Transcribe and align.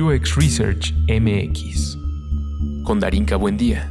UX 0.00 0.36
Research 0.36 0.94
MX 1.08 1.98
con 2.84 3.00
Darinka 3.00 3.36
Buendía. 3.36 3.90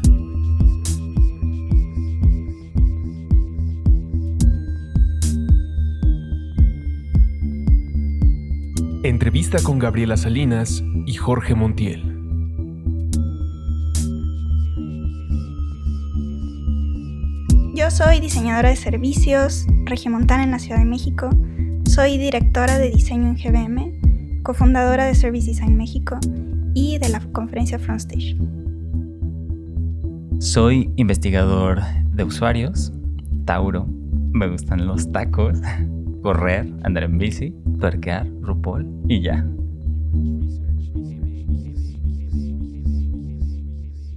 Entrevista 9.04 9.62
con 9.62 9.78
Gabriela 9.78 10.18
Salinas 10.18 10.84
y 11.06 11.14
Jorge 11.14 11.54
Montiel. 11.54 12.02
Yo 17.76 17.92
soy 17.92 18.20
diseñadora 18.20 18.70
de 18.70 18.76
servicios 18.76 19.68
regiomontana 19.86 20.44
en 20.44 20.52
la 20.52 20.60
Ciudad 20.60 20.80
de 20.80 20.86
México. 20.86 21.30
Soy 21.86 22.18
directora 22.18 22.78
de 22.78 22.90
diseño 22.90 23.28
en 23.28 23.36
GBM, 23.36 23.99
cofundadora 24.50 25.06
de 25.06 25.14
Service 25.14 25.46
Design 25.46 25.78
México 25.78 26.18
y 26.74 26.98
de 26.98 27.10
la 27.10 27.20
conferencia 27.20 27.78
Frontstage. 27.78 28.36
Soy 30.40 30.92
investigador 30.96 31.84
de 32.16 32.24
usuarios, 32.24 32.92
Tauro, 33.46 33.86
me 34.32 34.48
gustan 34.48 34.88
los 34.88 35.12
tacos, 35.12 35.60
correr, 36.24 36.66
andar 36.82 37.04
en 37.04 37.20
bici, 37.20 37.54
tuerquear, 37.80 38.28
RuPaul 38.42 38.88
y 39.08 39.22
ya. 39.22 39.48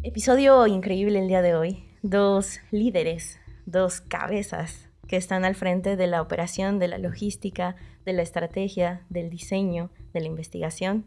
Episodio 0.03 0.67
increíble 0.67 1.21
el 1.21 1.29
día 1.29 1.43
de 1.43 1.57
hoy. 1.57 1.85
Dos 2.01 2.61
líderes, 2.71 3.39
dos 3.67 4.01
cabezas 4.01 4.89
que 5.07 5.19
están 5.19 5.45
al 5.45 5.57
frente 5.57 5.97
de 5.97 6.07
la 6.07 6.23
operación, 6.23 6.79
de 6.79 6.89
la 6.89 6.97
logística, 6.97 7.77
de 8.07 8.15
la 8.15 8.23
estrategia, 8.23 9.03
del 9.11 9.29
diseño, 9.29 9.91
de 10.13 10.21
la 10.21 10.27
investigación. 10.27 11.07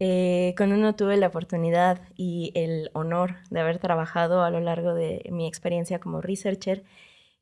Eh, 0.00 0.54
con 0.56 0.72
uno 0.72 0.94
tuve 0.94 1.16
la 1.16 1.26
oportunidad 1.26 2.00
y 2.16 2.52
el 2.54 2.90
honor 2.92 3.36
de 3.50 3.60
haber 3.60 3.78
trabajado 3.78 4.42
a 4.42 4.50
lo 4.50 4.60
largo 4.60 4.94
de 4.94 5.28
mi 5.30 5.48
experiencia 5.48 5.98
como 5.98 6.20
researcher 6.20 6.84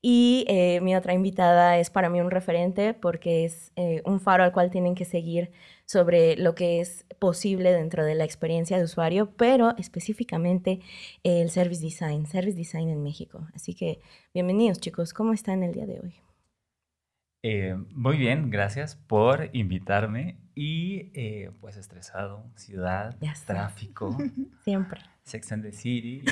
y 0.08 0.44
eh, 0.46 0.80
mi 0.82 0.94
otra 0.94 1.14
invitada 1.14 1.78
es 1.78 1.90
para 1.90 2.08
mí 2.08 2.20
un 2.20 2.30
referente 2.30 2.94
porque 2.94 3.44
es 3.44 3.72
eh, 3.76 4.02
un 4.04 4.20
faro 4.20 4.44
al 4.44 4.52
cual 4.52 4.70
tienen 4.70 4.94
que 4.94 5.04
seguir 5.04 5.50
sobre 5.84 6.36
lo 6.36 6.54
que 6.54 6.80
es 6.80 7.04
posible 7.18 7.72
dentro 7.72 8.04
de 8.04 8.14
la 8.14 8.24
experiencia 8.24 8.78
de 8.78 8.84
usuario, 8.84 9.32
pero 9.36 9.76
específicamente 9.78 10.80
el 11.24 11.50
Service 11.50 11.82
Design, 11.82 12.26
Service 12.26 12.56
Design 12.56 12.88
en 12.88 13.02
México. 13.02 13.48
Así 13.52 13.74
que 13.74 14.00
bienvenidos 14.32 14.78
chicos, 14.78 15.12
¿cómo 15.12 15.32
están 15.32 15.62
el 15.62 15.72
día 15.72 15.86
de 15.86 16.00
hoy? 16.00 16.14
Eh, 17.42 17.74
muy 17.92 18.16
bien, 18.16 18.50
gracias 18.50 18.94
por 18.94 19.50
invitarme 19.54 20.38
y 20.56 21.10
pues 21.60 21.76
estresado, 21.76 22.42
ciudad, 22.56 23.14
tráfico. 23.44 24.16
Siempre. 24.64 25.02
Sex 25.22 25.52
and 25.52 25.62
the 25.62 25.72
City. 25.72 26.24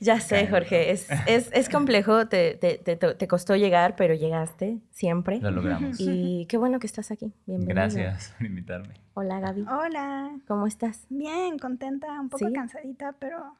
ya 0.00 0.20
sé, 0.20 0.46
Jorge, 0.50 0.92
es, 0.92 1.08
es, 1.26 1.68
complejo, 1.68 2.28
te, 2.28 2.54
te, 2.54 2.78
te, 2.78 3.28
costó 3.28 3.56
llegar, 3.56 3.96
pero 3.96 4.14
llegaste 4.14 4.78
siempre. 4.92 5.40
Lo 5.40 5.50
logramos. 5.50 5.96
Y 5.98 6.46
qué 6.48 6.56
bueno 6.56 6.78
que 6.78 6.86
estás 6.86 7.10
aquí. 7.10 7.34
Bienvenido. 7.46 7.74
Gracias 7.74 8.34
por 8.38 8.46
invitarme. 8.46 8.94
Hola, 9.14 9.40
Gaby. 9.40 9.62
Hola. 9.62 10.38
¿Cómo 10.46 10.68
estás? 10.68 11.06
Bien, 11.08 11.58
contenta, 11.58 12.20
un 12.20 12.28
poco 12.28 12.46
cansadita, 12.52 13.16
pero 13.18 13.56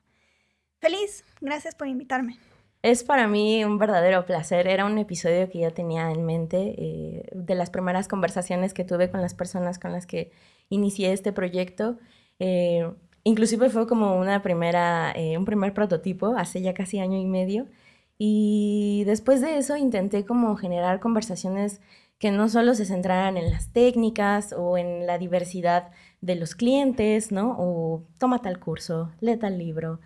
feliz. 0.78 1.24
Gracias 1.40 1.74
por 1.74 1.88
invitarme. 1.88 2.38
Es 2.82 3.02
para 3.04 3.26
mí 3.26 3.64
un 3.64 3.78
verdadero 3.78 4.24
placer. 4.26 4.68
Era 4.68 4.84
un 4.84 4.98
episodio 4.98 5.48
que 5.50 5.60
ya 5.60 5.70
tenía 5.70 6.10
en 6.10 6.24
mente 6.24 6.74
eh, 6.78 7.28
de 7.32 7.54
las 7.54 7.70
primeras 7.70 8.08
conversaciones 8.08 8.74
que 8.74 8.84
tuve 8.84 9.10
con 9.10 9.20
las 9.20 9.34
personas 9.34 9.78
con 9.78 9.92
las 9.92 10.06
que 10.06 10.30
inicié 10.68 11.12
este 11.12 11.32
proyecto. 11.32 11.98
Eh, 12.38 12.88
Inclusive 13.26 13.70
fue 13.70 13.88
como 13.88 14.16
una 14.16 14.40
primera, 14.40 15.10
eh, 15.16 15.36
un 15.36 15.44
primer 15.44 15.74
prototipo 15.74 16.36
hace 16.36 16.62
ya 16.62 16.74
casi 16.74 17.00
año 17.00 17.18
y 17.18 17.24
medio. 17.24 17.66
Y 18.18 19.02
después 19.04 19.40
de 19.40 19.58
eso 19.58 19.76
intenté 19.76 20.24
como 20.24 20.54
generar 20.54 21.00
conversaciones 21.00 21.80
que 22.20 22.30
no 22.30 22.48
solo 22.48 22.74
se 22.76 22.84
centraran 22.84 23.36
en 23.36 23.50
las 23.50 23.72
técnicas 23.72 24.54
o 24.56 24.78
en 24.78 25.08
la 25.08 25.18
diversidad 25.18 25.90
de 26.20 26.36
los 26.36 26.54
clientes, 26.54 27.32
¿no? 27.32 27.56
O 27.58 28.04
toma 28.20 28.42
tal 28.42 28.60
curso, 28.60 29.10
lee 29.20 29.36
tal 29.36 29.58
libro, 29.58 29.98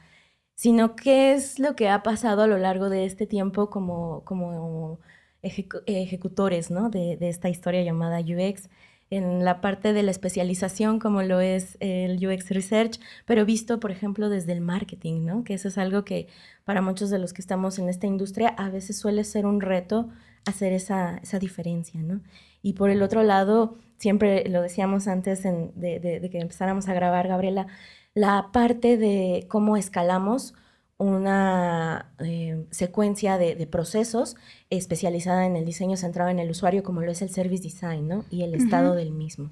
sino 0.60 0.94
qué 0.94 1.32
es 1.32 1.58
lo 1.58 1.74
que 1.74 1.88
ha 1.88 2.02
pasado 2.02 2.42
a 2.42 2.46
lo 2.46 2.58
largo 2.58 2.90
de 2.90 3.06
este 3.06 3.26
tiempo 3.26 3.70
como, 3.70 4.22
como 4.26 5.00
ejecutores, 5.40 6.70
¿no? 6.70 6.90
De, 6.90 7.16
de, 7.16 7.30
esta 7.30 7.48
historia 7.48 7.82
llamada 7.82 8.20
UX 8.20 8.68
en 9.08 9.42
la 9.42 9.62
parte 9.62 9.94
de 9.94 10.02
la 10.02 10.10
especialización 10.10 10.98
como 10.98 11.22
lo 11.22 11.40
es 11.40 11.78
el 11.80 12.18
UX 12.26 12.50
Research, 12.50 13.00
pero 13.24 13.46
visto, 13.46 13.80
por 13.80 13.90
ejemplo, 13.90 14.28
desde 14.28 14.52
el 14.52 14.60
marketing, 14.60 15.24
¿no? 15.24 15.44
Que 15.44 15.54
eso 15.54 15.68
es 15.68 15.78
algo 15.78 16.04
que 16.04 16.28
para 16.66 16.82
muchos 16.82 17.08
de 17.08 17.18
los 17.18 17.32
que 17.32 17.40
estamos 17.40 17.78
en 17.78 17.88
esta 17.88 18.06
industria 18.06 18.50
a 18.50 18.68
veces 18.68 18.98
suele 18.98 19.24
ser 19.24 19.46
un 19.46 19.62
reto 19.62 20.10
hacer 20.44 20.74
esa, 20.74 21.16
esa 21.22 21.38
diferencia, 21.38 22.02
¿no? 22.02 22.20
Y 22.60 22.74
por 22.74 22.90
el 22.90 23.02
otro 23.02 23.22
lado, 23.22 23.78
siempre 23.96 24.46
lo 24.46 24.60
decíamos 24.60 25.08
antes 25.08 25.42
de, 25.42 25.70
de 25.74 26.30
que 26.30 26.38
empezáramos 26.38 26.86
a 26.86 26.92
grabar, 26.92 27.28
Gabriela, 27.28 27.66
la 28.14 28.50
parte 28.52 28.96
de 28.96 29.46
cómo 29.48 29.76
escalamos 29.76 30.54
una 30.98 32.12
eh, 32.18 32.66
secuencia 32.70 33.38
de, 33.38 33.66
procesos 33.66 34.36
especializada 34.68 35.46
en 35.46 35.56
el 35.56 35.64
diseño 35.64 35.96
centrado 35.96 36.28
en 36.28 36.38
el 36.38 36.50
usuario, 36.50 36.82
como 36.82 37.00
lo 37.00 37.10
es 37.10 37.22
el 37.22 37.30
service 37.30 37.62
design, 37.62 38.06
¿no? 38.06 38.24
Y 38.30 38.42
el 38.42 38.54
estado 38.54 38.94
del 38.94 39.10
mismo. 39.10 39.50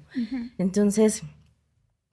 Entonces, 0.59 1.23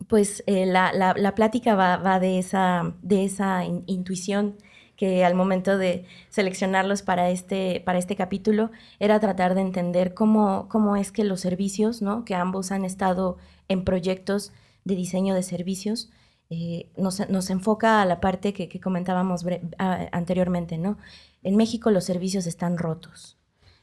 pues 0.08 0.42
eh, 0.46 0.64
la, 0.64 0.92
la, 0.92 1.34
plática 1.34 1.74
va, 1.74 2.18
de 2.18 2.38
esa, 2.38 2.94
de 3.02 3.24
esa 3.24 3.64
intuición 3.64 4.56
que 4.96 5.24
al 5.24 5.34
momento 5.34 5.76
de 5.76 6.06
seleccionarlos 6.30 7.02
para 7.02 7.28
este, 7.28 7.82
para 7.84 7.98
este 7.98 8.16
capítulo 8.16 8.70
era 8.98 9.20
tratar 9.20 9.54
de 9.54 9.60
entender 9.60 10.14
cómo, 10.14 10.66
cómo 10.70 10.96
es 10.96 11.12
que 11.12 11.24
los 11.24 11.40
servicios, 11.40 12.00
¿no? 12.00 12.24
Que 12.24 12.34
ambos 12.34 12.72
han 12.72 12.86
estado 12.86 13.36
en 13.68 13.84
proyectos 13.84 14.52
de 14.84 14.94
diseño 14.94 15.34
de 15.34 15.42
servicios, 15.42 16.10
eh, 16.48 16.90
nos, 16.96 17.50
enfoca 17.50 18.00
a 18.02 18.04
la 18.04 18.20
parte 18.20 18.52
que, 18.52 18.80
comentábamos 18.80 19.44
anteriormente, 19.78 20.78
¿no? 20.78 20.98
En 21.42 21.56
México 21.56 21.90
los 21.90 22.04
servicios 22.04 22.46
están 22.46 22.78
rotos. 22.78 23.36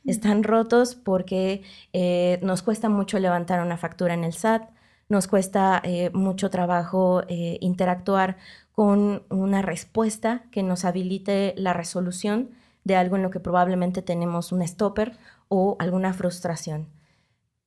Están 0.05 0.43
rotos 0.43 0.95
porque 0.95 1.63
eh, 1.93 2.39
nos 2.41 2.61
cuesta 2.61 2.89
mucho 2.89 3.19
levantar 3.19 3.61
una 3.61 3.77
factura 3.77 4.13
en 4.13 4.23
el 4.23 4.33
SAT, 4.33 4.69
nos 5.09 5.27
cuesta 5.27 5.81
eh, 5.83 6.09
mucho 6.13 6.49
trabajo 6.49 7.23
interactuar 7.27 8.37
con 8.71 9.23
una 9.29 9.61
respuesta 9.61 10.43
que 10.51 10.63
nos 10.63 10.85
habilite 10.85 11.53
la 11.57 11.73
resolución 11.73 12.49
de 12.83 12.95
algo 12.95 13.17
en 13.17 13.23
lo 13.23 13.29
que 13.29 13.39
probablemente 13.39 14.01
tenemos 14.01 14.51
un 14.51 14.65
stopper 14.67 15.13
o 15.47 15.75
alguna 15.79 16.13
frustración. 16.13 16.87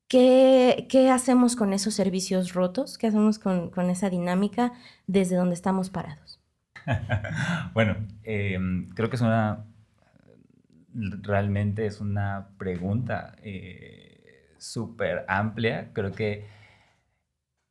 ¿Qué, 0.07 0.87
¿Qué, 0.89 1.09
hacemos 1.11 1.55
con 1.55 1.73
esos 1.73 1.93
servicios 1.93 2.53
rotos? 2.53 2.97
¿Qué 2.97 3.07
hacemos 3.07 3.39
con, 3.39 3.69
con 3.69 3.89
esa 3.89 4.09
dinámica 4.09 4.71
desde 5.05 5.35
donde 5.35 5.55
estamos 5.55 5.89
parados? 5.89 6.39
bueno, 7.73 7.97
em, 8.23 8.89
creo 8.89 9.09
que 9.09 9.17
es 9.17 9.21
una, 9.21 9.65
realmente 10.93 11.85
es 11.85 11.99
una 11.99 12.49
pregunta 12.57 13.35
eh, 13.43 14.53
súper 14.57 15.25
amplia. 15.27 15.89
Creo 15.93 16.13
que 16.13 16.45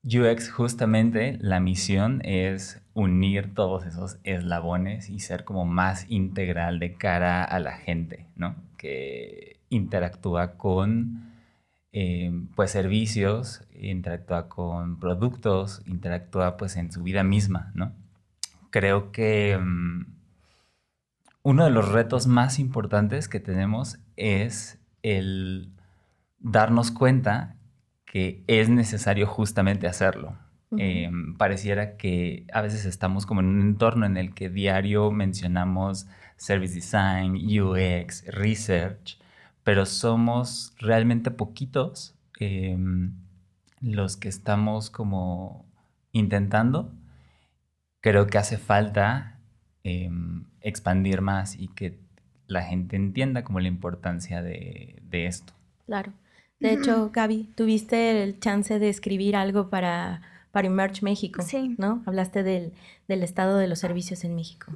UX 0.04 0.50
justamente 0.50 1.38
la 1.40 1.58
misión 1.58 2.20
es 2.24 2.82
unir 2.94 3.54
todos 3.54 3.86
esos 3.86 4.18
eslabones 4.24 5.08
y 5.08 5.20
ser 5.20 5.44
como 5.44 5.64
más 5.64 6.06
integral 6.08 6.78
de 6.78 6.94
cara 6.94 7.42
a 7.42 7.58
la 7.58 7.72
gente, 7.72 8.26
¿no? 8.36 8.54
Que 8.76 9.58
interactúa 9.68 10.56
con 10.58 11.25
eh, 11.98 12.30
pues 12.54 12.72
servicios, 12.72 13.62
interactúa 13.72 14.50
con 14.50 15.00
productos, 15.00 15.80
interactúa 15.86 16.58
pues 16.58 16.76
en 16.76 16.92
su 16.92 17.02
vida 17.02 17.24
misma, 17.24 17.72
¿no? 17.72 17.94
Creo 18.68 19.12
que 19.12 19.56
mm, 19.58 20.04
uno 21.42 21.64
de 21.64 21.70
los 21.70 21.88
retos 21.88 22.26
más 22.26 22.58
importantes 22.58 23.28
que 23.28 23.40
tenemos 23.40 23.98
es 24.16 24.78
el 25.02 25.70
darnos 26.38 26.90
cuenta 26.90 27.56
que 28.04 28.44
es 28.46 28.68
necesario 28.68 29.26
justamente 29.26 29.86
hacerlo. 29.86 30.36
Eh, 30.76 31.10
pareciera 31.38 31.96
que 31.96 32.44
a 32.52 32.60
veces 32.60 32.84
estamos 32.84 33.24
como 33.24 33.40
en 33.40 33.46
un 33.46 33.62
entorno 33.62 34.04
en 34.04 34.18
el 34.18 34.34
que 34.34 34.50
diario 34.50 35.10
mencionamos 35.10 36.08
service 36.36 36.74
design, 36.74 37.36
UX, 37.36 38.26
research, 38.26 39.18
pero 39.66 39.84
somos 39.84 40.72
realmente 40.78 41.32
poquitos 41.32 42.14
em, 42.38 43.16
los 43.80 44.16
que 44.16 44.28
estamos 44.28 44.90
como 44.90 45.66
intentando. 46.12 46.92
Creo 48.00 48.28
que 48.28 48.38
hace 48.38 48.58
falta 48.58 49.40
em, 49.82 50.44
expandir 50.60 51.20
más 51.20 51.56
y 51.56 51.66
que 51.66 51.98
la 52.46 52.62
gente 52.62 52.94
entienda 52.94 53.42
como 53.42 53.58
la 53.58 53.66
importancia 53.66 54.40
de, 54.40 55.02
esto. 55.10 55.52
Claro. 55.86 56.12
De 56.60 56.72
hecho, 56.72 57.10
Gaby, 57.12 57.50
tuviste 57.56 58.22
el 58.22 58.38
chance 58.38 58.78
de 58.78 58.88
escribir 58.88 59.34
algo 59.34 59.68
para, 59.68 60.22
para 60.52 60.68
Emerge 60.68 61.02
México, 61.02 61.42
Sí. 61.42 61.74
¿no? 61.76 62.04
Hablaste 62.06 62.44
del, 62.44 62.72
del 63.08 63.24
estado 63.24 63.58
de 63.58 63.66
los 63.66 63.80
servicios 63.80 64.22
en 64.22 64.36
México. 64.36 64.70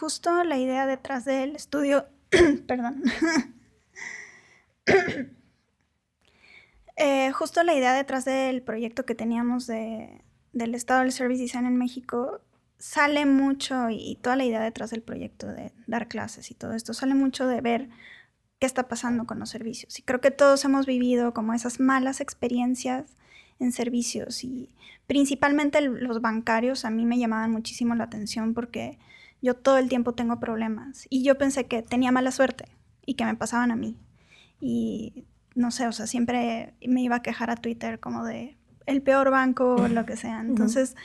Justo 0.00 0.44
la 0.44 0.56
idea 0.56 0.86
detrás 0.86 1.26
del 1.26 1.54
estudio, 1.56 2.06
perdón. 2.66 3.02
Eh, 7.00 7.30
justo 7.30 7.62
la 7.62 7.74
idea 7.74 7.92
detrás 7.94 8.24
del 8.24 8.60
proyecto 8.60 9.06
que 9.06 9.14
teníamos 9.14 9.68
de, 9.68 10.20
del 10.52 10.74
estado 10.74 11.02
del 11.02 11.12
service 11.12 11.40
design 11.40 11.64
en 11.64 11.76
México 11.76 12.40
sale 12.80 13.24
mucho 13.24 13.88
y, 13.88 13.98
y 13.98 14.16
toda 14.16 14.34
la 14.34 14.44
idea 14.44 14.60
detrás 14.60 14.90
del 14.90 15.02
proyecto 15.02 15.46
de 15.46 15.72
dar 15.86 16.08
clases 16.08 16.50
y 16.50 16.54
todo 16.54 16.72
esto 16.72 16.94
sale 16.94 17.14
mucho 17.14 17.46
de 17.46 17.60
ver 17.60 17.88
qué 18.58 18.66
está 18.66 18.88
pasando 18.88 19.26
con 19.26 19.38
los 19.38 19.50
servicios. 19.50 19.98
Y 19.98 20.02
creo 20.02 20.20
que 20.20 20.30
todos 20.30 20.64
hemos 20.64 20.86
vivido 20.86 21.32
como 21.32 21.54
esas 21.54 21.80
malas 21.80 22.20
experiencias 22.20 23.16
en 23.60 23.72
servicios 23.72 24.44
y 24.44 24.70
principalmente 25.06 25.80
los 25.80 26.20
bancarios 26.20 26.84
a 26.84 26.90
mí 26.90 27.04
me 27.04 27.18
llamaban 27.18 27.50
muchísimo 27.50 27.94
la 27.94 28.04
atención 28.04 28.54
porque 28.54 28.98
yo 29.40 29.54
todo 29.54 29.78
el 29.78 29.88
tiempo 29.88 30.14
tengo 30.14 30.40
problemas 30.40 31.06
y 31.10 31.22
yo 31.22 31.38
pensé 31.38 31.66
que 31.66 31.82
tenía 31.82 32.12
mala 32.12 32.32
suerte 32.32 32.66
y 33.06 33.14
que 33.14 33.24
me 33.24 33.34
pasaban 33.34 33.70
a 33.70 33.76
mí. 33.76 33.96
Y 34.60 35.24
no 35.54 35.70
sé, 35.70 35.86
o 35.86 35.92
sea, 35.92 36.06
siempre 36.06 36.74
me 36.86 37.02
iba 37.02 37.16
a 37.16 37.22
quejar 37.22 37.50
a 37.50 37.56
Twitter 37.56 38.00
como 38.00 38.24
de 38.24 38.56
el 38.86 39.02
peor 39.02 39.30
banco 39.30 39.76
o 39.76 39.88
lo 39.88 40.06
que 40.06 40.16
sea. 40.16 40.40
Entonces, 40.40 40.96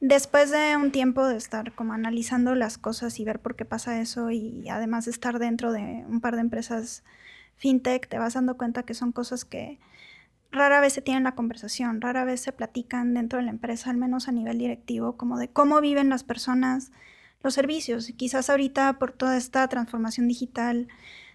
después 0.00 0.50
de 0.50 0.76
un 0.76 0.92
tiempo 0.92 1.26
de 1.26 1.36
estar 1.36 1.74
como 1.74 1.92
analizando 1.92 2.54
las 2.54 2.78
cosas 2.78 3.18
y 3.18 3.24
ver 3.24 3.40
por 3.40 3.56
qué 3.56 3.64
pasa 3.64 4.00
eso 4.00 4.30
y 4.30 4.68
además 4.68 5.06
de 5.06 5.10
estar 5.10 5.38
dentro 5.38 5.72
de 5.72 6.04
un 6.08 6.20
par 6.20 6.36
de 6.36 6.42
empresas 6.42 7.02
fintech, 7.56 8.08
te 8.08 8.18
vas 8.18 8.34
dando 8.34 8.56
cuenta 8.56 8.84
que 8.84 8.94
son 8.94 9.12
cosas 9.12 9.44
que 9.44 9.78
rara 10.52 10.80
vez 10.80 10.92
se 10.92 11.02
tienen 11.02 11.24
la 11.24 11.34
conversación, 11.34 12.00
rara 12.00 12.24
vez 12.24 12.40
se 12.40 12.52
platican 12.52 13.14
dentro 13.14 13.38
de 13.38 13.46
la 13.46 13.50
empresa, 13.50 13.90
al 13.90 13.96
menos 13.96 14.28
a 14.28 14.32
nivel 14.32 14.58
directivo, 14.58 15.16
como 15.16 15.38
de 15.38 15.48
cómo 15.48 15.80
viven 15.80 16.10
las 16.10 16.24
personas 16.24 16.92
los 17.42 17.54
servicios. 17.54 18.08
Y 18.08 18.12
quizás 18.12 18.50
ahorita 18.50 18.98
por 18.98 19.12
toda 19.12 19.36
esta 19.36 19.66
transformación 19.68 20.28
digital 20.28 20.88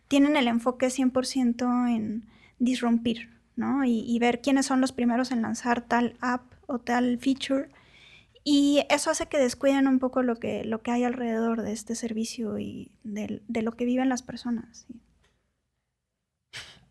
tienen 0.07 0.35
el 0.37 0.47
enfoque 0.47 0.89
100% 0.89 1.87
en 1.87 2.25
disrumpir, 2.59 3.29
¿no? 3.55 3.83
Y, 3.85 3.99
y 4.07 4.19
ver 4.19 4.41
quiénes 4.41 4.65
son 4.65 4.81
los 4.81 4.91
primeros 4.91 5.31
en 5.31 5.41
lanzar 5.41 5.81
tal 5.81 6.15
app 6.21 6.43
o 6.67 6.79
tal 6.79 7.19
feature. 7.19 7.69
Y 8.43 8.85
eso 8.89 9.11
hace 9.11 9.27
que 9.27 9.37
descuiden 9.39 9.87
un 9.87 9.99
poco 9.99 10.23
lo 10.23 10.37
que, 10.37 10.63
lo 10.65 10.81
que 10.81 10.91
hay 10.91 11.03
alrededor 11.03 11.61
de 11.63 11.73
este 11.73 11.95
servicio 11.95 12.59
y 12.59 12.91
del- 13.03 13.43
de, 13.47 13.61
lo 13.63 13.73
que 13.73 13.85
viven 13.85 14.09
las 14.09 14.23
personas. 14.23 14.87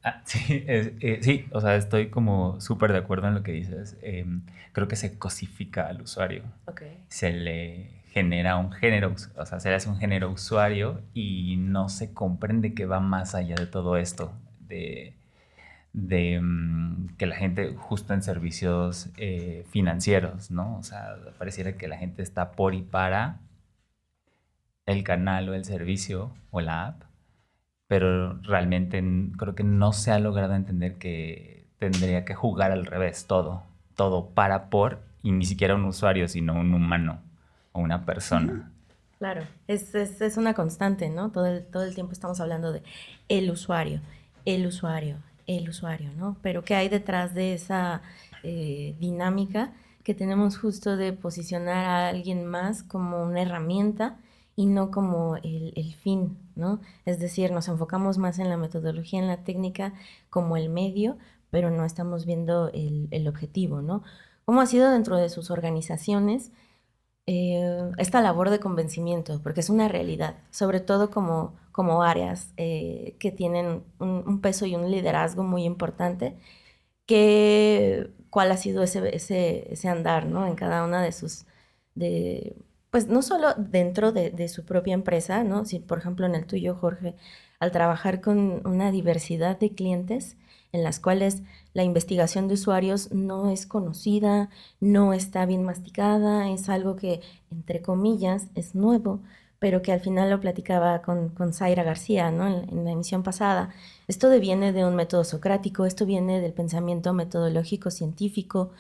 Ah, 0.03 0.23
sí, 0.27 0.65
es- 0.67 0.93
eh, 1.01 1.19
sí, 1.23 1.47
o 1.53 1.61
sea, 1.61 1.77
estoy 1.77 2.11
como 2.11 2.61
súper 2.61 2.93
de 2.93 2.99
acuerdo 2.99 3.29
en 3.29 3.35
lo 3.35 3.43
que 3.43 3.53
dices. 3.53 3.97
Em, 4.03 4.43
creo 4.73 4.89
que 4.89 4.97
se 4.97 5.19
cosifica 5.19 5.89
al 5.89 6.03
usuario. 6.03 6.45
Ok. 6.67 6.83
Se 7.09 7.33
le 7.33 7.91
genera 8.17 8.57
un 8.57 8.73
género, 8.73 9.15
o 9.37 9.45
sea, 9.45 9.61
se 9.61 9.75
hace 9.75 9.91
un 9.91 9.99
género 9.99 10.31
usuario 10.31 11.03
y 11.13 11.57
no 11.59 11.91
se 11.91 12.15
comprende 12.15 12.73
que 12.73 12.87
va 12.87 12.99
más 12.99 13.35
allá 13.35 13.57
de 13.57 13.67
todo 13.67 13.99
esto, 13.99 14.33
de, 14.59 15.15
mm, 16.41 17.09
que 17.19 17.27
la 17.27 17.37
gente, 17.37 17.75
justo 17.77 18.15
en 18.15 18.23
servicios 18.23 19.11
eh, 19.19 19.67
financieros, 19.71 20.51
¿no? 20.51 20.79
O 20.79 20.83
sea, 20.83 21.17
pareciera 21.39 21.77
que 21.77 21.89
la 21.89 21.99
gente 21.99 22.23
está 22.23 22.53
por 22.53 22.75
y 22.75 22.81
para 22.81 23.41
el 24.87 25.05
canal 25.05 25.51
o 25.51 25.55
el 25.55 25.67
servicio 25.67 26.33
o 26.51 26.63
la 26.63 26.87
app, 26.87 27.03
pero 27.87 28.41
realmente 28.43 29.05
creo 29.37 29.55
que 29.55 29.65
no 29.65 29.93
se 29.93 30.11
ha 30.13 30.19
logrado 30.21 30.55
entender 30.55 30.97
que 30.97 31.69
tendría 31.79 32.25
que 32.25 32.35
jugar 32.35 32.73
al 32.73 32.87
revés 32.87 33.27
todo, 33.27 33.63
todo 33.95 34.31
para 34.31 34.71
por 34.71 35.01
y 35.23 35.33
ni 35.33 35.45
siquiera 35.45 35.75
un 35.75 35.85
usuario, 35.85 36.29
sino 36.29 36.55
un 36.55 36.73
humano 36.75 37.26
una 37.81 38.05
persona. 38.05 38.73
Claro, 39.19 39.43
es, 39.67 39.95
es, 39.95 40.21
es 40.21 40.37
una 40.37 40.55
constante, 40.55 41.09
¿no? 41.09 41.31
Todo 41.31 41.47
el, 41.47 41.65
todo 41.65 41.85
el 41.85 41.95
tiempo 41.95 42.13
estamos 42.13 42.41
hablando 42.41 42.73
de 42.73 42.83
el 43.29 43.51
usuario, 43.51 44.01
el 44.45 44.67
usuario, 44.67 45.17
el 45.47 45.69
usuario, 45.69 46.11
¿no? 46.17 46.37
Pero 46.43 46.63
¿qué 46.65 46.75
hay 46.75 46.89
detrás 46.89 47.35
de 47.35 47.55
esa 47.55 48.03
eh, 48.43 48.95
dinámica 49.01 49.73
que 50.03 50.15
tenemos 50.15 50.59
justo 50.59 50.97
de 50.97 51.13
posicionar 51.13 51.85
a 51.87 52.09
alguien 52.09 52.47
más 52.47 52.83
como 52.83 53.23
una 53.23 53.43
herramienta 53.43 54.19
y 54.55 54.67
no 54.67 54.91
como 54.91 55.37
el, 55.37 55.73
el 55.77 55.95
fin, 55.95 56.39
¿no? 56.55 56.81
Es 57.05 57.19
decir, 57.19 57.53
nos 57.53 57.69
enfocamos 57.69 58.19
más 58.19 58.39
en 58.39 58.49
la 58.49 58.57
metodología, 58.57 59.21
en 59.21 59.29
la 59.29 59.45
técnica, 59.45 59.95
como 60.31 60.57
el 60.57 60.69
medio, 60.69 61.17
pero 61.51 61.71
no 61.71 61.85
estamos 61.85 62.27
viendo 62.27 62.71
el, 62.73 63.09
el 63.11 63.29
objetivo, 63.29 63.83
¿no? 63.83 64.03
¿Cómo 64.45 64.61
ha 64.61 64.67
sido 64.67 64.91
dentro 64.91 65.17
de 65.17 65.29
sus 65.29 65.51
organizaciones? 65.51 66.53
Eh, 67.27 67.91
esta 67.99 68.21
labor 68.21 68.51
de 68.51 68.61
convencimiento, 68.61 69.41
porque 69.43 69.61
es 69.61 69.71
una 69.71 69.89
realidad, 69.89 70.37
sobre 70.51 70.81
todo 70.81 71.11
como, 71.11 71.57
como 71.73 72.03
áreas 72.03 72.53
eh, 72.57 73.17
que 73.19 73.33
tienen 73.33 73.85
un, 73.99 74.25
un 74.27 74.41
peso 74.41 74.67
y 74.67 74.75
un 74.77 74.91
liderazgo 74.91 75.43
muy 75.45 75.65
importante, 75.65 76.37
que, 77.07 78.11
cuál 78.31 78.53
ha 78.53 78.57
sido 78.57 78.83
ese, 78.83 79.15
ese, 79.17 79.73
ese 79.73 79.89
andar 79.89 80.27
¿no? 80.27 80.47
en 80.47 80.57
cada 80.57 80.85
una 80.85 81.03
de 81.03 81.13
sus, 81.13 81.47
de, 81.95 82.57
pues 82.91 83.09
no 83.09 83.23
solo 83.23 83.55
dentro 83.57 84.13
de, 84.13 84.31
de 84.31 84.49
su 84.49 84.65
propia 84.65 84.95
empresa, 84.95 85.45
¿no? 85.45 85.65
si 85.65 85.79
por 85.81 85.99
ejemplo 85.99 86.27
en 86.27 86.35
el 86.35 86.47
tuyo, 86.47 86.75
Jorge, 86.77 87.15
al 87.61 87.73
trabajar 87.73 88.21
con 88.21 88.67
una 88.67 88.91
diversidad 88.91 89.59
de 89.59 89.71
clientes, 89.71 90.37
en 90.73 90.83
las 90.83 91.01
cuales 91.01 91.43
la 91.73 91.85
investigación 91.85 92.49
de 92.49 92.55
usuarios 92.55 93.13
no 93.13 93.51
es 93.51 93.67
conocida, 93.67 94.51
no 94.81 95.13
está 95.13 95.47
bien 95.47 95.63
masticada, 95.65 96.51
es 96.51 96.69
algo 96.69 96.97
que, 96.97 97.21
entre 97.51 97.83
comillas, 97.83 98.49
es 98.55 98.75
nuevo, 98.75 99.21
pero 99.59 99.81
que 99.83 99.93
al 99.93 100.01
final 100.01 100.31
lo 100.31 100.41
platicaba 100.41 101.01
con, 101.03 101.31
con 101.31 101.53
Zaira 101.53 101.83
García 101.83 102.31
¿no? 102.31 102.47
en, 102.47 102.85
la 102.85 102.91
emisión 102.91 103.23
pasada. 103.23 103.71
Esto 104.07 104.29
viene 104.39 104.73
de 104.73 104.85
un 104.85 104.95
método 104.95 105.25
socrático, 105.25 105.87
esto 105.87 106.05
viene 106.05 106.41
del 106.41 106.53
pensamiento 106.53 107.13
metodológico 107.15 107.91
científico 107.91 108.71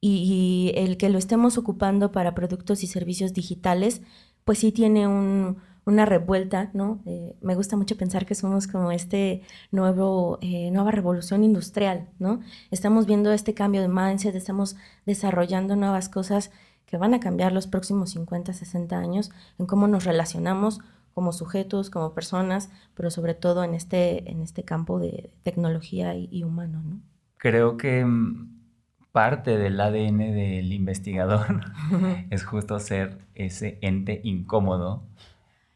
y 0.00 0.72
el 0.74 0.96
que 0.96 1.10
lo 1.10 1.18
estemos 1.18 1.58
ocupando 1.58 2.10
para 2.10 2.34
productos 2.34 2.82
y 2.82 2.86
servicios 2.88 3.34
digitales, 3.34 4.02
pues 4.44 4.58
sí 4.58 4.72
tiene 4.72 5.06
un, 5.06 5.58
una 5.84 6.06
revuelta, 6.06 6.70
¿no? 6.74 7.00
Eh, 7.06 7.36
me 7.40 7.54
gusta 7.54 7.76
mucho 7.76 7.96
pensar 7.96 8.26
que 8.26 8.34
somos 8.34 8.66
como 8.66 8.92
este 8.92 9.42
nuevo, 9.70 10.38
eh, 10.40 10.70
nueva 10.70 10.90
revolución 10.92 11.42
industrial, 11.42 12.08
¿no? 12.18 12.40
Estamos 12.70 13.06
viendo 13.06 13.32
este 13.32 13.54
cambio 13.54 13.80
de 13.80 13.88
mindset, 13.88 14.34
estamos 14.34 14.76
desarrollando 15.06 15.74
nuevas 15.74 16.08
cosas 16.08 16.52
que 16.86 16.96
van 16.98 17.14
a 17.14 17.20
cambiar 17.20 17.52
los 17.52 17.66
próximos 17.66 18.10
50, 18.10 18.52
60 18.52 18.96
años 18.96 19.30
en 19.58 19.66
cómo 19.66 19.88
nos 19.88 20.04
relacionamos 20.04 20.80
como 21.14 21.32
sujetos, 21.32 21.90
como 21.90 22.14
personas, 22.14 22.70
pero 22.94 23.10
sobre 23.10 23.34
todo 23.34 23.64
en 23.64 23.74
este, 23.74 24.30
en 24.30 24.40
este 24.40 24.62
campo 24.62 24.98
de 24.98 25.30
tecnología 25.42 26.14
y, 26.14 26.28
y 26.30 26.44
humano, 26.44 26.82
¿no? 26.84 27.00
Creo 27.38 27.76
que 27.76 28.04
mm, 28.04 28.62
parte 29.10 29.58
del 29.58 29.80
ADN 29.80 30.18
del 30.18 30.72
investigador 30.72 31.60
es 32.30 32.44
justo 32.44 32.78
ser 32.78 33.18
ese 33.34 33.78
ente 33.82 34.20
incómodo 34.24 35.02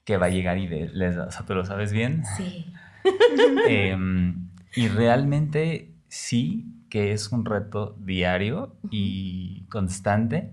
que 0.07 0.17
va 0.17 0.27
a 0.27 0.31
llegar 0.31 0.57
y 0.57 0.67
de- 0.67 0.89
les, 0.89 1.17
o 1.19 1.31
sea, 1.31 1.45
tú 1.45 1.55
lo 1.55 1.67
sabes 1.67 1.93
bien. 1.93 2.25
Sí. 2.39 2.65
Em, 3.69 4.49
y 4.75 4.89
realmente 4.89 5.93
sí 6.09 6.67
que 6.89 7.13
es 7.13 7.31
un 7.33 7.45
reto 7.45 7.97
diario 8.01 8.77
y 8.91 9.65
constante, 9.69 10.53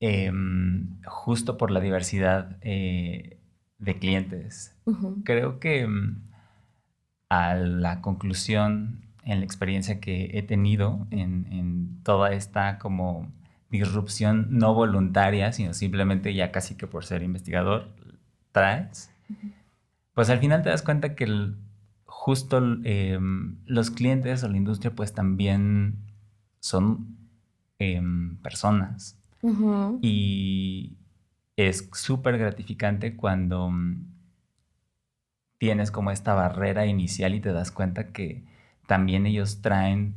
em, 0.00 1.00
justo 1.06 1.56
por 1.56 1.70
la 1.70 1.80
diversidad 1.80 2.58
eh, 2.62 3.38
de 3.78 3.98
clientes. 3.98 4.76
Creo 5.24 5.58
que 5.60 5.86
mm, 5.86 6.22
a 7.30 7.54
la 7.54 8.00
conclusión 8.00 9.00
en 9.24 9.38
la 9.40 9.44
experiencia 9.44 10.00
que 10.00 10.30
he 10.34 10.42
tenido 10.42 11.06
en, 11.10 11.46
en 11.50 12.02
toda 12.02 12.32
esta 12.32 12.78
como 12.78 13.32
disrupción 13.78 14.46
no 14.50 14.72
voluntaria, 14.74 15.52
sino 15.52 15.74
simplemente 15.74 16.32
ya 16.34 16.50
casi 16.52 16.76
que 16.76 16.86
por 16.86 17.04
ser 17.04 17.22
investigador 17.22 17.88
traes, 18.52 19.10
pues 20.14 20.30
al 20.30 20.38
final 20.38 20.62
te 20.62 20.68
das 20.70 20.82
cuenta 20.82 21.14
que 21.16 21.24
el- 21.24 21.56
justo 22.06 22.58
em, 22.84 23.56
los 23.66 23.90
clientes 23.90 24.44
o 24.44 24.48
la 24.48 24.56
industria 24.56 24.92
pues 24.94 25.12
también 25.12 25.96
son 26.60 27.16
em, 27.80 28.36
personas. 28.36 29.18
Y 30.00 30.96
es 31.56 31.88
súper 31.92 32.38
gratificante 32.38 33.16
cuando 33.16 33.68
mm, 33.70 34.06
tienes 35.58 35.90
como 35.90 36.10
esta 36.10 36.34
barrera 36.34 36.86
inicial 36.86 37.34
y 37.34 37.40
te 37.40 37.52
das 37.52 37.70
cuenta 37.70 38.12
que 38.12 38.44
también 38.86 39.26
ellos 39.26 39.60
traen 39.62 40.14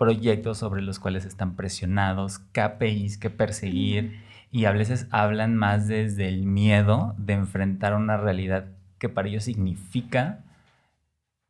proyectos 0.00 0.56
sobre 0.56 0.80
los 0.80 0.98
cuales 0.98 1.26
están 1.26 1.56
presionados, 1.56 2.38
KPIs 2.52 3.18
que 3.18 3.28
perseguir 3.28 4.18
y 4.50 4.64
a 4.64 4.72
veces 4.72 5.06
hablan 5.10 5.56
más 5.56 5.88
desde 5.88 6.26
el 6.26 6.46
miedo 6.46 7.14
de 7.18 7.34
enfrentar 7.34 7.94
una 7.94 8.16
realidad 8.16 8.64
que 8.98 9.10
para 9.10 9.28
ellos 9.28 9.44
significa 9.44 10.42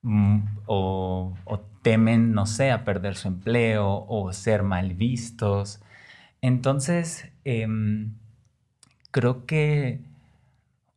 mm, 0.03 0.41
o, 0.67 1.33
temen, 1.83 2.33
no 2.33 2.45
sé, 2.45 2.73
a 2.73 2.85
perder 2.85 3.15
su 3.15 3.29
empleo 3.29 4.05
o 4.09 4.33
ser 4.33 4.65
mal 4.65 4.95
vistos. 4.95 5.81
Entonces, 6.43 7.31
em, 7.45 8.15
creo 9.13 9.47
que 9.47 10.01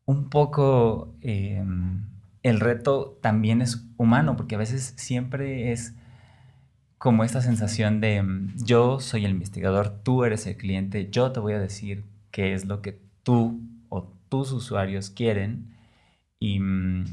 un 0.06 0.30
poco 0.32 1.14
em, 1.22 2.02
el 2.42 2.60
reto 2.60 3.20
también 3.22 3.62
es 3.62 3.86
humano, 3.98 4.36
porque 4.38 4.56
a 4.56 4.58
veces 4.58 4.96
siempre 4.98 5.72
es 5.72 5.94
como 7.04 7.26
esta 7.26 7.42
sensación 7.42 8.00
de 8.00 8.24
mm, 8.24 8.64
yo 8.64 9.02
soy 9.02 9.26
el 9.26 9.32
investigador, 9.32 9.90
tú 9.90 10.24
eres 10.24 10.48
el 10.48 10.56
cliente, 10.56 11.10
yo 11.12 11.34
te 11.34 11.42
voy 11.42 11.52
a 11.52 11.60
decir 11.60 12.06
qué 12.32 12.54
es 12.54 12.64
lo 12.64 12.82
que 12.82 12.98
tú 13.24 13.60
o 13.90 14.04
tus 14.30 14.54
usuarios 14.54 15.10
quieren 15.10 15.76
y 16.40 16.62
mm, 16.62 17.04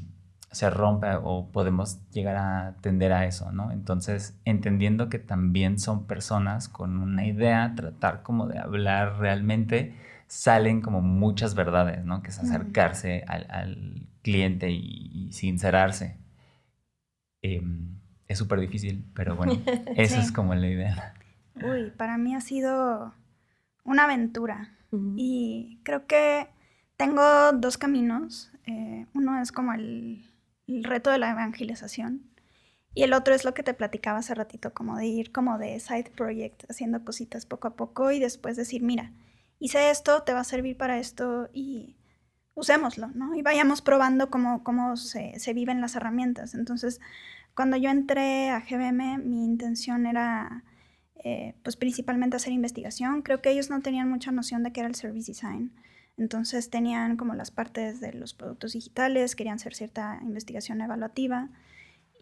se 0.53 0.71
rompe 0.71 1.09
o 1.21 1.51
podemos 1.51 1.99
llegar 2.13 2.37
a 2.37 2.77
tender 2.83 3.13
a 3.13 3.27
eso, 3.27 3.51
¿no? 3.51 3.73
Entonces, 3.73 4.39
entendiendo 4.45 5.09
que 5.09 5.19
también 5.19 5.81
son 5.81 6.07
personas 6.07 6.69
con 6.69 6.97
una 6.99 7.27
idea, 7.27 7.73
tratar 7.75 8.23
como 8.23 8.47
de 8.47 8.61
hablar 8.61 9.19
realmente, 9.19 9.97
salen 10.29 10.83
como 10.83 11.01
muchas 11.01 11.57
verdades, 11.57 12.05
¿no? 12.05 12.23
Que 12.23 12.31
es 12.31 12.39
acercarse 12.39 13.25
al, 13.27 14.07
cliente 14.23 14.71
y, 14.71 15.33
sincerarse. 15.33 16.17
Em, 17.43 18.00
es 18.31 18.39
súper 18.39 18.61
difícil, 18.61 19.05
pero 19.13 19.35
bueno, 19.35 19.61
esa 19.97 20.21
es 20.21 20.31
como 20.31 20.55
la 20.55 20.69
idea. 20.69 21.15
Uy, 21.57 21.91
para 21.91 22.17
mí 22.17 22.37
ha 22.37 22.41
sido 22.41 23.13
una 23.83 24.05
aventura 24.05 24.73
y 25.17 25.81
creo 25.83 26.07
que 26.07 26.47
tengo 26.97 27.23
dos 27.53 27.77
caminos. 27.77 28.53
Eh, 28.67 29.07
uno 29.15 29.43
es 29.43 29.51
como 29.51 29.73
el, 29.73 30.25
el, 30.69 30.85
reto 30.85 31.11
de 31.11 31.19
la 31.19 31.33
evangelización 31.33 32.23
y 32.95 33.03
el 33.03 33.15
otro 33.15 33.35
es 33.35 33.45
lo 33.45 33.53
que 33.53 33.65
te 33.65 33.75
platicaba 33.75 34.19
hace 34.19 34.33
ratito, 34.37 34.73
como 34.73 34.97
de 34.97 35.07
ir 35.07 35.33
como 35.33 35.59
de 35.59 35.81
side 35.81 36.13
project, 36.15 36.71
haciendo 36.71 37.05
cositas 37.05 37.47
poco 37.47 37.67
a 37.67 37.75
poco 37.75 38.13
y 38.13 38.21
después 38.21 38.55
decir, 38.57 38.81
mira, 38.81 39.13
hice 39.59 39.91
esto, 39.91 40.23
te 40.23 40.35
va 40.35 40.41
a 40.41 40.45
servir 40.45 40.77
para 40.77 41.01
esto 41.01 41.49
y 41.53 41.97
usémoslo, 42.61 43.09
¿no? 43.09 43.35
Y 43.35 43.43
vayamos 43.43 43.83
probando 43.83 44.31
cómo, 44.31 44.63
cómo 44.63 44.97
se, 44.97 45.39
se, 45.39 45.53
viven 45.55 45.81
las 45.81 45.97
herramientas. 45.97 46.55
Entonces, 46.55 47.01
cuando 47.55 47.77
yo 47.77 47.91
entré 47.91 48.51
a 48.51 48.61
GBM, 48.61 49.19
mi 49.19 49.45
intención 49.45 50.07
era, 50.07 50.63
eh, 51.25 51.55
pues, 51.63 51.77
principalmente 51.77 52.37
hacer 52.37 52.53
investigación. 52.53 53.23
Creo 53.23 53.43
que 53.43 53.51
ellos 53.51 53.71
no 53.71 53.81
tenían 53.81 54.09
mucha 54.09 54.31
noción 54.31 54.63
de 54.63 54.73
qué 54.73 54.81
era 54.81 54.89
el 54.89 54.95
service 54.95 55.31
design. 55.31 55.73
Entonces, 56.17 56.71
tenían 56.71 57.17
como 57.17 57.35
las 57.35 57.51
partes 57.51 58.01
de 58.01 58.13
los 58.13 58.35
productos 58.35 58.75
digitales, 58.75 59.35
querían 59.35 59.57
hacer 59.57 59.75
cierta 59.75 60.21
investigación 60.23 60.81
evaluativa. 60.81 61.49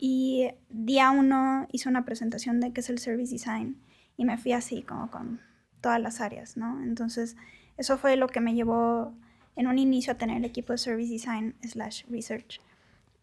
Y 0.01 0.51
día 0.71 1.11
uno 1.11 1.67
hice 1.73 1.89
una 1.89 2.05
presentación 2.05 2.61
de 2.61 2.73
qué 2.73 2.81
es 2.81 2.89
el 2.89 2.99
service 2.99 3.33
design 3.33 3.83
y 4.17 4.25
me 4.25 4.37
fui 4.37 4.53
así, 4.53 4.83
como 4.83 5.11
con 5.11 5.41
todas 5.81 6.01
las 6.01 6.21
áreas, 6.21 6.57
¿no? 6.57 6.83
Entonces, 6.83 7.37
eso 7.77 7.99
fue 7.99 8.17
lo 8.17 8.27
que 8.27 8.41
me 8.41 8.55
llevó 8.55 9.15
en 9.59 9.67
un 9.67 9.77
inicio 9.77 10.13
a 10.13 10.17
tener 10.17 10.39
el 10.39 10.45
equipo 10.45 10.73
de 10.73 10.79
Service 10.79 11.13
Design 11.13 11.55
slash 11.63 12.05
Research. 12.09 12.61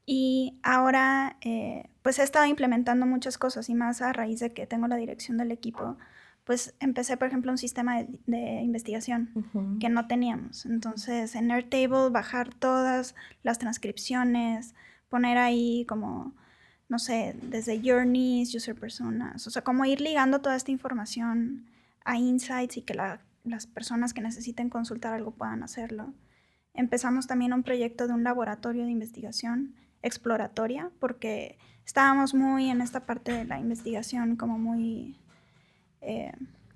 Y 0.06 0.60
ahora, 0.62 1.38
eh, 1.42 1.90
pues 2.04 2.20
he 2.20 2.24
estado 2.24 2.46
implementando 2.46 3.06
muchas 3.06 3.38
cosas 3.38 3.70
y 3.70 3.74
más 3.74 4.02
a 4.02 4.12
raíz 4.14 4.42
de 4.42 4.54
que 4.54 4.68
tengo 4.68 4.88
la 4.88 4.98
dirección 4.98 5.38
del 5.38 5.52
equipo, 5.52 5.98
pues 6.44 6.76
empecé, 6.80 7.16
por 7.18 7.30
ejemplo, 7.30 7.52
un 7.52 7.58
sistema 7.58 8.04
de, 8.04 8.62
investigación 8.62 9.32
que 9.80 9.90
no 9.90 10.08
teníamos. 10.08 10.66
Entonces, 10.66 11.34
en 11.36 11.50
Airtable, 11.50 12.10
bajar 12.12 12.54
todas 12.54 13.16
las 13.42 13.58
transcripciones, 13.58 14.76
poner 15.10 15.38
ahí 15.38 15.86
como, 15.88 16.36
no 16.90 17.00
sé, 17.00 17.36
desde 17.42 17.82
journeys, 17.82 18.54
user 18.54 18.76
personas, 18.76 19.48
o 19.48 19.50
sea, 19.50 19.64
como 19.64 19.86
ir 19.86 20.02
ligando 20.02 20.42
toda 20.42 20.56
esta 20.56 20.70
información 20.70 21.66
a 22.04 22.18
insights 22.18 22.78
y 22.78 22.82
que 22.82 22.94
las 22.94 23.66
personas 23.68 24.14
que 24.14 24.22
necesiten 24.22 24.70
consultar 24.70 25.14
algo 25.14 25.32
puedan 25.32 25.64
hacerlo. 25.64 26.14
Empezamos 26.76 27.28
también 27.28 27.54
un 27.54 27.64
proyecto 27.64 28.08
de 28.08 28.14
un 28.14 28.24
laboratorio 28.24 28.86
de 28.86 28.92
investigación 28.92 29.76
exploratoria 30.02 30.92
porque 31.00 31.58
estábamos 31.86 32.34
muy 32.34 32.70
en 32.70 32.82
esta 32.82 33.06
parte 33.06 33.32
de 33.32 33.46
la 33.46 33.60
investigación 33.60 34.36
como 34.36 34.58
muy 34.58 35.18
eh, 36.02 36.34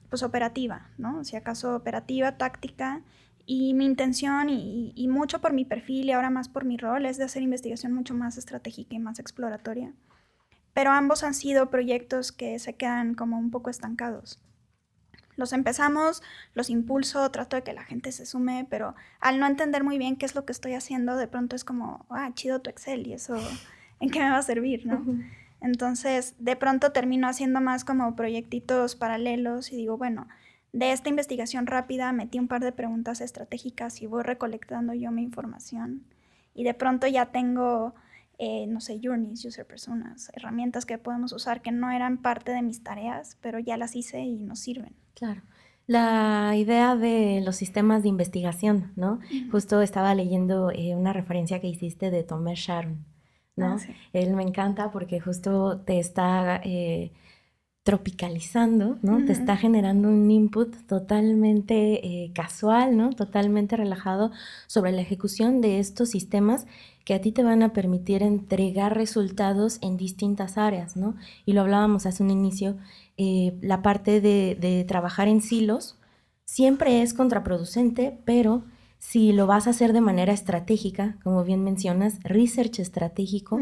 pues 0.10 0.24
operativa, 0.24 0.90
¿no? 0.98 1.24
Si 1.24 1.36
acaso 1.36 1.76
operativa, 1.76 2.38
táctica 2.38 3.02
y 3.46 3.74
mi 3.74 3.86
intención 3.86 4.50
y, 4.50 4.94
y, 4.96 5.08
mucho 5.08 5.42
por 5.42 5.54
mi 5.54 5.66
perfil 5.66 6.08
y 6.08 6.12
ahora 6.12 6.30
más 6.30 6.50
por 6.50 6.66
mi 6.66 6.78
rol 6.78 7.06
es 7.06 7.18
de 7.18 7.26
hacer 7.26 7.42
investigación 7.44 7.94
mucho 7.94 8.14
más 8.14 8.38
estratégica 8.38 8.96
y 8.96 9.00
más 9.00 9.20
exploratoria. 9.20 9.94
Pero 10.74 10.92
ambos 10.92 11.24
han 11.24 11.34
sido 11.34 11.70
proyectos 11.70 12.32
que 12.32 12.58
se 12.60 12.74
quedan 12.76 13.16
como 13.16 13.38
un 13.38 13.52
poco 13.52 13.70
estancados. 13.70 14.40
Los 15.40 15.54
empezamos, 15.54 16.22
los 16.54 16.70
impulso, 16.70 17.32
trato 17.32 17.56
de 17.56 17.64
que 17.64 17.74
la 17.74 17.84
gente 17.84 18.12
se 18.12 18.26
sume, 18.26 18.68
pero 18.70 18.94
al 19.20 19.40
no 19.40 19.48
entender 19.48 19.84
muy 19.84 19.98
bien 19.98 20.18
qué 20.18 20.26
es 20.26 20.36
lo 20.36 20.46
que 20.46 20.52
estoy 20.52 20.74
haciendo, 20.74 21.16
de 21.16 21.28
pronto 21.28 21.56
es 21.56 21.64
como, 21.64 22.06
ah, 22.10 22.30
chido 22.36 22.60
tu 22.62 22.70
Excel 22.70 23.08
y 23.08 23.14
eso, 23.14 23.36
¿en 24.00 24.10
qué 24.12 24.20
me 24.20 24.30
va 24.30 24.38
a 24.38 24.44
servir? 24.44 24.86
¿no? 24.86 25.04
Entonces, 25.62 26.36
de 26.40 26.56
pronto 26.56 26.92
termino 26.92 27.28
haciendo 27.28 27.62
más 27.62 27.86
como 27.86 28.16
proyectitos 28.16 28.96
paralelos 28.96 29.72
y 29.72 29.78
digo, 29.78 29.98
bueno, 29.98 30.28
de 30.72 30.92
esta 30.92 31.10
investigación 31.10 31.66
rápida 31.66 32.12
metí 32.12 32.38
un 32.38 32.48
par 32.48 32.62
de 32.62 32.72
preguntas 32.72 33.22
estratégicas 33.22 34.02
y 34.02 34.08
voy 34.08 34.24
recolectando 34.24 34.94
yo 34.94 35.12
mi 35.12 35.24
información. 35.24 36.04
Y 36.54 36.64
de 36.64 36.74
pronto 36.74 37.08
ya 37.08 37.28
tengo, 37.28 37.96
eh, 38.42 38.68
no 38.68 38.80
sé, 38.80 39.02
journeys, 39.04 39.44
user 39.44 39.68
personas, 39.68 40.32
herramientas 40.34 40.86
que 40.86 40.98
podemos 40.98 41.34
usar 41.34 41.62
que 41.62 41.74
no 41.74 41.92
eran 41.92 42.22
parte 42.22 42.54
de 42.54 42.62
mis 42.62 42.82
tareas, 42.82 43.38
pero 43.42 43.60
ya 43.60 43.76
las 43.76 43.98
hice 43.98 44.22
y 44.22 44.44
nos 44.44 44.60
sirven. 44.60 44.96
Claro. 45.14 45.42
La 45.88 46.56
idea 46.56 46.96
de 46.96 47.42
los 47.44 47.58
sistemas 47.58 48.02
de 48.02 48.10
investigación, 48.10 48.94
¿no? 48.96 49.20
Justo 49.52 49.82
estaba 49.82 50.16
leyendo 50.16 50.72
eh, 50.72 50.96
una 50.96 51.12
referencia 51.12 51.60
que 51.60 51.68
hiciste 51.68 52.12
de 52.12 52.24
Thomas 52.24 52.60
Sharon, 52.60 53.06
¿no? 53.58 53.76
Ah, 53.76 53.94
Él 54.14 54.34
me 54.36 54.44
encanta 54.44 54.90
porque 54.90 55.20
justo 55.20 55.82
te 55.82 56.00
está 56.00 56.62
eh, 56.64 57.12
tropicalizando, 57.90 59.00
¿no? 59.02 59.26
Te 59.26 59.32
está 59.32 59.58
generando 59.58 60.10
un 60.10 60.30
input 60.30 60.76
totalmente 60.86 62.06
eh, 62.06 62.32
casual, 62.36 62.96
¿no? 62.96 63.10
Totalmente 63.10 63.76
relajado 63.78 64.30
sobre 64.68 64.92
la 64.92 65.02
ejecución 65.02 65.60
de 65.60 65.80
estos 65.80 66.10
sistemas 66.10 66.68
que 67.04 67.16
a 67.16 67.22
ti 67.22 67.32
te 67.32 67.42
van 67.42 67.64
a 67.64 67.74
permitir 67.74 68.22
entregar 68.22 68.96
resultados 68.96 69.80
en 69.82 69.98
distintas 69.98 70.60
áreas, 70.60 70.98
¿no? 70.98 71.16
Y 71.48 71.54
lo 71.54 71.62
hablábamos 71.62 72.06
hace 72.06 72.22
un 72.22 72.30
inicio, 72.30 72.78
eh, 73.18 73.58
la 73.64 73.82
parte 73.82 74.22
de, 74.22 74.86
trabajar 74.88 75.28
en 75.28 75.42
silos 75.42 75.98
siempre 76.46 77.02
es 77.02 77.16
contraproducente, 77.16 78.20
pero 78.24 78.66
si 79.00 79.32
lo 79.32 79.48
vas 79.48 79.66
a 79.66 79.72
hacer 79.72 79.94
de 79.94 80.02
manera 80.02 80.32
estratégica, 80.32 81.18
como 81.24 81.44
bien 81.44 81.64
mencionas, 81.64 82.20
research 82.22 82.78
estratégico, 82.78 83.60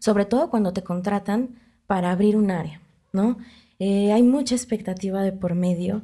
sobre 0.00 0.24
todo 0.24 0.50
cuando 0.50 0.72
te 0.72 0.82
contratan 0.82 1.60
para 1.86 2.10
abrir 2.10 2.36
un 2.36 2.50
área, 2.50 2.80
¿no? 3.12 3.36
Eh, 3.78 4.12
hay 4.12 4.22
mucha 4.22 4.54
expectativa 4.54 5.22
de 5.22 5.32
por 5.32 5.54
medio. 5.54 6.02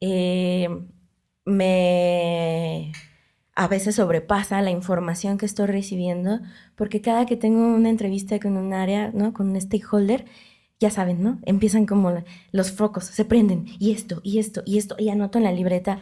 Eh, 0.00 0.68
me 1.44 2.92
a 3.56 3.68
veces 3.68 3.94
sobrepasa 3.96 4.60
la 4.60 4.70
información 4.70 5.38
que 5.38 5.46
estoy 5.46 5.66
recibiendo, 5.66 6.40
porque 6.76 7.00
cada 7.00 7.24
que 7.24 7.36
tengo 7.36 7.66
una 7.74 7.88
entrevista 7.88 8.38
con 8.38 8.58
un 8.58 8.74
área, 8.74 9.10
¿no? 9.14 9.32
Con 9.32 9.48
un 9.48 9.60
stakeholder, 9.60 10.26
ya 10.78 10.90
saben, 10.90 11.22
¿no? 11.22 11.38
Empiezan 11.46 11.86
como 11.86 12.12
los 12.52 12.70
focos, 12.70 13.04
se 13.04 13.24
prenden, 13.24 13.64
y 13.78 13.92
esto, 13.92 14.20
y 14.22 14.38
esto, 14.38 14.62
y 14.66 14.76
esto, 14.76 14.94
y 14.98 15.08
anoto 15.08 15.38
en 15.38 15.44
la 15.44 15.52
libreta. 15.52 16.00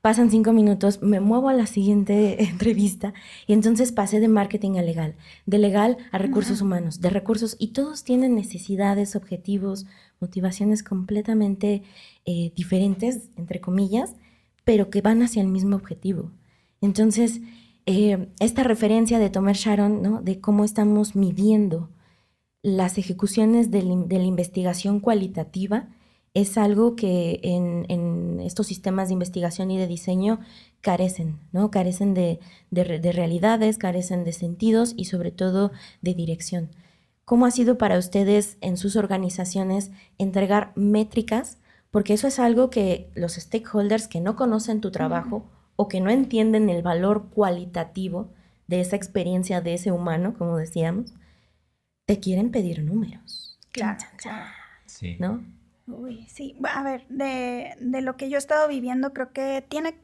Pasan 0.00 0.30
cinco 0.30 0.52
minutos, 0.52 1.02
me 1.02 1.20
muevo 1.20 1.48
a 1.48 1.54
la 1.54 1.66
siguiente 1.66 2.42
entrevista 2.48 3.14
y 3.46 3.52
entonces 3.52 3.92
pasé 3.92 4.20
de 4.20 4.28
marketing 4.28 4.78
a 4.78 4.82
legal, 4.82 5.16
de 5.46 5.58
legal 5.58 5.96
a 6.12 6.18
recursos 6.18 6.60
humanos, 6.60 7.00
de 7.00 7.10
recursos, 7.10 7.56
y 7.58 7.68
todos 7.68 8.04
tienen 8.04 8.36
necesidades, 8.36 9.16
objetivos, 9.16 9.86
motivaciones 10.22 10.82
completamente 10.82 11.82
eh, 12.24 12.52
diferentes, 12.56 13.28
entre 13.36 13.60
comillas, 13.60 14.14
pero 14.64 14.88
que 14.88 15.02
van 15.02 15.22
hacia 15.22 15.42
el 15.42 15.48
mismo 15.48 15.76
objetivo. 15.76 16.30
Entonces, 16.80 17.40
eh, 17.84 18.28
esta 18.38 18.62
referencia 18.62 19.18
de 19.18 19.28
Thomas 19.28 19.58
Sharon, 19.58 20.02
¿no? 20.02 20.22
De 20.22 20.40
cómo 20.40 20.64
estamos 20.64 21.16
midiendo 21.16 21.90
las 22.62 22.96
ejecuciones 22.96 23.70
de, 23.70 23.82
la 23.82 24.24
investigación 24.24 25.00
cualitativa 25.00 25.88
es 26.34 26.56
algo 26.56 26.96
que 26.96 27.40
en, 27.42 28.40
estos 28.40 28.68
sistemas 28.68 29.08
de 29.08 29.14
investigación 29.14 29.70
y 29.70 29.78
de 29.78 29.86
diseño 29.86 30.40
carecen, 30.80 31.38
¿no? 31.52 31.70
Carecen 31.70 32.14
de, 32.14 32.38
realidades, 32.70 33.78
carecen 33.78 34.24
de 34.24 34.32
sentidos 34.32 34.94
y 34.96 35.06
sobre 35.06 35.30
todo 35.30 35.72
de 36.00 36.14
dirección. 36.14 36.70
¿Cómo 37.24 37.46
ha 37.46 37.50
sido 37.50 37.78
para 37.78 37.98
ustedes 37.98 38.56
en 38.60 38.76
sus 38.76 38.96
organizaciones 38.96 39.90
entregar 40.18 40.72
métricas? 40.74 41.58
Porque 41.90 42.14
eso 42.14 42.26
es 42.26 42.38
algo 42.38 42.70
que 42.70 43.10
los 43.14 43.34
stakeholders 43.34 44.08
que 44.08 44.20
no 44.20 44.34
conocen 44.34 44.80
tu 44.80 44.90
trabajo 44.90 45.50
o 45.76 45.88
que 45.88 46.00
no 46.00 46.10
entienden 46.10 46.68
el 46.68 46.82
valor 46.82 47.28
cualitativo 47.30 48.30
de 48.66 48.80
esa 48.80 48.96
experiencia 48.96 49.60
de 49.60 49.74
ese 49.74 49.92
humano, 49.92 50.34
como 50.36 50.56
decíamos, 50.56 51.14
te 52.06 52.18
quieren 52.18 52.50
pedir 52.50 52.82
números. 52.82 53.58
Claro. 53.72 53.98
Sí. 54.86 55.16
¿No? 55.18 55.44
Uy, 55.86 56.26
sí. 56.28 56.56
A 56.64 56.82
ver, 56.82 57.06
de, 57.08 57.74
de 57.80 58.02
lo 58.02 58.16
que 58.16 58.28
yo 58.28 58.36
he 58.36 58.38
estado 58.38 58.68
viviendo, 58.68 59.12
creo 59.12 59.32
que 59.32 59.64
tiene, 59.68 59.94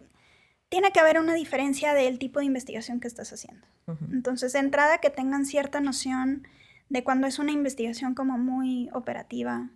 tiene 0.68 0.92
que 0.92 1.00
haber 1.00 1.18
una 1.18 1.34
diferencia 1.34 1.94
del 1.94 2.18
tipo 2.18 2.40
de 2.40 2.46
investigación 2.46 3.00
que 3.00 3.08
estás 3.08 3.32
haciendo. 3.32 3.66
Entonces, 4.12 4.52
de 4.52 4.58
entrada, 4.58 4.98
que 4.98 5.08
tengan 5.08 5.46
cierta 5.46 5.80
noción 5.80 6.46
de 6.88 7.04
cuando 7.04 7.26
es 7.26 7.38
una 7.38 7.52
investigación 7.52 8.14
como 8.14 8.38
muy 8.38 8.88
operativa, 8.92 9.70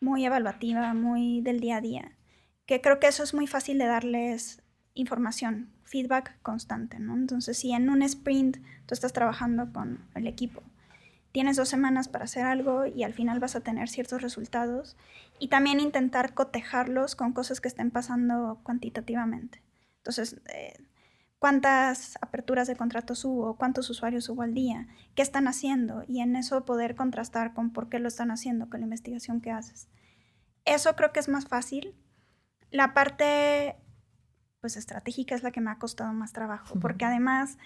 muy 0.00 0.24
evaluativa, 0.24 0.94
muy 0.94 1.40
del 1.40 1.60
día 1.60 1.76
a 1.76 1.80
día, 1.80 2.12
que 2.66 2.80
creo 2.80 3.00
que 3.00 3.08
eso 3.08 3.22
es 3.22 3.34
muy 3.34 3.46
fácil 3.46 3.78
de 3.78 3.86
darles 3.86 4.62
información, 4.94 5.70
feedback 5.84 6.40
constante, 6.42 6.98
¿no? 6.98 7.14
Entonces, 7.14 7.56
si 7.58 7.72
en 7.72 7.88
un 7.88 8.02
sprint 8.02 8.58
tú 8.86 8.94
estás 8.94 9.12
trabajando 9.12 9.72
con 9.72 10.04
el 10.14 10.26
equipo, 10.26 10.62
tienes 11.32 11.56
dos 11.56 11.68
semanas 11.68 12.08
para 12.08 12.24
hacer 12.24 12.44
algo 12.44 12.86
y 12.86 13.04
al 13.04 13.14
final 13.14 13.40
vas 13.40 13.56
a 13.56 13.60
tener 13.60 13.88
ciertos 13.88 14.22
resultados 14.22 14.96
y 15.38 15.48
también 15.48 15.80
intentar 15.80 16.34
cotejarlos 16.34 17.14
con 17.14 17.32
cosas 17.32 17.60
que 17.60 17.68
estén 17.68 17.90
pasando 17.90 18.60
cuantitativamente. 18.62 19.62
Entonces, 19.98 20.40
eh, 20.52 20.74
cuántas 21.38 22.18
aperturas 22.20 22.66
de 22.66 22.76
contratos 22.76 23.24
hubo, 23.24 23.56
cuántos 23.56 23.88
usuarios 23.90 24.28
hubo 24.28 24.42
al 24.42 24.54
día, 24.54 24.88
qué 25.14 25.22
están 25.22 25.46
haciendo 25.46 26.02
y 26.06 26.20
en 26.20 26.36
eso 26.36 26.64
poder 26.64 26.94
contrastar 26.94 27.54
con 27.54 27.72
por 27.72 27.88
qué 27.88 27.98
lo 27.98 28.08
están 28.08 28.30
haciendo, 28.30 28.68
con 28.68 28.80
la 28.80 28.86
investigación 28.86 29.40
que 29.40 29.50
haces. 29.50 29.88
Eso 30.64 30.96
creo 30.96 31.12
que 31.12 31.20
es 31.20 31.28
más 31.28 31.46
fácil. 31.46 31.94
La 32.70 32.92
parte 32.92 33.76
pues 34.60 34.76
estratégica 34.76 35.34
es 35.34 35.42
la 35.42 35.52
que 35.52 35.60
me 35.60 35.70
ha 35.70 35.78
costado 35.78 36.12
más 36.12 36.32
trabajo, 36.32 36.78
porque 36.80 37.04
además 37.04 37.58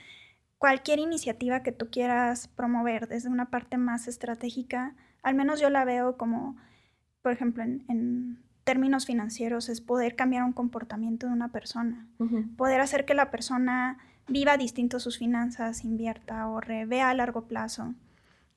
cualquier 0.58 0.98
iniciativa 0.98 1.62
que 1.62 1.72
tú 1.72 1.88
quieras 1.90 2.48
promover 2.48 3.08
desde 3.08 3.30
una 3.30 3.50
parte 3.50 3.78
más 3.78 4.06
estratégica, 4.06 4.94
al 5.22 5.34
menos 5.34 5.60
yo 5.60 5.70
la 5.70 5.84
veo 5.84 6.16
como, 6.18 6.56
por 7.22 7.32
ejemplo, 7.32 7.62
en 7.62 8.42
términos 8.64 9.06
financieros 9.06 9.68
es 9.68 9.80
poder 9.80 10.16
cambiar 10.16 10.44
un 10.44 10.52
comportamiento 10.52 11.26
de 11.26 11.32
una 11.32 11.52
persona, 11.52 12.08
poder 12.56 12.80
hacer 12.80 13.04
que 13.04 13.14
la 13.14 13.30
persona 13.30 13.98
viva 14.28 14.56
distinto 14.56 15.00
sus 15.00 15.18
finanzas, 15.18 15.84
invierta, 15.84 16.40
ahorre, 16.40 16.86
vea 16.86 17.10
a 17.10 17.14
largo 17.14 17.46
plazo. 17.46 17.94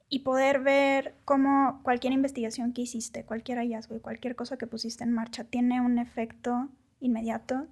Y 0.07 0.19
poder 0.19 0.59
ver 0.59 1.15
cómo 1.25 1.79
cualquier 1.81 2.13
investigación 2.13 2.73
que 2.73 2.83
hiciste, 2.83 3.25
cualquier 3.25 3.57
hallazgo 3.57 3.95
y 3.95 3.99
cualquier 3.99 4.35
cosa 4.35 4.55
que 4.55 4.67
pusiste 4.67 5.03
en 5.03 5.11
marcha 5.11 5.45
tiene 5.45 5.81
un 5.81 5.97
efecto 5.97 6.69
inmediato, 6.99 7.67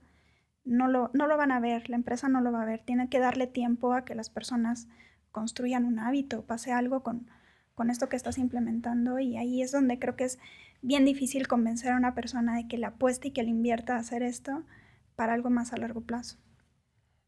no 0.66 0.88
lo, 0.88 1.12
no 1.14 1.28
lo 1.28 1.38
van 1.38 1.52
a 1.52 1.60
ver, 1.60 1.90
la 1.90 1.96
empresa 1.96 2.30
no 2.30 2.42
lo 2.42 2.52
va 2.52 2.64
a 2.64 2.66
ver, 2.66 2.82
tiene 2.84 3.08
que 3.08 3.20
darle 3.20 3.46
tiempo 3.46 3.94
a 3.94 4.04
que 4.04 4.16
las 4.16 4.32
personas 4.32 4.88
construyan 5.32 5.86
un 5.86 6.00
hábito, 6.00 6.44
pase 6.46 6.72
algo 6.72 7.04
con, 7.04 7.28
con 7.76 7.90
esto 7.90 8.10
que 8.10 8.16
estás 8.16 8.38
implementando. 8.38 9.20
Y 9.20 9.38
ahí 9.38 9.62
es 9.62 9.72
donde 9.72 10.00
creo 10.00 10.16
que 10.16 10.26
es 10.26 10.40
bien 10.84 11.06
difícil 11.06 11.48
convencer 11.48 11.94
a 11.94 11.98
una 11.98 12.14
persona 12.14 12.56
de 12.56 12.68
que 12.68 12.78
le 12.78 12.86
apueste 12.86 13.30
y 13.30 13.32
que 13.32 13.42
le 13.42 13.50
invierta 13.50 13.96
a 13.96 14.00
hacer 14.00 14.22
esto 14.22 14.64
para 15.16 15.34
algo 15.34 15.50
más 15.50 15.74
a 15.74 15.78
largo 15.78 16.02
plazo. 16.02 16.38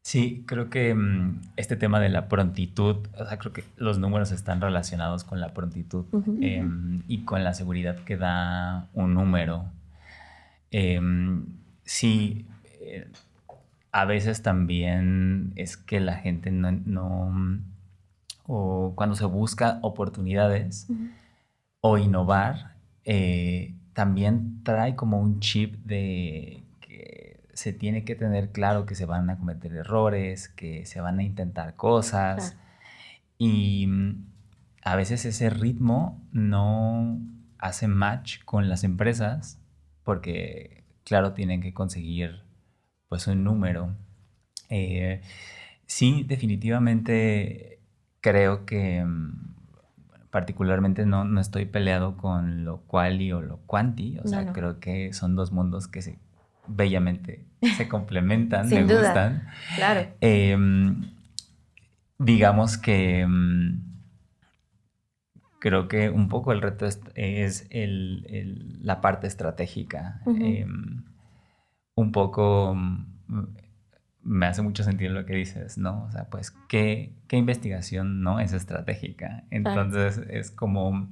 Sí, 0.02 0.44
creo 0.46 0.70
que 0.70 0.94
mm, 0.94 1.40
este 1.56 1.74
tema 1.74 1.98
de 1.98 2.10
la 2.10 2.28
prontitud, 2.28 3.08
o 3.18 3.26
sea, 3.26 3.38
creo 3.38 3.52
que 3.52 3.64
los 3.76 3.98
números 3.98 4.30
están 4.30 4.60
relacionados 4.60 5.24
con 5.24 5.40
la 5.40 5.52
prontitud 5.52 6.04
em, 6.40 7.02
y 7.08 7.24
con 7.24 7.42
la 7.42 7.54
seguridad 7.54 7.96
que 8.04 8.16
da 8.16 8.88
un 8.92 9.14
número. 9.14 9.64
Em, 10.70 11.46
sí, 11.82 12.46
eh, 12.82 13.08
a 13.90 14.04
veces 14.04 14.42
también 14.42 15.52
es 15.56 15.76
que 15.76 15.98
la 15.98 16.14
gente 16.14 16.52
no, 16.52 17.60
o 18.44 18.92
cuando 18.94 19.16
se 19.16 19.24
busca 19.24 19.80
oportunidades 19.82 20.86
o 21.80 21.98
innovar, 21.98 22.75
eh, 23.06 23.74
también 23.94 24.62
trae 24.64 24.96
como 24.96 25.20
un 25.20 25.40
chip 25.40 25.76
de 25.84 26.62
que 26.80 27.40
se 27.54 27.72
tiene 27.72 28.04
que 28.04 28.16
tener 28.16 28.50
claro 28.50 28.84
que 28.84 28.96
se 28.96 29.06
van 29.06 29.30
a 29.30 29.38
cometer 29.38 29.72
errores, 29.72 30.48
que 30.48 30.84
se 30.84 31.00
van 31.00 31.20
a 31.20 31.22
intentar 31.22 31.76
cosas. 31.76 32.56
Y 33.38 33.86
mm, 33.86 34.26
a 34.82 34.96
veces 34.96 35.24
ese 35.24 35.50
ritmo 35.50 36.20
no 36.32 37.18
hace 37.58 37.88
match 37.88 38.44
con 38.44 38.68
las 38.68 38.84
empresas 38.84 39.60
porque, 40.02 40.84
claro, 41.04 41.32
tienen 41.32 41.62
que 41.62 41.72
conseguir 41.72 42.42
pues 43.08 43.28
un 43.28 43.44
número. 43.44 43.96
Eh, 44.68 45.22
sí, 45.86 46.24
definitivamente 46.26 47.78
creo 48.20 48.66
que 48.66 49.04
mm, 49.04 49.55
particularmente 50.30 51.06
no, 51.06 51.24
no 51.24 51.40
estoy 51.40 51.66
peleado 51.66 52.16
con 52.16 52.64
lo 52.64 52.82
quali 52.82 53.32
o 53.32 53.40
lo 53.40 53.58
quanti, 53.66 54.18
o 54.18 54.26
sea, 54.26 54.52
creo 54.52 54.80
que 54.80 55.12
son 55.12 55.36
dos 55.36 55.52
mundos 55.52 55.88
que 55.88 56.02
se 56.02 56.18
bellamente 56.68 57.44
se 57.76 57.88
complementan, 57.88 58.68
me 58.68 58.82
gustan. 58.82 59.48
Claro. 59.76 60.08
Em, 60.20 61.02
digamos 62.18 62.78
que 62.78 63.20
em, 63.20 63.80
creo 65.58 65.88
que 65.88 66.10
un 66.10 66.28
poco 66.28 66.52
el 66.52 66.62
reto 66.62 66.86
es, 66.86 67.68
la 68.80 69.00
parte 69.00 69.26
estratégica. 69.26 70.20
Em, 70.26 71.04
un 71.94 72.12
poco 72.12 72.76
me 74.26 74.46
hace 74.46 74.60
mucho 74.60 74.82
sentido 74.82 75.12
lo 75.12 75.24
que 75.24 75.34
dices, 75.34 75.78
¿no? 75.78 76.04
O 76.04 76.10
sea, 76.10 76.24
pues, 76.24 76.50
¿qué, 76.68 77.14
qué 77.28 77.36
investigación 77.36 78.22
no 78.22 78.40
es 78.40 78.52
estratégica? 78.52 79.44
Entonces, 79.50 80.18
es 80.28 80.50
como, 80.50 81.08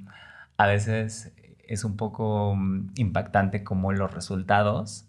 a 0.57 0.67
veces 0.67 1.33
es 1.67 1.85
un 1.85 1.95
poco 1.95 2.55
mm, 2.55 2.91
impactante 2.97 3.63
como 3.63 3.93
los 3.93 4.13
resultados 4.13 5.07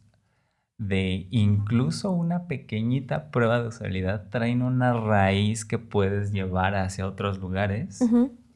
de 0.79 1.27
incluso 1.31 2.11
una 2.13 2.47
pequeñita 2.47 3.31
prueba 3.31 3.61
de 3.61 3.69
usabilidad 3.69 4.29
traen 4.29 4.63
una 4.63 4.93
raíz 4.93 5.65
que 5.65 5.79
puedes 5.79 6.33
llevar 6.33 6.75
hacia 6.77 7.07
otros 7.07 7.39
lugares, 7.39 8.01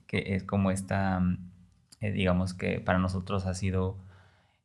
que 0.07 0.35
es 0.35 0.45
como 0.45 0.71
esta, 0.71 1.19
mm, 1.19 1.39
eh, 2.01 2.13
digamos 2.13 2.55
que 2.55 2.81
para 2.81 2.99
nosotros 2.99 3.47
ha 3.47 3.55
sido... 3.55 3.99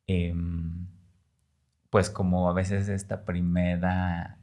Em, 0.08 0.86
pues 1.96 2.10
como 2.10 2.50
a 2.50 2.54
veces 2.54 2.90
esta 2.90 3.24
primera, 3.24 4.35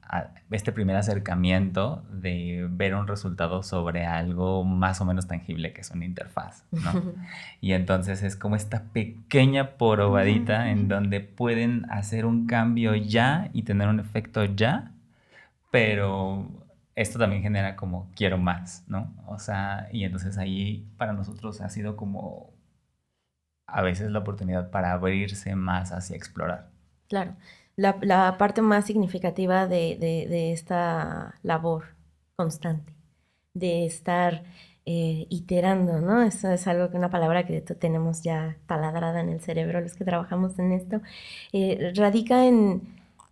este 0.51 0.73
primer 0.73 0.97
acercamiento 0.97 2.05
de 2.11 2.67
ver 2.71 2.95
un 2.95 3.07
resultado 3.07 3.63
sobre 3.63 4.05
algo 4.05 4.63
más 4.65 5.01
o 5.01 5.07
menos 5.07 5.27
tangible 5.27 5.73
que 5.73 5.81
es 5.81 5.91
una 5.91 6.05
interfaz, 6.05 6.65
¿no? 6.71 7.03
y 7.61 7.73
entonces 7.73 8.23
es 8.23 8.37
como 8.37 8.57
esta 8.57 8.85
pequeña 8.93 9.79
porobadita 9.79 10.71
en 10.71 10.89
donde 10.89 11.21
pueden 11.21 11.91
hacer 11.91 12.27
un 12.27 12.47
cambio 12.47 12.95
ya 12.95 13.49
y 13.55 13.63
tener 13.63 13.89
un 13.89 14.01
efecto 14.01 14.45
ya, 14.45 14.93
pero 15.71 16.47
esto 16.95 17.19
también 17.19 17.43
genera 17.43 17.75
como 17.77 18.11
quiero 18.15 18.37
más, 18.37 18.85
¿no? 18.89 19.15
O 19.27 19.39
sea, 19.39 19.89
y 19.93 20.05
entonces 20.05 20.37
ahí 20.37 20.87
para 20.99 21.15
nosotros 21.15 21.63
ha 21.63 21.71
sido 21.71 21.97
como 21.97 22.53
a 23.67 23.81
veces 23.81 24.11
la 24.11 24.19
oportunidad 24.19 24.71
para 24.71 24.93
abrirse 24.93 25.57
más 25.57 25.93
hacia 25.93 26.17
explorar. 26.17 26.69
Claro. 27.09 27.35
La, 27.77 28.37
parte 28.39 28.63
más 28.63 28.87
significativa 28.87 29.67
de, 29.67 30.53
esta 30.53 31.39
labor 31.43 31.85
constante, 32.37 32.93
de 33.55 33.87
estar 33.87 34.45
eh, 34.85 35.27
iterando, 35.31 36.01
¿no? 36.01 36.23
Eso 36.23 36.51
es 36.51 36.67
algo 36.67 36.91
que 36.91 36.97
una 36.97 37.11
palabra 37.11 37.47
que 37.47 37.61
tenemos 37.61 38.23
ya 38.23 38.59
taladrada 38.67 39.21
en 39.21 39.31
el 39.31 39.41
cerebro, 39.41 39.81
los 39.81 39.95
que 39.95 40.05
trabajamos 40.05 40.59
en 40.59 40.73
esto, 40.73 41.01
eh, 41.53 41.93
radica 41.95 42.47
en 42.47 42.83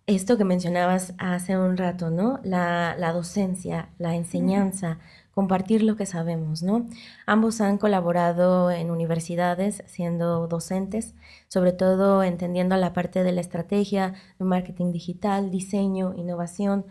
esto 0.07 0.37
que 0.39 0.45
mencionabas 0.45 1.15
hace 1.19 1.57
un 1.59 1.77
rato, 1.77 2.11
¿no? 2.11 2.41
La, 2.43 2.97
la 2.99 3.13
docencia, 3.13 3.91
la 3.99 4.15
enseñanza, 4.17 4.99
compartir 5.41 5.83
lo 5.83 5.97
que 5.97 6.05
sabemos, 6.05 6.63
¿no? 6.63 6.87
Ambos 7.25 7.63
han 7.63 7.79
colaborado 7.79 8.71
en 8.71 8.91
universidades 8.91 9.83
siendo 9.87 10.47
docentes, 10.49 11.15
sobre 11.49 11.73
todo 11.73 12.23
entendiendo 12.23 12.77
la 12.77 12.93
parte 12.93 13.25
de 13.25 13.33
la 13.33 13.41
estrategia, 13.41 14.13
de 14.39 14.45
marketing 14.45 14.93
digital, 14.93 15.51
diseño, 15.51 16.13
innovación, 16.15 16.85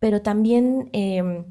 pero 0.00 0.20
también 0.20 0.90
em, 0.92 1.46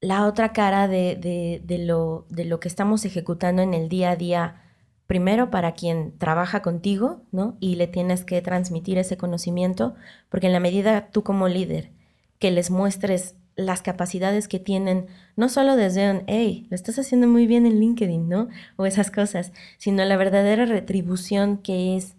la 0.00 0.26
otra 0.26 0.52
cara 0.52 0.88
de, 0.88 1.62
lo, 1.78 2.26
de 2.28 2.44
lo 2.44 2.58
que 2.58 2.66
estamos 2.66 3.04
ejecutando 3.04 3.62
en 3.62 3.72
el 3.72 3.88
día 3.88 4.10
a 4.10 4.16
día 4.16 4.62
primero 5.06 5.48
para 5.52 5.74
quien 5.74 6.18
trabaja 6.18 6.60
contigo, 6.60 7.22
¿no? 7.30 7.56
Y 7.60 7.76
le 7.76 7.86
tienes 7.86 8.24
que 8.24 8.42
transmitir 8.42 8.98
ese 8.98 9.16
conocimiento, 9.16 9.94
porque 10.28 10.48
en 10.48 10.54
la 10.54 10.58
medida 10.58 11.08
tú 11.12 11.22
como 11.22 11.46
líder 11.46 11.92
que 12.40 12.50
les 12.50 12.68
muestres 12.72 13.36
las 13.56 13.80
capacidades 13.82 14.48
que 14.48 14.60
tienen, 14.60 15.06
no 15.34 15.48
solo 15.48 15.76
desde 15.76 16.10
un, 16.10 16.22
hey, 16.26 16.66
lo 16.70 16.74
estás 16.74 16.98
haciendo 16.98 17.26
muy 17.26 17.46
bien 17.46 17.66
en 17.66 17.80
LinkedIn, 17.80 18.28
¿no? 18.28 18.48
O 18.76 18.84
esas 18.84 19.10
cosas, 19.10 19.52
sino 19.78 20.04
la 20.04 20.16
verdadera 20.16 20.66
retribución 20.66 21.58
que 21.58 21.96
es 21.96 22.14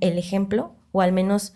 el 0.00 0.18
ejemplo, 0.18 0.72
o 0.92 1.00
al 1.00 1.12
menos 1.12 1.54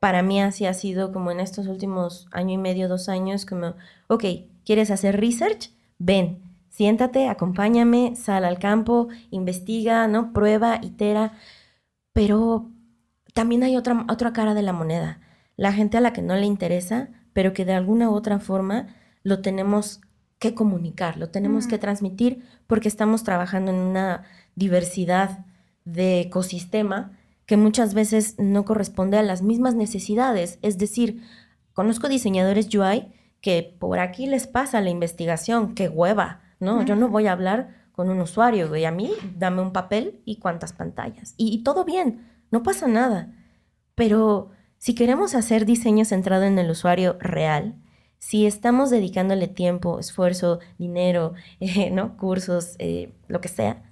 para 0.00 0.22
mí 0.22 0.40
así 0.40 0.64
ha 0.64 0.74
sido 0.74 1.12
como 1.12 1.32
en 1.32 1.40
estos 1.40 1.66
últimos 1.66 2.28
año 2.30 2.54
y 2.54 2.58
medio, 2.58 2.88
dos 2.88 3.08
años, 3.08 3.44
como, 3.46 3.74
ok, 4.06 4.24
¿quieres 4.64 4.92
hacer 4.92 5.20
research? 5.20 5.70
Ven, 5.98 6.38
siéntate, 6.70 7.28
acompáñame, 7.28 8.14
sal 8.14 8.44
al 8.44 8.60
campo, 8.60 9.08
investiga, 9.30 10.06
¿no? 10.06 10.32
Prueba, 10.32 10.78
itera, 10.82 11.32
pero 12.12 12.70
también 13.34 13.64
hay 13.64 13.76
otra, 13.76 14.06
otra 14.08 14.32
cara 14.32 14.54
de 14.54 14.62
la 14.62 14.72
moneda. 14.72 15.20
La 15.56 15.72
gente 15.72 15.96
a 15.96 16.00
la 16.00 16.12
que 16.12 16.22
no 16.22 16.36
le 16.36 16.46
interesa, 16.46 17.08
pero 17.38 17.52
que 17.52 17.64
de 17.64 17.72
alguna 17.72 18.10
u 18.10 18.14
otra 18.14 18.40
forma 18.40 18.88
lo 19.22 19.42
tenemos 19.42 20.00
que 20.40 20.56
comunicar, 20.56 21.18
lo 21.18 21.30
tenemos 21.30 21.68
que 21.68 21.78
transmitir 21.78 22.42
porque 22.66 22.88
estamos 22.88 23.22
trabajando 23.22 23.70
en 23.70 23.76
una 23.76 24.24
diversidad 24.56 25.46
de 25.84 26.22
ecosistema 26.22 27.16
que 27.46 27.56
muchas 27.56 27.94
veces 27.94 28.34
no 28.40 28.64
corresponde 28.64 29.18
a 29.18 29.22
las 29.22 29.42
mismas 29.42 29.76
necesidades. 29.76 30.58
Es 30.62 30.78
decir, 30.78 31.22
conozco 31.74 32.08
diseñadores 32.08 32.74
UI 32.74 33.12
que 33.40 33.76
por 33.78 34.00
aquí 34.00 34.26
les 34.26 34.48
pasa 34.48 34.80
la 34.80 34.90
investigación, 34.90 35.76
qué 35.76 35.88
hueva, 35.88 36.40
¿no? 36.58 36.82
Yo 36.82 36.96
no 36.96 37.08
voy 37.08 37.28
a 37.28 37.32
hablar 37.34 37.86
con 37.92 38.10
un 38.10 38.20
usuario, 38.20 38.74
y 38.74 38.84
a 38.84 38.90
mí 38.90 39.12
dame 39.36 39.62
un 39.62 39.72
papel 39.72 40.22
y 40.24 40.40
cuántas 40.40 40.72
pantallas. 40.72 41.34
y 41.36 41.62
todo 41.62 41.84
bien, 41.84 42.26
no 42.50 42.64
pasa 42.64 42.88
nada. 42.88 43.32
Pero 43.94 44.50
si 44.78 44.94
queremos 44.94 45.34
hacer 45.34 45.66
diseño 45.66 46.04
centrado 46.04 46.44
en 46.44 46.58
el 46.58 46.70
usuario 46.70 47.16
real, 47.20 47.74
si 48.18 48.46
estamos 48.46 48.90
dedicándole 48.90 49.48
tiempo, 49.48 49.98
esfuerzo, 49.98 50.60
dinero, 50.78 51.34
eh, 51.60 51.90
¿no? 51.90 52.16
cursos, 52.16 52.76
eh, 52.78 53.12
lo 53.28 53.40
que 53.40 53.48
sea, 53.48 53.82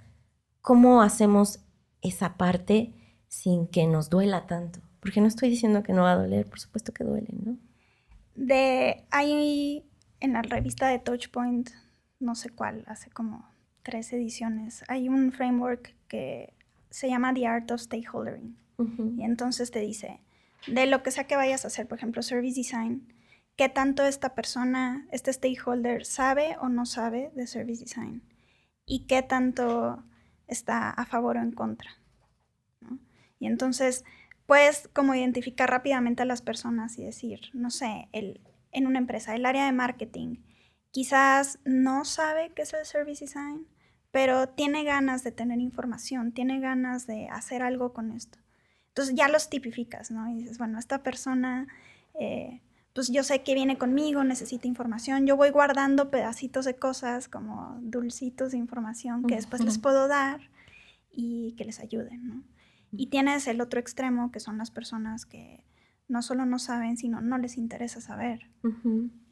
¿cómo 0.60 1.02
hacemos 1.02 1.60
esa 2.02 2.36
parte 2.36 2.92
sin 3.28 3.66
que 3.66 3.86
nos 3.86 4.10
duela 4.10 4.46
tanto? 4.46 4.80
Porque 5.00 5.20
no 5.20 5.28
estoy 5.28 5.50
diciendo 5.50 5.82
que 5.82 5.92
no 5.92 6.02
va 6.02 6.12
a 6.12 6.16
doler, 6.16 6.46
por 6.46 6.58
supuesto 6.58 6.92
que 6.92 7.04
duele, 7.04 7.28
¿no? 7.44 7.56
De 8.34 9.04
ahí 9.10 9.84
en 10.20 10.32
la 10.32 10.42
revista 10.42 10.88
de 10.88 10.98
Touchpoint, 10.98 11.70
no 12.18 12.34
sé 12.34 12.50
cuál, 12.50 12.84
hace 12.86 13.10
como 13.10 13.48
tres 13.82 14.12
ediciones, 14.12 14.84
hay 14.88 15.08
un 15.08 15.32
framework 15.32 15.94
que 16.08 16.52
se 16.90 17.08
llama 17.08 17.32
The 17.32 17.46
Art 17.46 17.70
of 17.70 17.80
Stakeholdering. 17.80 18.56
Y 19.16 19.22
entonces 19.22 19.70
te 19.70 19.78
dice, 19.78 20.20
de 20.66 20.86
lo 20.86 21.02
que 21.02 21.10
sea 21.10 21.26
que 21.26 21.36
vayas 21.36 21.64
a 21.64 21.68
hacer, 21.68 21.86
por 21.86 21.98
ejemplo, 21.98 22.22
Service 22.22 22.58
Design, 22.58 23.12
qué 23.56 23.68
tanto 23.68 24.04
esta 24.04 24.34
persona, 24.34 25.06
este 25.10 25.32
stakeholder, 25.32 26.04
sabe 26.04 26.56
o 26.60 26.68
no 26.68 26.86
sabe 26.86 27.30
de 27.34 27.46
Service 27.46 27.82
Design 27.82 28.22
y 28.84 29.06
qué 29.06 29.22
tanto 29.22 30.04
está 30.46 30.90
a 30.90 31.06
favor 31.06 31.36
o 31.36 31.40
en 31.40 31.52
contra. 31.52 31.90
Y 33.38 33.46
entonces 33.46 34.04
puedes 34.46 34.88
como 34.92 35.14
identificar 35.14 35.68
rápidamente 35.68 36.22
a 36.22 36.26
las 36.26 36.42
personas 36.42 36.98
y 36.98 37.04
decir, 37.04 37.40
no 37.52 37.70
sé, 37.70 38.08
el, 38.12 38.40
en 38.72 38.86
una 38.86 38.98
empresa, 38.98 39.34
el 39.34 39.46
área 39.46 39.66
de 39.66 39.72
marketing, 39.72 40.36
quizás 40.90 41.58
no 41.64 42.04
sabe 42.04 42.52
qué 42.54 42.62
es 42.62 42.72
el 42.72 42.86
Service 42.86 43.24
Design, 43.24 43.66
pero 44.10 44.48
tiene 44.48 44.84
ganas 44.84 45.24
de 45.24 45.32
tener 45.32 45.60
información, 45.60 46.32
tiene 46.32 46.60
ganas 46.60 47.06
de 47.06 47.28
hacer 47.28 47.62
algo 47.62 47.92
con 47.92 48.12
esto. 48.12 48.38
Entonces 48.96 49.14
ya 49.14 49.28
los 49.28 49.50
tipificas, 49.50 50.10
¿no? 50.10 50.28
Y 50.30 50.34
dices, 50.34 50.56
bueno, 50.56 50.78
esta 50.78 51.02
persona 51.02 51.68
eh, 52.18 52.62
pues 52.96 53.10
yo 53.12 53.22
sé 53.22 53.42
que 53.42 53.52
viene 53.52 53.76
conmigo, 53.76 54.24
necesita 54.24 54.66
información, 54.66 55.26
yo 55.26 55.36
voy 55.36 55.50
guardando 55.50 56.10
pedacitos 56.10 56.64
de 56.64 56.76
cosas 56.76 57.28
como 57.28 57.76
dulcitos 57.82 58.52
de 58.52 58.56
información 58.56 59.24
que 59.24 59.34
después 59.34 59.62
les 59.62 59.76
puedo 59.76 60.08
dar 60.08 60.40
y 61.12 61.52
que 61.58 61.66
les 61.66 61.78
ayuden, 61.80 62.26
¿no? 62.26 62.42
Y 62.92 63.08
tienes 63.08 63.48
el 63.48 63.60
otro 63.60 63.80
extremo, 63.80 64.32
que 64.32 64.40
son 64.40 64.56
las 64.56 64.70
personas 64.70 65.26
que 65.26 65.62
no 66.08 66.22
solo 66.22 66.46
no 66.46 66.58
saben, 66.58 66.96
sino 66.96 67.20
no 67.20 67.36
les 67.36 67.58
interesa 67.58 68.00
saber. 68.00 68.48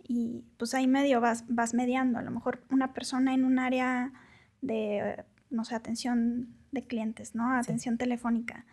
Y 0.06 0.44
pues 0.58 0.74
ahí 0.74 0.86
medio 0.86 1.22
vas, 1.22 1.46
vas 1.48 1.72
mediando. 1.72 2.18
A 2.18 2.22
lo 2.22 2.30
mejor 2.30 2.62
una 2.70 2.92
persona 2.92 3.32
en 3.32 3.46
un 3.46 3.58
área 3.58 4.12
de, 4.60 5.24
no 5.48 5.64
sé, 5.64 5.74
atención 5.74 6.54
de 6.70 6.86
clientes, 6.86 7.34
¿no? 7.34 7.50
Atención 7.50 7.96
telefónica. 7.96 8.66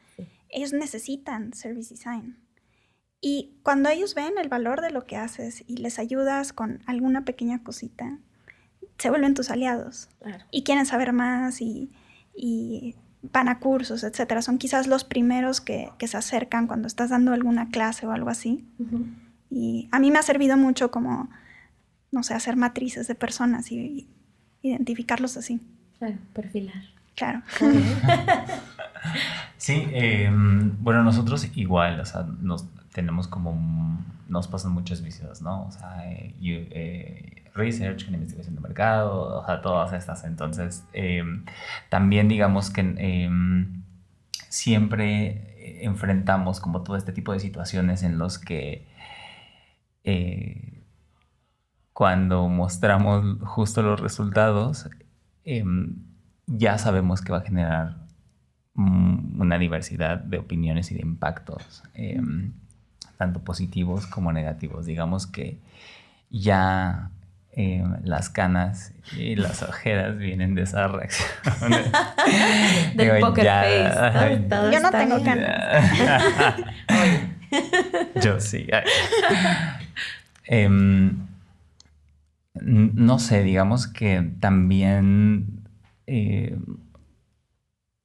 Ellos 0.51 0.73
necesitan 0.73 1.53
service 1.53 1.93
design 1.93 2.37
y 3.21 3.53
cuando 3.61 3.89
ellos 3.89 4.15
ven 4.15 4.33
el 4.41 4.49
valor 4.49 4.81
de 4.81 4.89
lo 4.89 5.05
que 5.05 5.15
haces 5.15 5.63
y 5.67 5.77
les 5.77 5.99
ayudas 5.99 6.53
con 6.53 6.81
alguna 6.87 7.23
pequeña 7.23 7.63
cosita, 7.63 8.17
se 8.97 9.09
vuelven 9.11 9.35
tus 9.35 9.51
aliados 9.51 10.09
y 10.49 10.63
quieren 10.63 10.87
saber 10.87 11.13
más 11.13 11.61
y, 11.61 11.91
van 13.31 13.49
a 13.49 13.59
cursos, 13.59 14.03
etcétera. 14.03 14.41
Son 14.41 14.57
quizás 14.57 14.87
los 14.87 15.03
primeros 15.03 15.61
que, 15.61 15.91
se 15.99 16.17
acercan 16.17 16.65
cuando 16.65 16.87
estás 16.87 17.11
dando 17.11 17.33
alguna 17.33 17.69
clase 17.69 18.07
o 18.07 18.11
algo 18.11 18.31
así. 18.31 18.65
Y 19.51 19.87
a 19.91 19.99
mí 19.99 20.09
me 20.09 20.17
ha 20.17 20.23
servido 20.23 20.57
mucho 20.57 20.89
como, 20.89 21.29
no 22.11 22.23
sé, 22.23 22.33
hacer 22.33 22.55
matrices 22.55 23.07
de 23.07 23.13
personas 23.13 23.71
y, 23.71 24.09
identificarlos 24.63 25.37
así. 25.37 25.59
Claro, 25.99 26.17
perfilar. 26.33 26.83
Claro. 27.15 27.43
Sí, 29.57 29.87
em, 29.91 30.75
bueno, 30.83 31.03
nosotros 31.03 31.47
igual, 31.55 31.99
o 31.99 32.05
sea, 32.05 32.25
nos, 32.41 32.67
tenemos 32.93 33.27
como, 33.27 34.03
nos 34.27 34.47
pasan 34.47 34.71
muchos 34.73 35.01
vicios, 35.01 35.41
¿no? 35.41 35.67
O 35.67 35.71
sea, 35.71 36.11
eh, 36.11 36.35
eh, 36.41 37.43
research, 37.53 38.07
investigación 38.09 38.55
de 38.55 38.61
mercado, 38.61 39.39
o 39.39 39.45
sea, 39.45 39.61
todas 39.61 39.93
estas. 39.93 40.23
Entonces, 40.23 40.83
em, 40.93 41.45
también 41.89 42.27
digamos 42.27 42.69
que 42.69 42.81
em, 42.81 43.83
siempre 44.49 45.83
enfrentamos 45.85 46.59
como 46.59 46.81
todo 46.83 46.97
este 46.97 47.11
tipo 47.13 47.33
de 47.33 47.39
situaciones 47.39 48.03
en 48.03 48.17
los 48.17 48.39
que 48.39 48.87
eh, 50.03 50.83
cuando 51.93 52.47
mostramos 52.47 53.37
justo 53.41 53.81
los 53.83 53.99
resultados, 53.99 54.89
ya 56.47 56.77
sabemos 56.77 57.21
que 57.21 57.31
va 57.31 57.39
a 57.39 57.41
generar 57.41 58.00
una 58.75 59.57
diversidad 59.57 60.19
de 60.19 60.37
opiniones 60.37 60.91
y 60.91 60.95
de 60.95 61.01
impactos 61.01 61.83
tanto 63.21 63.39
positivos 63.43 64.07
como 64.07 64.33
negativos. 64.33 64.87
Digamos 64.87 65.27
que 65.27 65.59
ya 66.31 67.11
eh, 67.51 67.83
las 68.03 68.31
canas 68.31 68.95
y 69.15 69.35
las 69.35 69.61
ojeras 69.61 70.17
vienen 70.17 70.55
de 70.55 70.63
esa 70.63 70.87
reacción. 70.87 71.29
Del 72.95 73.19
poker 73.19 73.45
face. 73.45 74.47
Yo 74.71 74.79
no 74.79 74.89
tengo 74.89 75.23
canas. 75.23 75.91
Yo 78.23 78.39
sí. 78.39 78.65
Em, 80.45 81.27
no 82.55 83.19
sé, 83.19 83.43
digamos 83.43 83.85
que 83.85 84.31
también 84.39 85.61
eh, 86.07 86.57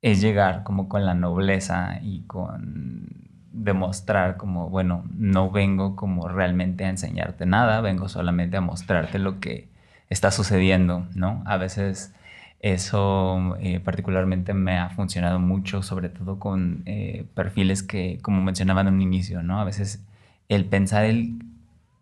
es 0.06 0.20
llegar 0.20 0.62
como 0.62 0.88
con 0.88 1.04
la 1.04 1.14
nobleza 1.14 1.98
y 2.00 2.20
con 2.28 3.08
demostrar 3.50 4.36
como, 4.36 4.68
bueno, 4.68 5.04
no 5.16 5.50
vengo 5.50 5.96
como 5.96 6.28
realmente 6.28 6.84
a 6.84 6.90
enseñarte 6.90 7.44
nada, 7.44 7.80
vengo 7.80 8.08
solamente 8.08 8.56
a 8.56 8.60
mostrarte 8.60 9.18
lo 9.18 9.40
que 9.40 9.66
está 10.08 10.30
sucediendo, 10.30 11.08
¿no? 11.16 11.42
A 11.44 11.56
veces 11.56 12.14
eso 12.60 13.56
eh, 13.58 13.80
particularmente 13.80 14.54
me 14.54 14.78
ha 14.78 14.90
funcionado 14.90 15.40
mucho, 15.40 15.82
sobre 15.82 16.08
todo 16.08 16.38
con 16.38 16.82
eh, 16.86 17.26
perfiles 17.34 17.82
que, 17.82 18.20
como 18.22 18.42
mencionaban 18.42 18.86
en 18.86 18.94
un 18.94 19.02
inicio, 19.02 19.42
¿no? 19.42 19.60
A 19.60 19.64
veces 19.64 20.04
el 20.48 20.66
pensar 20.66 21.04
el 21.04 21.42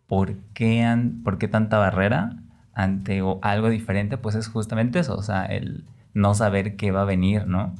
por 0.08 0.34
qué, 0.52 0.86
por 1.24 1.38
qué 1.38 1.48
tanta 1.48 1.78
barrera 1.78 2.36
ante 2.74 3.22
algo 3.40 3.70
diferente, 3.70 4.18
pues 4.18 4.34
es 4.34 4.48
justamente 4.48 4.98
eso, 4.98 5.16
o 5.16 5.22
sea, 5.22 5.46
el 5.46 5.84
no 6.12 6.34
saber 6.34 6.76
qué 6.76 6.90
va 6.90 7.00
a 7.00 7.06
venir, 7.06 7.46
¿no? 7.46 7.72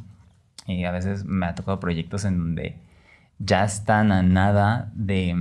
Y 0.67 0.85
a 0.85 0.91
veces 0.91 1.25
me 1.25 1.47
ha 1.47 1.55
tocado 1.55 1.81
proyectos 1.81 2.25
en 2.25 2.39
donde 2.39 2.79
ya 3.39 3.65
están 3.65 4.13
a 4.13 4.23
nada 4.23 4.91
de, 4.95 5.37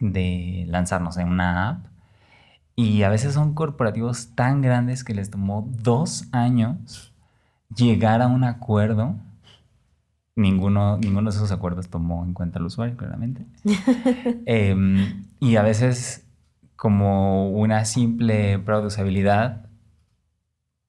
de 0.00 0.64
lanzarnos 0.68 1.16
en 1.18 1.28
una 1.28 1.68
app. 1.68 1.86
Y 2.74 3.02
a 3.04 3.08
veces 3.08 3.34
son 3.34 3.54
corporativos 3.54 4.34
tan 4.34 4.60
grandes 4.60 5.04
que 5.04 5.14
les 5.14 5.30
tomó 5.30 5.66
dos 5.82 6.28
años 6.32 7.14
llegar 7.74 8.22
a 8.22 8.26
un 8.26 8.44
acuerdo. 8.44 9.16
Ninguno, 10.34 10.98
ninguno 10.98 11.30
de 11.30 11.36
esos 11.36 11.50
acuerdos 11.52 11.88
tomó 11.88 12.22
en 12.24 12.34
cuenta 12.34 12.58
al 12.58 12.66
usuario, 12.66 12.96
claramente. 12.96 13.46
Em, 14.44 15.24
y 15.40 15.56
a 15.56 15.62
veces, 15.62 16.26
como 16.76 17.50
una 17.50 17.84
simple 17.86 18.58
prueba 18.58 18.86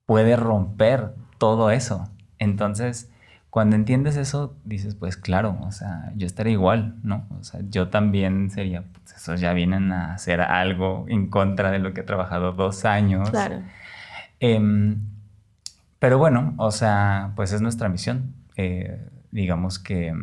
puede 0.06 0.36
romper 0.36 1.14
todo 1.38 1.72
eso. 1.72 2.10
Entonces, 2.40 3.10
cuando 3.58 3.76
entiendes 3.76 4.18
eso, 4.18 4.56
dices, 4.66 4.94
pues 4.94 5.18
claro, 5.18 5.58
o 5.64 5.72
sea, 5.72 6.14
yo 6.16 6.28
estaría 6.28 6.54
igual, 6.54 6.94
¿no? 7.02 7.26
O 7.40 7.44
sea, 7.44 7.62
yo 7.72 7.90
también 7.90 8.52
sería, 8.52 8.84
pues 8.84 9.16
esos 9.16 9.42
ya 9.42 9.52
vienen 9.54 9.92
a 9.92 10.14
hacer 10.14 10.42
algo 10.42 11.06
en 11.08 11.32
contra 11.32 11.72
de 11.72 11.80
lo 11.80 11.92
que 11.92 12.02
he 12.02 12.04
trabajado 12.04 12.52
dos 12.52 12.86
años. 12.86 13.32
Claro. 13.32 13.64
Em, 14.40 15.00
pero 15.98 16.20
bueno, 16.20 16.54
o 16.58 16.70
sea, 16.70 17.34
pues 17.36 17.52
es 17.52 17.62
nuestra 17.62 17.90
misión. 17.90 18.36
Eh, 18.58 19.10
digamos 19.32 19.80
que 19.80 20.14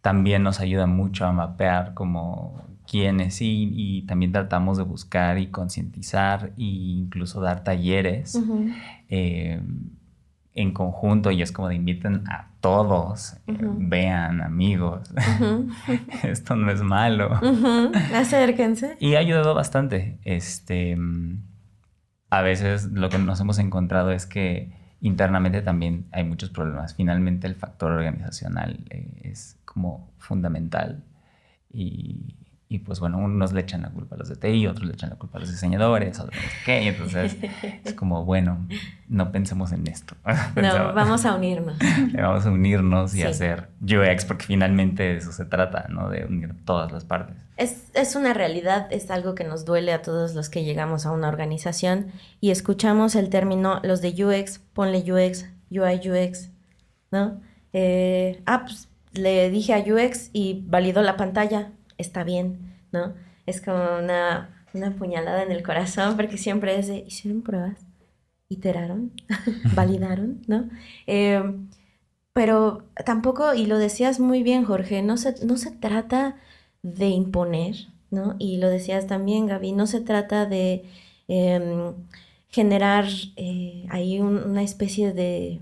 también 0.00 0.42
nos 0.42 0.58
ayuda 0.58 0.86
mucho 0.86 1.24
a 1.24 1.30
mapear 1.30 1.94
como 1.94 2.64
quiénes 2.84 3.36
sí 3.36 3.70
y 3.76 4.02
también 4.06 4.32
tratamos 4.32 4.76
de 4.76 4.82
buscar 4.82 5.38
y 5.38 5.52
concientizar 5.52 6.46
e 6.58 6.64
incluso 6.64 7.40
dar 7.40 7.62
talleres 7.62 8.36
eh, 9.08 9.60
en 10.54 10.72
conjunto 10.72 11.30
y 11.30 11.42
es 11.42 11.52
como 11.52 11.68
de 11.68 11.76
inviten 11.76 12.24
a 12.28 12.48
todos, 12.60 13.34
eh, 13.46 13.56
vean 13.58 14.40
amigos, 14.40 15.12
esto 16.22 16.56
no 16.56 16.70
es 16.70 16.82
malo. 16.82 17.40
Acérquense. 18.14 18.96
Y 19.00 19.14
ha 19.14 19.20
ayudado 19.20 19.54
bastante. 19.54 20.18
Este, 20.24 20.96
a 22.30 22.42
veces 22.42 22.92
lo 22.92 23.08
que 23.08 23.18
nos 23.18 23.40
hemos 23.40 23.58
encontrado 23.58 24.12
es 24.12 24.26
que 24.26 24.72
internamente 25.00 25.62
también 25.62 26.06
hay 26.12 26.24
muchos 26.24 26.50
problemas. 26.50 26.94
Finalmente 26.94 27.46
el 27.46 27.56
factor 27.56 27.92
organizacional 27.92 28.84
eh, 28.90 29.20
es 29.24 29.58
como 29.64 30.12
fundamental 30.18 31.04
y, 31.68 32.36
y, 32.72 32.78
pues 32.78 33.00
bueno, 33.00 33.18
unos 33.18 33.52
le 33.52 33.60
echan 33.60 33.82
la 33.82 33.90
culpa 33.90 34.14
a 34.14 34.18
los 34.18 34.30
de 34.30 34.36
TI, 34.36 34.66
otros 34.66 34.86
le 34.86 34.94
echan 34.94 35.10
la 35.10 35.16
culpa 35.16 35.36
a 35.36 35.40
los 35.40 35.50
diseñadores, 35.50 36.18
otros 36.18 36.34
no 36.34 36.48
sé 36.48 36.56
qué, 36.64 36.88
entonces 36.88 37.36
es 37.84 37.92
como, 37.92 38.24
bueno, 38.24 38.66
no 39.08 39.30
pensemos 39.30 39.72
en 39.72 39.86
esto. 39.86 40.16
no, 40.56 40.94
vamos 40.94 41.26
a 41.26 41.34
unirnos. 41.34 41.76
vamos 42.14 42.46
a 42.46 42.50
unirnos 42.50 43.14
y 43.14 43.24
hacer 43.24 43.68
UX 43.82 44.24
porque 44.24 44.46
finalmente 44.46 45.02
de 45.02 45.16
eso 45.18 45.32
se 45.32 45.44
trata, 45.44 45.86
¿no? 45.90 46.08
De 46.08 46.24
unir 46.24 46.54
todas 46.64 46.90
las 46.92 47.04
partes. 47.04 47.36
Es, 47.58 47.90
es, 47.92 48.16
una 48.16 48.32
realidad, 48.32 48.88
es 48.90 49.10
algo 49.10 49.34
que 49.34 49.44
nos 49.44 49.66
duele 49.66 49.92
a 49.92 50.00
todos 50.00 50.34
los 50.34 50.48
que 50.48 50.64
llegamos 50.64 51.04
a 51.04 51.10
una 51.10 51.28
organización 51.28 52.06
y 52.40 52.52
escuchamos 52.52 53.16
el 53.16 53.28
término, 53.28 53.80
los 53.82 54.00
de 54.00 54.24
UX, 54.24 54.60
ponle 54.72 55.00
UX, 55.00 55.44
UI 55.70 56.00
UX, 56.08 56.48
¿no? 57.10 57.38
Eh, 57.74 58.42
ah, 58.46 58.62
pues 58.64 58.88
le 59.12 59.50
dije 59.50 59.74
a 59.74 59.78
UX 59.78 60.30
y 60.32 60.64
validó 60.66 61.02
la 61.02 61.16
pantalla, 61.16 61.72
está 62.02 62.24
bien, 62.24 62.76
¿no? 62.92 63.14
Es 63.46 63.60
como 63.60 63.98
una, 63.98 64.64
una 64.74 64.92
puñalada 64.92 65.42
en 65.42 65.52
el 65.52 65.62
corazón 65.62 66.16
porque 66.16 66.38
siempre 66.38 66.78
es 66.78 66.88
de, 66.88 66.98
hicieron 66.98 67.42
pruebas, 67.42 67.78
iteraron, 68.48 69.12
validaron, 69.74 70.42
¿no? 70.46 70.68
Eh, 71.06 71.42
pero 72.32 72.84
tampoco, 73.04 73.54
y 73.54 73.66
lo 73.66 73.78
decías 73.78 74.20
muy 74.20 74.42
bien, 74.42 74.64
Jorge, 74.64 75.02
no 75.02 75.16
se, 75.16 75.44
no 75.44 75.56
se 75.56 75.70
trata 75.70 76.36
de 76.82 77.08
imponer, 77.08 77.88
¿no? 78.10 78.36
Y 78.38 78.58
lo 78.58 78.68
decías 78.68 79.06
también, 79.06 79.46
Gaby, 79.46 79.72
no 79.72 79.86
se 79.86 80.00
trata 80.00 80.46
de 80.46 80.84
em, 81.28 81.94
generar 82.48 83.06
eh, 83.36 83.86
ahí 83.90 84.20
una 84.20 84.62
especie 84.62 85.12
de, 85.12 85.60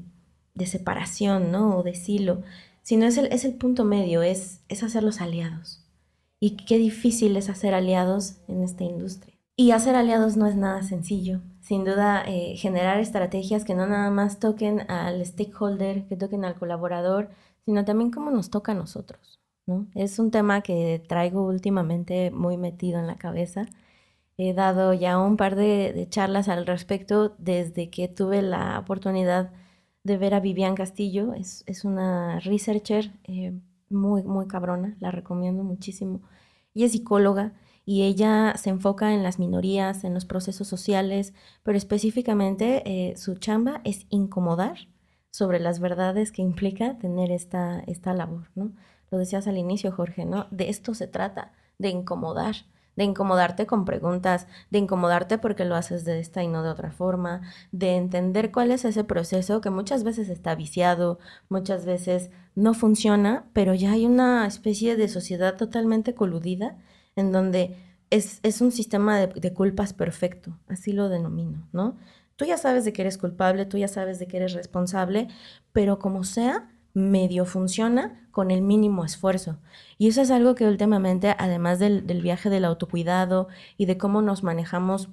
de, 0.55 0.67
separación, 0.67 1.51
¿no? 1.53 1.79
O 1.79 1.83
de 1.83 1.95
silo, 1.95 2.43
sino 2.83 3.07
es 3.07 3.19
el, 3.19 3.27
es 3.27 3.45
el 3.45 3.55
punto 3.55 3.85
medio, 3.85 4.23
es, 4.23 4.61
es 4.69 4.83
hacer 4.83 5.03
los 5.03 5.21
aliados. 5.21 5.85
Y 6.41 6.57
qué 6.57 6.79
difícil 6.79 7.37
es 7.37 7.51
hacer 7.51 7.75
aliados 7.75 8.39
en 8.49 8.63
esta 8.63 8.83
industria. 8.83 9.35
Y 9.57 9.73
hacer 9.73 9.95
aliados 9.95 10.39
no 10.39 10.47
es 10.47 10.57
nada 10.57 10.83
sencillo. 10.83 11.43
Sin 11.61 11.85
duda, 11.85 12.25
eh, 12.27 12.57
generar 12.57 12.99
estrategias 12.99 13.65
que 13.65 13.75
no 13.75 13.87
nada 13.87 14.11
más 14.11 14.41
toquen 14.41 14.91
al 14.91 15.25
stakeholder, 15.25 16.07
que 16.09 16.17
toquen 16.17 16.47
al 16.47 16.55
colaborador, 16.55 17.29
sino 17.67 17.85
también 17.85 18.11
cómo 18.11 18.31
nos 18.31 18.49
toca 18.49 18.73
a 18.73 18.75
nosotros. 18.75 19.39
Es 19.95 20.19
un 20.19 20.31
tema 20.31 20.63
que 20.63 21.03
traigo 21.07 21.47
últimamente 21.47 22.31
muy 22.31 22.57
metido 22.57 22.99
en 22.99 23.07
la 23.07 23.17
cabeza. 23.17 23.67
He 24.37 24.55
dado 24.55 24.95
ya 24.95 25.19
un 25.19 25.37
par 25.37 25.55
de, 25.55 26.07
charlas 26.11 26.49
al 26.49 26.67
respecto 26.67 27.35
desde 27.39 27.91
que 27.91 28.09
tuve 28.09 28.43
la 28.43 28.79
oportunidad 28.79 29.53
de 30.03 30.17
ver 30.17 30.35
a 30.35 30.41
Vivian 30.41 30.75
Castillo. 30.75 31.35
Es, 31.35 31.85
una 31.85 32.41
researcher 32.41 33.13
eh, 33.25 33.53
muy, 33.91 34.23
muy 34.23 34.47
cabrona, 34.47 34.97
la 35.01 35.11
recomiendo 35.11 35.65
muchísimo. 35.65 36.23
Ella 36.75 36.87
es 36.87 36.93
psicóloga 36.93 37.55
y 37.85 38.03
ella 38.03 38.55
se 38.57 38.71
enfoca 38.71 39.13
en 39.13 39.23
las 39.23 39.39
minorías, 39.39 40.05
en 40.05 40.15
los 40.15 40.25
procesos 40.25 40.69
sociales, 40.69 41.35
pero 41.63 41.77
específicamente 41.77 42.83
eh, 42.87 43.17
su 43.17 43.37
chamba 43.37 43.81
es 43.85 44.07
incomodar 44.11 44.89
sobre 45.31 45.61
las 45.61 45.81
verdades 45.81 46.33
que 46.33 46.43
implica 46.43 46.99
tener 46.99 47.31
esta, 47.31 47.81
esta 47.81 48.15
labor, 48.15 48.51
¿no? 48.55 48.73
lo 49.11 49.19
decías 49.19 49.47
al 49.47 49.59
inicio, 49.59 49.93
Jorge, 49.93 50.25
¿no? 50.25 50.47
De 50.51 50.69
esto 50.69 50.95
se 50.95 51.07
trata, 51.07 51.53
de 51.79 51.89
incomodar, 51.89 52.55
de 52.97 53.05
incomodarte 53.05 53.67
con 53.67 53.85
preguntas, 53.85 54.47
de 54.71 54.79
incomodarte 54.79 55.39
porque 55.39 55.65
lo 55.65 55.75
haces 55.77 56.05
de 56.05 56.21
esta 56.21 56.43
y 56.43 56.49
no 56.49 56.63
de 56.63 56.71
otra 56.71 56.91
forma, 56.91 57.43
de 57.73 57.97
entender 57.97 58.51
cuál 58.53 58.71
es 58.71 58.85
ese 58.85 59.05
proceso 59.05 59.61
que 59.61 59.71
muchas 59.71 60.05
veces 60.05 60.29
está 60.29 60.55
viciado, 60.55 61.19
muchas 61.49 61.85
veces 61.85 62.31
no 62.55 62.75
funciona, 62.75 63.45
pero 63.53 63.75
ya 63.75 63.93
hay 63.93 64.07
una 64.07 64.47
especie 64.47 64.97
de 64.97 65.09
sociedad 65.09 65.57
totalmente 65.57 66.15
coludida 66.15 66.77
en 67.17 67.33
donde 67.33 67.77
es, 68.11 68.61
un 68.61 68.73
sistema 68.73 69.19
de, 69.19 69.29
de 69.29 69.55
culpas 69.55 69.93
perfecto, 69.93 70.59
así 70.69 70.93
lo 70.93 71.09
denomino, 71.09 71.69
¿no? 71.73 71.97
Tú 72.37 72.45
ya 72.45 72.57
sabes 72.57 72.85
de 72.85 72.93
que 72.93 73.03
eres 73.03 73.19
culpable, 73.19 73.67
tú 73.67 73.77
ya 73.77 73.87
sabes 73.87 74.19
de 74.19 74.27
que 74.27 74.39
eres 74.39 74.55
responsable, 74.55 75.29
pero 75.73 75.99
como 75.99 76.25
sea, 76.25 76.71
medio 76.95 77.45
funciona 77.45 78.29
con 78.31 78.51
el 78.51 78.63
mínimo 78.63 79.05
esfuerzo. 79.05 79.59
Y 79.99 80.09
eso 80.09 80.23
es 80.23 80.31
algo 80.31 80.55
que 80.55 80.67
últimamente, 80.67 81.35
además 81.39 81.79
del, 81.79 82.03
viaje 82.23 82.51
del 82.51 82.65
autocuidado 82.65 83.49
y 83.77 83.87
de 83.87 83.99
cómo 83.99 84.23
nos 84.23 84.43
manejamos 84.43 85.09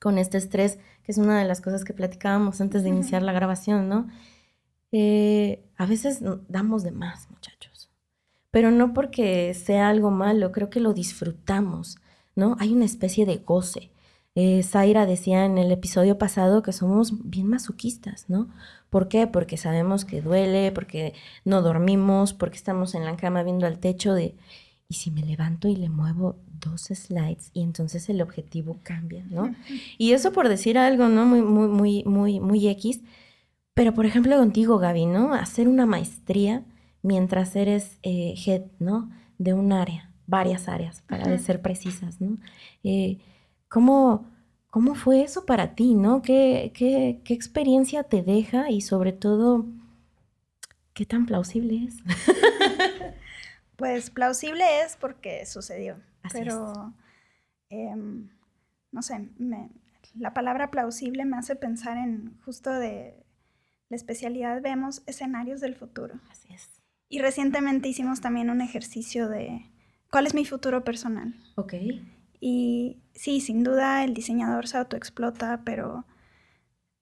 con 0.00 0.18
este 0.18 0.38
estrés, 0.38 0.78
que 1.02 1.12
es 1.12 1.18
una 1.18 1.38
de 1.38 1.44
las 1.44 1.60
cosas 1.60 1.84
que 1.84 1.94
platicábamos 1.94 2.60
antes 2.60 2.82
de 2.82 2.90
iniciar 2.90 3.22
la 3.22 3.32
grabación, 3.32 3.88
¿no? 3.88 4.08
Eh, 4.92 5.64
a 5.76 5.86
veces 5.86 6.20
damos 6.48 6.82
de 6.82 6.92
más, 6.92 7.30
muchachos. 7.30 7.90
Pero 8.50 8.70
no 8.70 8.94
porque 8.94 9.52
sea 9.54 9.88
algo 9.88 10.10
malo, 10.10 10.52
creo 10.52 10.70
que 10.70 10.80
lo 10.80 10.92
disfrutamos, 10.92 11.98
¿no? 12.34 12.56
Hay 12.60 12.72
una 12.72 12.84
especie 12.84 13.26
de 13.26 13.38
goce. 13.38 13.90
Eh, 14.40 14.62
Zaira 14.62 15.04
decía 15.04 15.44
en 15.44 15.58
el 15.58 15.72
episodio 15.72 16.16
pasado 16.16 16.62
que 16.62 16.72
somos 16.72 17.28
bien 17.28 17.48
masoquistas, 17.48 18.26
¿no? 18.28 18.48
¿Por 18.88 19.08
qué? 19.08 19.26
Porque 19.26 19.56
sabemos 19.56 20.04
que 20.04 20.22
duele, 20.22 20.70
porque 20.70 21.12
no 21.44 21.60
dormimos, 21.60 22.34
porque 22.34 22.54
estamos 22.54 22.94
en 22.94 23.04
la 23.04 23.16
cama 23.16 23.42
viendo 23.42 23.66
al 23.66 23.80
techo 23.80 24.14
de, 24.14 24.36
¿y 24.88 24.94
si 24.94 25.10
me 25.10 25.22
levanto 25.22 25.66
y 25.66 25.74
le 25.74 25.88
muevo 25.88 26.36
dos 26.60 26.82
slides 26.82 27.50
y 27.52 27.62
entonces 27.64 28.08
el 28.10 28.22
objetivo 28.22 28.78
cambia, 28.84 29.24
¿no? 29.28 29.56
Y 29.98 30.12
eso 30.12 30.32
por 30.32 30.48
decir 30.48 30.78
algo, 30.78 31.08
¿no? 31.08 31.26
Muy, 31.26 31.42
muy, 31.42 31.66
muy, 31.66 32.04
muy, 32.04 32.38
muy 32.38 32.68
X. 32.68 33.00
Pero 33.74 33.92
por 33.92 34.06
ejemplo 34.06 34.36
contigo, 34.36 34.78
Gaby, 34.78 35.06
¿no? 35.06 35.34
Hacer 35.34 35.66
una 35.66 35.84
maestría 35.84 36.62
mientras 37.02 37.56
eres 37.56 37.98
eh, 38.04 38.36
head, 38.46 38.62
¿no? 38.78 39.10
De 39.38 39.52
un 39.52 39.72
área, 39.72 40.12
varias 40.28 40.68
áreas, 40.68 41.02
para 41.08 41.36
ser 41.38 41.60
precisas, 41.60 42.20
¿no? 42.20 42.36
Eh, 42.84 43.18
¿Cómo 43.68 44.26
¿Cómo 44.70 44.94
fue 44.94 45.22
eso 45.22 45.46
para 45.46 45.74
ti, 45.74 45.94
no? 45.94 46.20
¿Qué, 46.20 46.72
qué, 46.74 47.20
qué 47.24 47.32
experiencia 47.32 48.02
te 48.02 48.22
deja 48.22 48.70
y 48.70 48.82
sobre 48.82 49.12
todo, 49.12 49.64
qué 50.92 51.06
tan 51.06 51.24
plausible 51.24 51.84
es? 51.84 51.96
pues 53.76 54.10
plausible 54.10 54.82
es 54.82 54.96
porque 54.96 55.46
sucedió, 55.46 55.96
pero 56.32 56.92
em, 57.70 58.28
no 58.92 59.00
sé, 59.00 59.30
la 60.18 60.34
palabra 60.34 60.70
plausible 60.70 61.24
me 61.24 61.38
hace 61.38 61.56
pensar 61.56 61.96
en 61.96 62.38
justo 62.44 62.70
de 62.70 63.24
la 63.88 63.96
especialidad 63.96 64.60
vemos 64.60 65.02
escenarios 65.06 65.62
del 65.62 65.76
futuro. 65.76 66.20
Así 66.30 66.52
es. 66.52 66.68
Y 67.08 67.20
recientemente 67.20 67.88
hicimos 67.88 68.20
también 68.20 68.50
un 68.50 68.60
ejercicio 68.60 69.30
de 69.30 69.72
cuál 70.10 70.26
es 70.26 70.34
mi 70.34 70.44
futuro 70.44 70.84
personal. 70.84 71.34
Ok. 71.56 71.72
Y 72.38 72.98
sí, 73.18 73.40
sin 73.40 73.64
duda 73.64 74.04
el 74.04 74.14
diseñador 74.14 74.68
se 74.68 74.78
autoexplota, 74.78 75.62
pero 75.64 76.06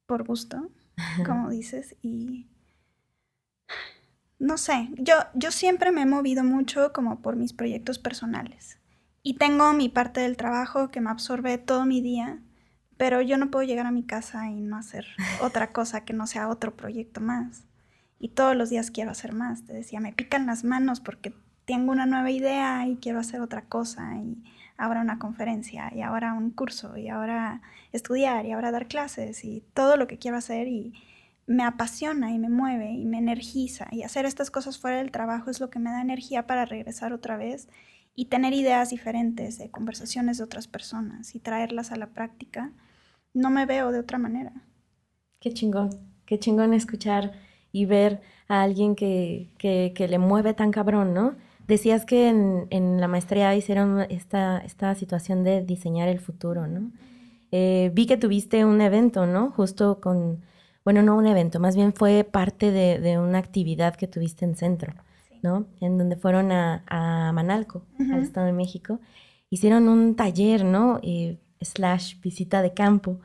por 0.07 0.25
gusto, 0.25 0.71
como 1.27 1.51
dices. 1.51 1.95
Y 2.03 2.47
no 4.39 4.57
sé, 4.57 4.89
yo, 4.97 5.15
yo 5.35 5.51
siempre 5.51 5.93
me 5.93 6.03
he 6.03 6.07
movido 6.07 6.43
mucho 6.43 6.93
como 6.93 7.21
por 7.21 7.37
mis 7.37 7.53
proyectos 7.53 7.99
personales. 7.99 8.79
Y 9.23 9.35
tengo 9.35 9.73
mi 9.75 9.89
parte 9.89 10.21
del 10.21 10.37
trabajo 10.37 10.91
que 10.91 11.01
me 11.01 11.11
absorbe 11.11 11.59
todo 11.59 11.85
mi 11.85 12.01
día, 12.01 12.41
pero 12.97 13.21
yo 13.21 13.37
no 13.37 13.51
puedo 13.51 13.67
llegar 13.67 13.85
a 13.87 13.91
mi 13.91 14.05
casa 14.05 14.49
y 14.49 14.63
no 14.63 14.77
hacer 14.79 15.07
otra 15.43 15.73
cosa 15.73 16.05
que 16.05 16.15
no 16.15 16.27
sea 16.27 16.49
otro 16.49 16.77
proyecto 16.77 17.21
más. 17.21 17.65
Y 18.19 18.31
todos 18.31 18.57
los 18.57 18.71
días 18.71 18.91
quiero 18.91 19.11
hacer 19.11 19.35
más. 19.35 19.67
Te 19.67 19.75
decía, 19.75 20.01
me 20.01 20.15
pican 20.15 20.47
las 20.47 20.65
manos 20.65 21.01
porque 21.01 21.35
tengo 21.67 21.93
una 21.93 22.07
nueva 22.07 22.31
idea 22.31 22.87
y 22.87 22.97
quiero 22.97 23.19
hacer 23.19 23.43
otra 23.43 23.67
cosa. 23.67 24.17
Y 24.17 24.43
ahora 24.79 25.01
una 25.01 25.19
conferencia 25.19 25.91
y 25.95 26.03
ahora 26.03 26.33
un 26.35 26.51
curso 26.51 26.97
y 26.97 27.09
ahora 27.09 27.63
estudiar 27.93 28.47
y 28.47 28.53
ahora 28.53 28.71
dar 28.71 28.87
clases 28.87 29.45
y 29.45 29.63
todo 29.75 29.97
lo 29.97 30.07
que 30.07 30.19
quiero 30.19 30.37
hacer 30.37 30.69
y 30.69 30.93
me 31.47 31.63
apasiona 31.63 32.33
y 32.33 32.39
me 32.39 32.49
mueve 32.49 32.91
y 32.93 33.05
me 33.05 33.19
energiza 33.19 33.87
y 33.93 34.03
hacer 34.03 34.27
estas 34.27 34.51
cosas 34.51 34.79
fuera 34.79 34.99
del 34.99 35.11
trabajo 35.11 35.51
es 35.51 35.61
lo 35.61 35.71
que 35.71 35.79
me 35.79 35.91
da 35.91 36.01
energía 36.01 36.47
para 36.47 36.65
regresar 36.65 37.13
otra 37.13 37.37
vez 37.37 37.69
y 38.17 38.27
tener 38.27 38.55
ideas 38.55 38.91
diferentes 38.91 39.59
de 39.59 39.71
conversaciones 39.71 40.39
de 40.39 40.45
otras 40.45 40.67
personas 40.67 41.35
y 41.35 41.39
traerlas 41.39 41.93
a 41.93 41.97
la 41.97 42.09
práctica. 42.09 42.73
No 43.35 43.51
me 43.51 43.67
veo 43.67 43.93
de 43.93 44.01
otra 44.01 44.19
manera. 44.19 44.53
Qué 45.39 45.53
chingón, 45.53 45.91
qué 46.25 46.39
chingón 46.39 46.73
escuchar 46.73 47.33
y 47.73 47.85
ver 47.85 48.23
a 48.49 48.63
alguien 48.63 48.97
que, 48.97 49.51
que, 49.59 50.09
le 50.09 50.19
mueve 50.19 50.55
tan 50.55 50.71
cabrón, 50.71 51.13
¿no? 51.13 51.37
Decías 51.67 52.05
que 52.07 52.29
en, 52.29 52.67
en, 52.71 53.01
la 53.01 53.09
maestría 53.09 53.55
hicieron 53.57 54.01
esta, 54.09 54.59
esta 54.59 54.95
situación 54.95 55.43
de 55.43 55.63
diseñar 55.63 56.09
el 56.09 56.21
futuro, 56.21 56.67
¿no? 56.67 56.93
Eh, 57.51 57.91
vi 57.95 58.07
que 58.07 58.17
tuviste 58.17 58.65
un 58.65 58.81
evento, 58.81 59.27
¿no? 59.27 59.51
Justo 59.51 60.01
con, 60.01 60.43
bueno, 60.85 61.03
no 61.03 61.17
un 61.17 61.27
evento, 61.27 61.59
más 61.59 61.75
bien 61.75 61.93
fue 61.93 62.25
parte 62.25 62.71
de, 62.71 63.01
de 63.01 63.19
una 63.19 63.39
actividad 63.39 63.97
que 63.97 64.07
tuviste 64.07 64.45
en 64.45 64.57
centro, 64.57 64.95
¿no? 65.43 65.67
En 65.81 65.99
donde 65.99 66.17
fueron 66.17 66.53
a, 66.53 66.85
a 66.87 67.33
Manalco, 67.33 67.83
al 67.99 68.23
Estado 68.23 68.47
de 68.47 68.53
México. 68.53 69.01
Hicieron 69.51 69.89
un 69.89 70.15
taller, 70.15 70.65
¿no? 70.65 71.01
Eh, 71.03 71.39
slash 71.61 72.21
visita 72.21 72.63
de 72.63 72.75
campo 72.75 73.21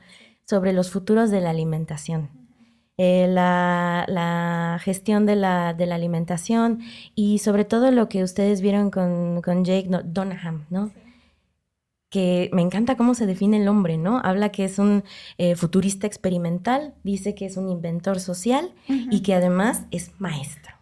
sobre 0.46 0.74
los 0.74 0.90
futuros 0.90 1.30
de 1.30 1.42
la 1.42 1.52
alimentación. 1.52 2.41
Eh, 3.04 3.26
la, 3.28 4.80
gestión 4.84 5.26
de 5.26 5.36
la, 5.36 5.70
alimentación 5.70 6.82
y 7.16 7.40
sobre 7.40 7.66
todo 7.66 7.90
lo 7.90 8.08
que 8.10 8.22
ustedes 8.22 8.62
vieron 8.62 8.92
con, 8.92 9.42
Jake 9.66 9.90
Donaham, 10.06 10.66
¿no? 10.70 10.92
que 12.12 12.52
me 12.54 12.62
encanta 12.62 12.98
cómo 12.98 13.16
se 13.16 13.26
define 13.26 13.60
el 13.60 13.68
hombre, 13.70 13.98
¿no? 13.98 14.22
Habla 14.24 14.50
que 14.50 14.66
es 14.66 14.78
un 14.78 15.04
eh, 15.40 15.56
futurista 15.56 16.06
experimental, 16.06 16.94
dice 17.04 17.34
que 17.34 17.48
es 17.48 17.58
un 17.58 17.70
inventor 17.70 18.20
social 18.20 18.72
y 18.88 19.22
que 19.22 19.34
además 19.34 19.86
es 19.90 20.12
maestro. 20.20 20.76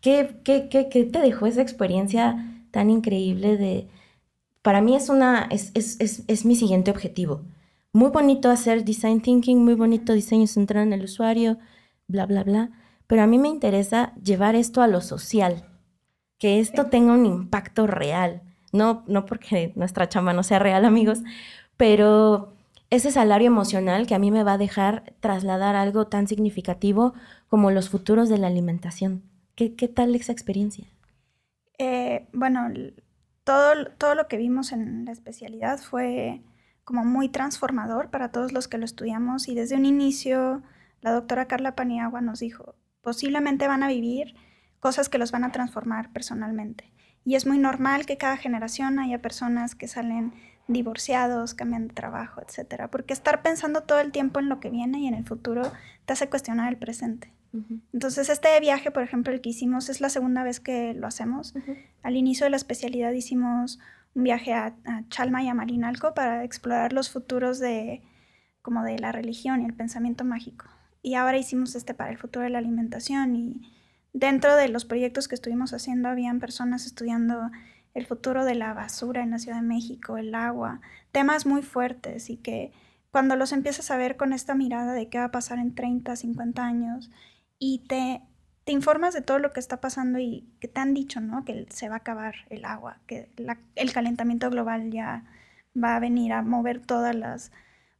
¿Qué, 0.00 0.40
qué, 0.42 0.88
te 0.88 1.20
dejó 1.20 1.46
esa 1.46 1.62
experiencia 1.62 2.64
tan 2.72 2.90
increíble 2.90 3.56
de... 3.56 3.86
Para 4.62 4.80
mí 4.80 4.96
es, 4.96 5.08
una, 5.08 5.48
es, 5.52 5.70
es 5.74 6.44
mi 6.44 6.56
siguiente 6.56 6.90
objetivo 6.90 7.42
muy 7.98 8.10
bonito 8.10 8.48
hacer 8.48 8.84
design 8.84 9.20
thinking, 9.20 9.64
muy 9.64 9.74
bonito 9.74 10.12
diseño 10.12 10.46
centrado 10.46 10.86
en 10.86 10.92
el 10.92 11.02
usuario, 11.02 11.58
bla, 12.06 12.26
bla, 12.26 12.44
bla. 12.44 12.70
Pero 13.08 13.22
a 13.22 13.26
mí 13.26 13.38
me 13.38 13.48
interesa 13.48 14.14
llevar 14.22 14.54
esto 14.54 14.82
a 14.82 14.86
lo 14.86 15.00
social, 15.00 15.64
que 16.38 16.60
esto 16.60 16.86
tenga 16.86 17.12
un 17.12 17.26
impacto 17.26 17.88
real. 17.88 18.42
No, 18.72 19.02
no 19.08 19.26
porque 19.26 19.72
nuestra 19.74 20.08
chamba 20.08 20.32
no 20.32 20.44
sea 20.44 20.60
real, 20.60 20.84
amigos, 20.84 21.22
pero 21.76 22.54
ese 22.88 23.10
salario 23.10 23.48
emocional 23.48 24.06
que 24.06 24.14
a 24.14 24.20
mí 24.20 24.30
me 24.30 24.44
va 24.44 24.52
a 24.52 24.58
dejar 24.58 25.14
trasladar 25.18 25.74
algo 25.74 26.06
tan 26.06 26.28
significativo 26.28 27.14
como 27.48 27.72
los 27.72 27.88
futuros 27.88 28.28
de 28.28 28.38
la 28.38 28.46
alimentación. 28.46 29.24
¿Qué, 29.56 29.74
qué 29.74 29.88
tal 29.88 30.14
esa 30.14 30.30
experiencia? 30.30 30.86
Eh, 31.78 32.28
bueno, 32.32 32.68
todo, 33.42 33.86
todo 33.98 34.14
lo 34.14 34.28
que 34.28 34.36
vimos 34.36 34.70
en 34.70 35.04
la 35.04 35.10
especialidad 35.10 35.80
fue 35.80 36.42
como 36.88 37.04
muy 37.04 37.28
transformador 37.28 38.08
para 38.08 38.30
todos 38.30 38.52
los 38.52 38.66
que 38.66 38.78
lo 38.78 38.86
estudiamos 38.86 39.48
y 39.48 39.54
desde 39.54 39.76
un 39.76 39.84
inicio 39.84 40.62
la 41.02 41.12
doctora 41.12 41.44
Carla 41.44 41.76
Paniagua 41.76 42.22
nos 42.22 42.40
dijo, 42.40 42.76
posiblemente 43.02 43.68
van 43.68 43.82
a 43.82 43.88
vivir 43.88 44.34
cosas 44.80 45.10
que 45.10 45.18
los 45.18 45.30
van 45.30 45.44
a 45.44 45.52
transformar 45.52 46.10
personalmente. 46.14 46.90
Y 47.26 47.34
es 47.34 47.46
muy 47.46 47.58
normal 47.58 48.06
que 48.06 48.16
cada 48.16 48.38
generación 48.38 48.98
haya 49.00 49.20
personas 49.20 49.74
que 49.74 49.86
salen 49.86 50.32
divorciados, 50.66 51.52
cambian 51.52 51.88
de 51.88 51.94
trabajo, 51.94 52.40
etcétera, 52.40 52.90
porque 52.90 53.12
estar 53.12 53.42
pensando 53.42 53.82
todo 53.82 54.00
el 54.00 54.10
tiempo 54.10 54.40
en 54.40 54.48
lo 54.48 54.58
que 54.58 54.70
viene 54.70 55.00
y 55.00 55.08
en 55.08 55.14
el 55.14 55.26
futuro 55.26 55.70
te 56.06 56.14
hace 56.14 56.30
cuestionar 56.30 56.70
el 56.70 56.78
presente. 56.78 57.34
Entonces, 57.92 58.30
este 58.30 58.58
viaje, 58.60 58.90
por 58.90 59.02
ejemplo, 59.02 59.30
el 59.34 59.42
que 59.42 59.50
hicimos, 59.50 59.90
es 59.90 60.00
la 60.00 60.08
segunda 60.08 60.42
vez 60.42 60.58
que 60.58 60.94
lo 60.94 61.06
hacemos. 61.06 61.52
Al 62.02 62.16
inicio 62.16 62.44
de 62.44 62.50
la 62.50 62.56
especialidad 62.56 63.12
hicimos 63.12 63.78
un 64.14 64.24
viaje 64.24 64.52
a, 64.52 64.74
Chalma 65.08 65.42
y 65.42 65.48
a 65.48 65.54
Malinalco 65.54 66.14
para 66.14 66.44
explorar 66.44 66.92
los 66.92 67.10
futuros 67.10 67.58
de 67.58 68.02
como 68.62 68.82
de 68.82 68.98
la 68.98 69.12
religión 69.12 69.62
y 69.62 69.64
el 69.64 69.74
pensamiento 69.74 70.24
mágico. 70.24 70.66
Y 71.02 71.14
ahora 71.14 71.38
hicimos 71.38 71.74
este 71.74 71.94
para 71.94 72.10
el 72.10 72.18
futuro 72.18 72.44
de 72.44 72.50
la 72.50 72.58
alimentación 72.58 73.36
y 73.36 73.72
dentro 74.12 74.56
de 74.56 74.68
los 74.68 74.84
proyectos 74.84 75.28
que 75.28 75.34
estuvimos 75.34 75.72
haciendo 75.72 76.08
habían 76.08 76.40
personas 76.40 76.84
estudiando 76.84 77.50
el 77.94 78.06
futuro 78.06 78.44
de 78.44 78.54
la 78.54 78.74
basura 78.74 79.22
en 79.22 79.30
la 79.30 79.38
Ciudad 79.38 79.56
de 79.56 79.66
México, 79.66 80.18
el 80.18 80.34
agua, 80.34 80.80
temas 81.12 81.46
muy 81.46 81.62
fuertes 81.62 82.30
y 82.30 82.36
que 82.36 82.72
cuando 83.10 83.36
los 83.36 83.52
empiezas 83.52 83.90
a 83.90 83.96
ver 83.96 84.16
con 84.16 84.32
esta 84.32 84.54
mirada 84.54 84.92
de 84.92 85.08
qué 85.08 85.18
va 85.18 85.24
a 85.24 85.30
pasar 85.30 85.58
en 85.58 85.74
30, 85.74 86.14
50 86.14 86.64
años 86.64 87.10
y 87.58 87.84
te 87.88 88.22
te 88.68 88.72
informas 88.72 89.14
de 89.14 89.22
todo 89.22 89.38
lo 89.38 89.50
que 89.50 89.60
está 89.60 89.80
pasando 89.80 90.18
y 90.18 90.46
que 90.60 90.68
te 90.68 90.78
han 90.78 90.92
dicho, 90.92 91.22
¿no? 91.22 91.42
Que 91.46 91.66
se 91.70 91.88
va 91.88 91.94
a 91.94 91.98
acabar 92.00 92.34
el 92.50 92.66
agua, 92.66 92.98
que 93.06 93.30
el 93.76 93.92
calentamiento 93.94 94.50
global 94.50 94.90
ya 94.90 95.24
va 95.74 95.96
a 95.96 96.00
venir 96.00 96.34
a 96.34 96.42
mover 96.42 96.78
todas 96.78 97.14
las, 97.14 97.50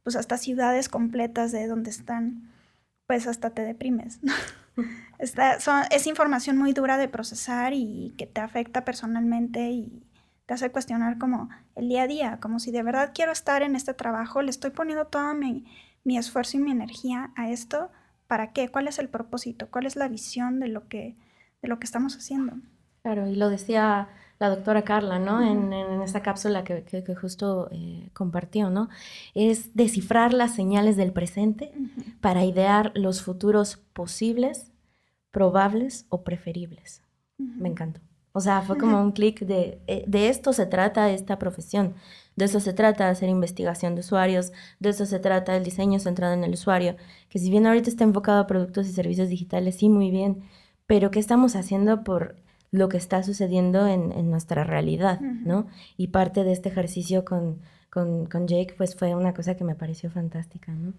pues 0.03 0.15
hasta 0.15 0.37
ciudades 0.37 0.87
completas 0.87 1.51
de 1.51 1.65
donde 1.65 1.89
están, 1.89 2.53
pues 3.07 3.25
hasta 3.25 3.49
te 3.49 3.63
deprimes, 3.63 4.19
¿no? 4.21 4.31
es 5.89 6.05
información 6.05 6.55
muy 6.55 6.73
dura 6.73 6.99
de 6.99 7.07
procesar 7.07 7.73
y 7.73 8.13
que 8.15 8.27
te 8.27 8.39
afecta 8.39 8.85
personalmente 8.85 9.71
y 9.71 10.03
te 10.45 10.53
hace 10.53 10.69
cuestionar 10.69 11.17
como 11.17 11.49
el 11.73 11.89
día 11.89 12.03
a 12.03 12.07
día, 12.07 12.37
como 12.39 12.59
si 12.59 12.69
de 12.69 12.83
verdad 12.83 13.09
quiero 13.15 13.31
estar 13.31 13.63
en 13.63 13.75
este 13.75 13.95
trabajo, 13.95 14.43
le 14.43 14.51
estoy 14.51 14.69
poniendo 14.69 15.07
todo 15.07 15.33
mi, 15.33 15.65
mi 16.03 16.19
esfuerzo 16.19 16.57
y 16.57 16.59
mi 16.59 16.69
energía 16.69 17.31
a 17.35 17.49
esto 17.49 17.89
¿Para 18.29 18.53
qué? 18.53 18.69
¿Cuál 18.69 18.87
es 18.87 18.99
el 18.99 19.09
propósito? 19.09 19.69
¿Cuál 19.71 19.87
es 19.87 19.95
la 19.95 20.07
visión 20.07 20.59
de 20.59 20.67
lo 20.67 20.87
que, 20.87 21.15
de 21.63 21.67
lo 21.67 21.79
que 21.79 21.85
estamos 21.85 22.15
haciendo? 22.15 22.53
Claro, 23.01 23.25
y 23.25 23.35
lo 23.35 23.49
decía 23.49 24.07
la 24.37 24.49
doctora 24.49 24.83
Carla, 24.83 25.17
¿no? 25.17 25.41
en, 25.41 25.73
en, 25.73 26.03
esta 26.03 26.21
cápsula 26.21 26.63
que, 26.63 26.83
que, 26.83 27.15
justo 27.15 27.69
eh, 27.71 28.11
compartió, 28.13 28.69
¿no? 28.69 28.87
Es 29.33 29.75
descifrar 29.75 30.35
las 30.35 30.53
señales 30.53 30.95
del 30.95 31.11
presente 31.11 31.73
para 32.21 32.45
idear 32.45 32.91
los 32.93 33.23
futuros 33.23 33.77
posibles, 33.93 34.71
probables 35.31 36.05
o 36.09 36.23
preferibles. 36.23 37.01
Me 37.39 37.67
encantó. 37.67 37.99
O 38.31 38.41
sea, 38.41 38.61
fue 38.61 38.77
como 38.77 39.01
un 39.01 39.11
clic 39.11 39.39
de, 39.39 39.81
eh, 39.87 40.03
de 40.05 40.29
esto 40.29 40.53
se 40.53 40.67
trata 40.67 41.09
esta 41.09 41.39
profesión, 41.39 41.95
de 42.39 42.45
eso 42.45 42.61
se 42.61 42.71
trata 42.71 43.09
hacer 43.09 43.27
investigación 43.27 43.95
de 43.95 43.99
usuarios, 43.99 44.53
de 44.79 44.89
eso 44.89 45.05
se 45.05 45.19
trata 45.19 45.57
el 45.57 45.63
diseño 45.65 45.99
centrado 45.99 46.33
en 46.33 46.45
el 46.45 46.53
usuario, 46.53 46.95
que 47.27 47.37
si 47.37 47.51
bien 47.51 47.67
ahorita 47.67 47.89
está 47.89 48.05
enfocado 48.05 48.39
a 48.39 48.47
productos 48.47 48.87
y 48.87 48.93
servicios 48.93 49.27
digitales, 49.27 49.75
sí, 49.75 49.89
muy 49.89 50.09
bien, 50.09 50.43
pero 50.87 51.11
¿qué 51.11 51.19
estamos 51.19 51.57
haciendo 51.57 52.05
por 52.05 52.37
lo 52.71 52.87
que 52.87 52.95
está 52.95 53.23
sucediendo 53.23 53.87
en, 53.87 54.29
nuestra 54.29 54.63
realidad, 54.63 55.19
¿no? 55.19 55.67
Y 55.97 56.07
parte 56.07 56.45
de 56.45 56.53
este 56.53 56.69
ejercicio 56.69 57.25
con, 57.25 57.59
con, 57.89 58.47
Jake, 58.47 58.73
pues 58.77 58.95
fue 58.95 59.15
una 59.15 59.33
cosa 59.33 59.55
que 59.55 59.65
me 59.65 59.75
pareció 59.75 60.09
fantástica, 60.09 60.71
¿no? 60.71 60.93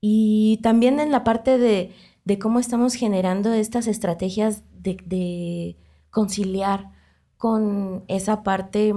Y 0.00 0.58
también 0.62 0.98
en 0.98 1.12
la 1.12 1.22
parte 1.22 1.56
de, 1.58 1.92
de 2.24 2.38
cómo 2.40 2.58
estamos 2.58 2.94
generando 2.94 3.52
estas 3.52 3.86
estrategias 3.86 4.64
de, 4.82 4.96
de 5.06 5.76
conciliar 6.10 6.90
con 7.36 8.02
esa 8.08 8.42
parte 8.42 8.94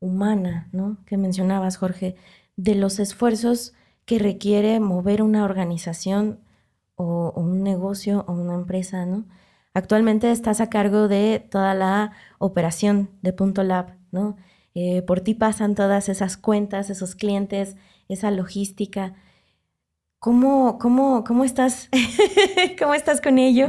humana, 0.00 0.68
¿no? 0.72 0.98
Que 1.06 1.16
mencionabas, 1.16 1.76
Jorge, 1.76 2.16
de 2.56 2.74
los 2.74 2.98
esfuerzos 2.98 3.74
que 4.04 4.18
requiere 4.18 4.80
mover 4.80 5.22
una 5.22 5.44
organización 5.44 6.40
o, 6.94 7.32
un 7.36 7.62
negocio 7.62 8.24
o 8.28 8.32
una 8.32 8.54
empresa, 8.54 9.04
¿no? 9.06 9.24
Actualmente 9.74 10.30
estás 10.30 10.60
a 10.60 10.70
cargo 10.70 11.06
de 11.08 11.46
toda 11.50 11.74
la 11.74 12.12
operación 12.38 13.10
de 13.20 13.32
Punto 13.32 13.62
Lab, 13.62 13.96
¿no? 14.10 14.36
Eh, 14.74 15.02
por 15.02 15.20
ti 15.20 15.34
pasan 15.34 15.74
todas 15.74 16.08
esas 16.08 16.36
cuentas, 16.36 16.88
esos 16.90 17.14
clientes, 17.14 17.76
esa 18.08 18.30
logística. 18.30 19.14
¿Cómo, 20.18 20.78
cómo, 20.78 21.24
cómo 21.24 21.44
estás? 21.44 21.90
¿Cómo 22.78 22.94
estás 22.94 23.20
con 23.20 23.38
ello? 23.38 23.68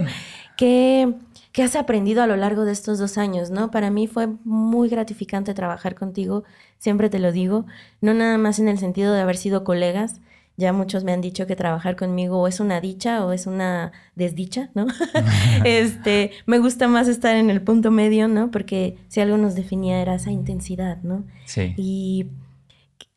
¿Qué, 0.57 1.13
¿Qué 1.53 1.63
has 1.63 1.75
aprendido 1.75 2.21
a 2.21 2.27
lo 2.27 2.35
largo 2.35 2.65
de 2.65 2.71
estos 2.71 2.99
dos 2.99 3.17
años? 3.17 3.49
¿no? 3.49 3.71
Para 3.71 3.89
mí 3.89 4.07
fue 4.07 4.27
muy 4.43 4.89
gratificante 4.89 5.53
trabajar 5.53 5.95
contigo, 5.95 6.43
siempre 6.77 7.09
te 7.09 7.19
lo 7.19 7.31
digo, 7.31 7.65
no 8.01 8.13
nada 8.13 8.37
más 8.37 8.59
en 8.59 8.67
el 8.67 8.77
sentido 8.77 9.13
de 9.13 9.21
haber 9.21 9.37
sido 9.37 9.63
colegas, 9.63 10.19
ya 10.59 10.73
muchos 10.73 11.03
me 11.03 11.13
han 11.13 11.21
dicho 11.21 11.45
que 11.45 11.55
trabajar 11.55 11.95
conmigo 11.95 12.47
es 12.47 12.59
una 12.59 12.81
dicha 12.81 13.23
o 13.23 13.31
es 13.31 13.45
una 13.45 13.91
desdicha, 14.15 14.71
¿no? 14.73 14.87
este, 15.63 16.31
me 16.47 16.57
gusta 16.57 16.87
más 16.87 17.07
estar 17.07 17.35
en 17.35 17.51
el 17.51 17.61
punto 17.61 17.91
medio, 17.91 18.27
¿no? 18.27 18.49
Porque 18.49 18.97
si 19.07 19.21
algo 19.21 19.37
nos 19.37 19.53
definía 19.53 20.01
era 20.01 20.15
esa 20.15 20.31
intensidad, 20.31 20.97
¿no? 21.03 21.25
Sí. 21.45 21.75
Y 21.77 22.25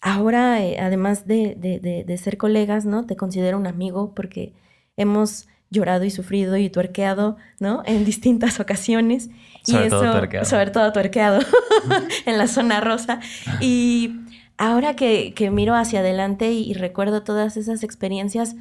ahora, 0.03 0.63
eh, 0.63 0.79
además 0.81 1.27
de, 1.27 1.57
de, 1.59 2.05
de, 2.07 2.19
ser 2.19 2.37
colegas, 2.37 2.85
¿no? 2.85 3.07
Te 3.07 3.17
considero 3.17 3.57
un 3.57 3.67
amigo 3.67 4.15
porque 4.15 4.53
hemos 4.99 5.49
llorado 5.71 6.05
y 6.05 6.11
sufrido 6.11 6.57
y 6.57 6.69
tuerqueado, 6.69 7.37
¿no? 7.59 7.83
En 7.87 8.05
distintas 8.05 8.61
ocasiones. 8.61 9.31
Sobre 9.63 9.87
y 9.87 9.91
todo 9.91 10.05
eso, 10.05 10.13
tuerqueado. 10.13 10.47
Sobre 10.47 10.71
todo 10.71 10.93
tuerqueado 10.93 11.41
en 12.27 12.39
la 12.39 12.49
zona 12.49 12.81
rosa. 12.81 13.21
Y 13.61 14.21
ahora 14.59 14.97
que, 14.97 15.51
miro 15.53 15.75
hacia 15.75 16.01
adelante 16.01 16.53
y, 16.53 16.75
recuerdo 16.75 17.23
todas 17.23 17.57
esas 17.57 17.83
experiencias, 17.83 18.57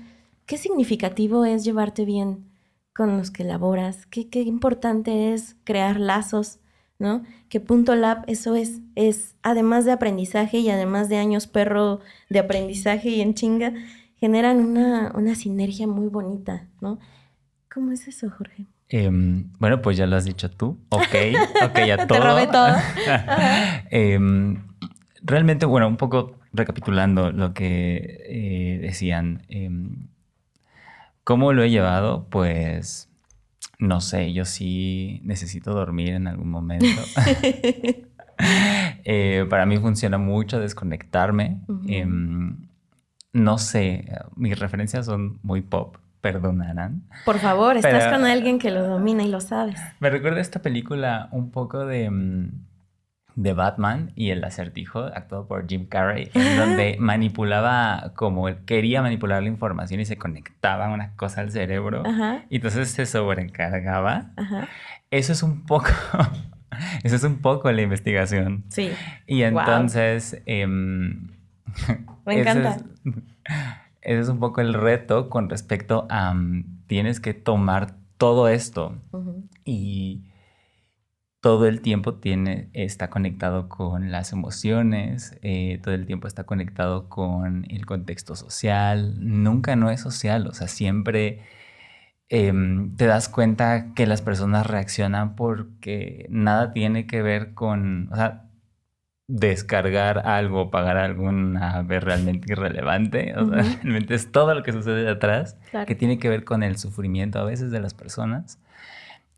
qué 0.46 0.58
significativo 0.58 1.46
es 1.46 1.64
llevarte 1.64 2.06
bien 2.06 2.46
con 2.94 3.18
los 3.18 3.32
que 3.32 3.44
laboras, 3.44 4.06
qué, 4.08 4.30
qué 4.30 4.42
importante 4.42 5.34
es 5.34 5.56
crear 5.64 6.00
lazos, 6.00 6.60
¿no? 7.00 7.24
Que 7.48 7.60
Punto 7.60 7.96
Lab 7.96 8.24
eso 8.28 8.56
es, 8.56 8.82
es 8.96 9.36
además 9.42 9.86
de 9.86 9.94
aprendizaje 9.94 10.58
y 10.58 10.70
además 10.70 11.08
de 11.10 11.18
años 11.18 11.48
perro 11.48 12.02
de 12.30 12.40
aprendizaje 12.40 13.10
y 13.10 13.22
en 13.22 13.34
chinga, 13.34 13.74
generan 14.20 14.58
una, 14.58 15.12
una 15.16 15.36
sinergia 15.36 15.88
muy 15.88 16.08
bonita, 16.08 16.68
¿no? 16.82 17.00
¿Cómo 17.74 17.92
es 17.92 18.08
eso, 18.08 18.30
Jorge? 18.30 18.66
Em, 18.90 19.52
bueno, 19.60 19.82
pues 19.82 19.98
ya 19.98 20.08
lo 20.08 20.16
has 20.16 20.26
dicho 20.26 20.50
tú. 20.50 20.80
Ok, 20.90 21.16
ok, 21.64 21.80
ya 21.86 21.98
todo. 22.08 22.20
Te 22.20 22.26
robé 22.26 22.48
todo. 22.48 22.76
Em, 23.92 24.64
realmente, 25.22 25.66
bueno, 25.66 25.88
un 25.88 25.98
poco 25.98 26.36
recapitulando 26.52 27.32
lo 27.32 27.54
que 27.54 28.26
eh, 28.28 28.80
decían. 28.82 29.44
em, 29.50 30.08
¿Cómo 31.24 31.54
lo 31.54 31.62
he 31.62 31.70
llevado? 31.70 32.28
Pues 32.32 33.10
no 33.78 34.02
sé, 34.02 34.34
yo 34.34 34.46
sí 34.46 35.22
necesito 35.24 35.74
dormir 35.74 36.14
en 36.14 36.28
algún 36.28 36.50
momento. 36.50 36.88
Eh, 39.04 39.46
para 39.50 39.66
mí 39.66 39.78
funciona 39.80 40.18
mucho 40.18 40.62
desconectarme. 40.62 41.60
No 43.34 43.58
sé, 43.58 44.06
mis 44.36 44.58
referencias 44.60 45.06
son 45.06 45.40
muy 45.44 45.62
pop, 45.62 45.98
perdonarán. 46.22 47.04
Por 47.26 47.40
favor, 47.40 47.78
estás 47.78 48.06
Pero- 48.06 48.18
con 48.18 48.26
alguien 48.26 48.60
que 48.60 48.72
lo 48.72 48.84
domina 48.88 49.24
y 49.24 49.30
lo 49.30 49.40
sabes. 49.42 49.80
Me 50.00 50.10
recuerda 50.10 50.42
esta 50.42 50.62
película 50.62 51.30
un 51.32 51.52
poco 51.52 51.86
de, 51.86 52.10
mm, 52.10 52.52
de 53.36 53.54
Batman 53.54 54.12
y 54.16 54.32
el 54.32 54.44
acertijo, 54.44 55.00
actuado 55.00 55.48
por 55.48 55.66
Jim 55.68 55.86
Carrey, 55.88 56.30
en 56.34 56.58
donde 56.58 56.98
manipulaba 57.00 58.12
como 58.16 58.50
él 58.50 58.58
quería 58.66 59.02
manipular 59.02 59.42
la 59.42 59.48
información 59.48 60.02
y 60.02 60.06
se 60.06 60.18
conectaba 60.18 60.90
una 60.90 61.16
cosa 61.16 61.42
al 61.42 61.52
cerebro 61.52 62.04
Ajá, 62.06 62.44
y 62.50 62.58
entonces 62.58 62.90
se 62.90 63.06
sobrecargaba. 63.06 64.32
ajá. 64.36 64.68
Eso 65.12 65.32
es 65.32 65.42
un 65.42 65.64
poco, 65.66 65.88
eso 67.04 67.16
es 67.16 67.24
un 67.24 67.38
poco 67.38 67.72
la 67.72 67.82
investigación. 67.82 68.66
Sí, 68.68 68.92
Y 69.26 69.42
Wow. 69.50 69.60
entonces, 69.62 70.42
me 72.30 72.42
ese 72.42 72.60
encanta. 72.60 72.78
es- 73.06 73.14
ese 74.02 74.20
es 74.20 74.30
un 74.30 74.40
poco 74.40 74.62
el 74.62 74.74
reto 74.74 75.30
con 75.30 75.50
respecto 75.50 76.08
a 76.10 76.34
mm, 76.34 76.86
tienes 76.88 77.20
que 77.20 77.34
tomar 77.34 77.96
todo 78.18 78.48
esto 78.50 78.96
y 79.66 80.24
todo 81.42 81.68
el 81.68 81.82
tiempo 81.82 82.16
tiene, 82.16 82.70
está 82.74 83.10
conectado 83.10 83.70
con 83.70 84.12
las 84.12 84.34
emociones, 84.34 85.38
eh, 85.42 85.80
todo 85.82 85.94
el 85.96 86.06
tiempo 86.06 86.28
está 86.28 86.44
conectado 86.44 87.08
con 87.08 87.66
el 87.70 87.86
contexto 87.86 88.36
social, 88.36 89.16
nunca 89.20 89.76
no 89.78 89.90
es 89.90 90.02
social, 90.02 90.48
o 90.48 90.54
sea, 90.54 90.68
siempre 90.68 91.40
em, 92.30 92.96
te 92.98 93.06
das 93.08 93.30
cuenta 93.30 93.94
que 93.96 94.08
las 94.08 94.22
personas 94.22 94.68
reaccionan 94.68 95.36
porque 95.36 96.28
nada 96.30 96.74
tiene 96.74 97.08
que 97.08 97.22
ver 97.22 97.54
con, 97.56 98.10
o 98.12 98.16
sea, 98.16 98.49
descargar 99.32 100.28
algo, 100.28 100.72
pagar 100.72 100.98
alguna 100.98 101.84
vez 101.84 102.04
realmente 102.04 102.52
irrelevante, 102.52 103.36
o 103.38 103.46
sea, 103.48 103.62
realmente 103.62 104.16
es 104.16 104.32
todo 104.32 104.56
lo 104.56 104.64
que 104.64 104.74
sucede 104.74 105.04
detrás 105.04 105.56
Claro. 105.70 105.86
que 105.86 105.94
tiene 105.94 106.18
que 106.18 106.30
ver 106.30 106.44
con 106.44 106.64
el 106.64 106.78
sufrimiento 106.78 107.38
a 107.38 107.44
veces 107.44 107.70
de 107.70 107.80
las 107.80 107.94
personas. 107.94 108.58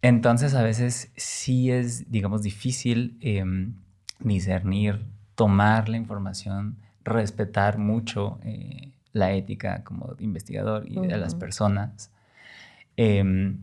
Entonces 0.02 0.56
a 0.56 0.64
veces 0.64 1.12
sí 1.18 1.72
es, 1.72 2.10
digamos, 2.10 2.42
difícil 2.42 3.18
em, 3.20 3.74
discernir, 4.20 5.06
tomar 5.36 5.90
la 5.90 5.98
información, 5.98 6.78
respetar 7.04 7.78
mucho 7.78 8.40
eh, 8.44 8.94
la 9.12 9.34
ética 9.34 9.84
como 9.84 10.16
investigador 10.20 10.86
y 10.88 11.02
de 11.06 11.18
las 11.18 11.36
personas. 11.36 12.12
Em, 12.96 13.58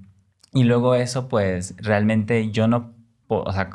y 0.52 0.64
luego 0.64 0.94
eso, 0.94 1.26
pues 1.28 1.74
realmente 1.78 2.50
yo 2.50 2.68
no, 2.68 2.92
o 3.28 3.50
sea, 3.50 3.70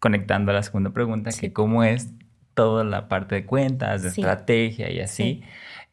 conectando 0.00 0.50
a 0.50 0.54
la 0.54 0.62
segunda 0.64 0.90
pregunta, 0.90 1.30
Sí. 1.30 1.40
que 1.40 1.52
cómo 1.52 1.84
es 1.84 2.10
toda 2.54 2.82
la 2.84 3.08
parte 3.08 3.36
de 3.36 3.46
cuentas, 3.46 4.02
de 4.02 4.10
Sí. 4.10 4.20
estrategia 4.20 4.90
y 4.90 5.00
así. 5.00 5.22
Sí. 5.22 5.42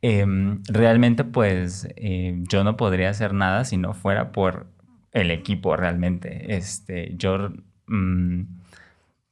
Em, 0.01 0.61
realmente, 0.69 1.23
pues 1.23 1.87
eh, 1.95 2.35
yo 2.49 2.63
no 2.63 2.75
podría 2.77 3.09
hacer 3.09 3.33
nada 3.33 3.63
si 3.65 3.77
no 3.77 3.93
fuera 3.93 4.31
por 4.31 4.67
el 5.11 5.31
equipo 5.31 5.75
realmente. 5.75 6.55
Este, 6.55 7.13
yo, 7.17 7.51
mm, 7.87 8.41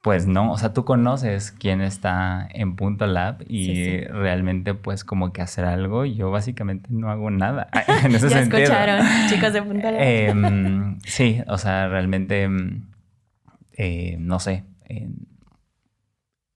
pues 0.01 0.27
no, 0.27 0.51
o 0.51 0.57
sea, 0.57 0.71
tú 0.73 0.85
conoces 0.85 1.51
quién 1.51 1.81
está 1.81 2.47
en 2.53 2.75
Punto 2.75 3.07
Lab 3.07 3.43
y 3.47 3.65
Sí, 3.65 3.75
sí. 3.75 3.99
realmente, 4.05 4.73
pues 4.75 5.03
como 5.03 5.33
que 5.33 5.41
hacer 5.41 5.65
algo, 5.65 6.05
yo 6.05 6.29
básicamente 6.31 6.87
no 6.91 7.09
hago 7.09 7.31
nada. 7.31 7.69
en 8.03 8.11
ese 8.15 8.29
Ya 8.29 8.37
sentido. 8.39 8.57
escucharon, 8.63 9.05
chicos 9.29 9.53
de 9.53 9.61
Punta 9.63 9.91
Lab. 9.91 10.01
Em, 10.01 10.99
sí, 11.05 11.41
o 11.47 11.57
sea, 11.57 11.87
realmente, 11.87 12.47
eh, 13.77 14.17
no 14.19 14.39
sé, 14.39 14.63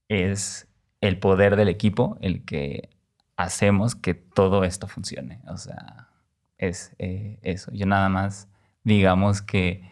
es 0.08 0.68
el 1.02 1.20
poder 1.20 1.56
del 1.56 1.70
equipo 1.70 2.18
el 2.22 2.44
que 2.44 2.90
hacemos 3.38 3.96
que 3.96 4.14
todo 4.14 4.64
esto 4.64 4.88
funcione. 4.88 5.40
O 5.48 5.58
sea, 5.58 6.10
es 6.58 6.94
eh, 7.00 7.40
eso. 7.42 7.72
Yo 7.74 7.86
nada 7.86 8.10
más, 8.10 8.50
digamos 8.84 9.42
que 9.42 9.90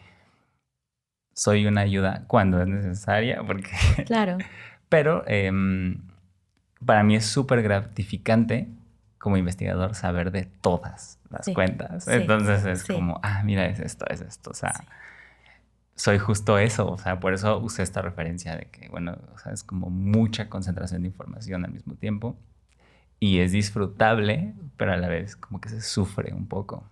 soy 1.32 1.66
una 1.66 1.82
ayuda 1.82 2.24
cuando 2.26 2.60
es 2.60 2.68
necesaria, 2.68 3.42
porque, 3.46 3.70
Claro, 4.06 4.38
pero 4.88 5.24
em, 5.26 6.02
para 6.84 7.02
mí 7.04 7.14
es 7.16 7.26
súper 7.26 7.62
gratificante 7.62 8.68
como 9.18 9.36
investigador 9.36 9.94
saber 9.94 10.30
de 10.30 10.44
todas 10.44 11.18
las 11.30 11.44
Sí, 11.44 11.54
cuentas. 11.54 12.04
sí, 12.04 12.10
Entonces 12.12 12.64
es 12.64 12.82
sí. 12.82 12.92
como, 12.92 13.20
ah, 13.22 13.42
mira, 13.44 13.66
es 13.66 13.78
esto, 13.80 14.04
es 14.08 14.20
esto. 14.20 14.50
O 14.50 14.54
sea. 14.54 14.72
Soy 15.98 16.18
justo 16.18 16.58
eso. 16.58 16.90
O 16.90 16.96
sea, 16.96 17.20
por 17.20 17.34
eso 17.34 17.58
usé 17.58 17.82
esta 17.82 18.00
referencia 18.00 18.56
de 18.56 18.66
que, 18.66 18.88
bueno, 18.88 19.18
o 19.34 19.38
sea, 19.38 19.52
es 19.52 19.64
como 19.64 19.90
mucha 19.90 20.48
concentración 20.48 21.02
de 21.02 21.08
información 21.08 21.64
al 21.64 21.72
mismo 21.72 21.94
tiempo. 21.94 22.36
Y 23.20 23.40
es 23.40 23.50
disfrutable, 23.50 24.54
pero 24.76 24.92
a 24.92 24.96
la 24.96 25.08
vez 25.08 25.34
como 25.34 25.60
que 25.60 25.68
se 25.68 25.82
sufre 25.82 26.32
un 26.32 26.46
poco. 26.46 26.84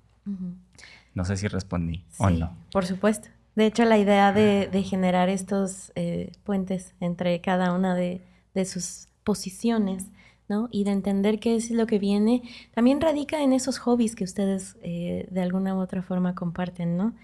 No 1.14 1.24
sé 1.24 1.36
si 1.36 1.46
respondí 1.46 2.04
o 2.18 2.28
Sí, 2.28 2.36
no. 2.36 2.56
Por 2.72 2.84
supuesto. 2.84 3.28
De 3.54 3.66
hecho, 3.66 3.84
la 3.84 3.96
idea 3.96 4.32
de, 4.32 4.68
de 4.70 4.82
generar 4.82 5.28
estos 5.28 5.92
eh, 5.94 6.32
puentes 6.42 6.94
entre 7.00 7.40
cada 7.40 7.72
una 7.72 7.94
de, 7.94 8.20
de 8.54 8.64
sus 8.64 9.06
posiciones, 9.22 10.10
¿no? 10.48 10.68
Y 10.72 10.82
de 10.82 10.90
entender 10.90 11.38
qué 11.38 11.54
es 11.54 11.70
lo 11.70 11.86
que 11.86 12.00
viene, 12.00 12.42
también 12.74 13.00
radica 13.00 13.40
en 13.42 13.52
esos 13.52 13.78
hobbies 13.78 14.16
que 14.16 14.24
ustedes 14.24 14.76
eh, 14.82 15.28
de 15.30 15.42
alguna 15.42 15.76
u 15.76 15.78
otra 15.78 16.02
forma 16.02 16.34
comparten, 16.34 16.96
¿no? 16.96 17.14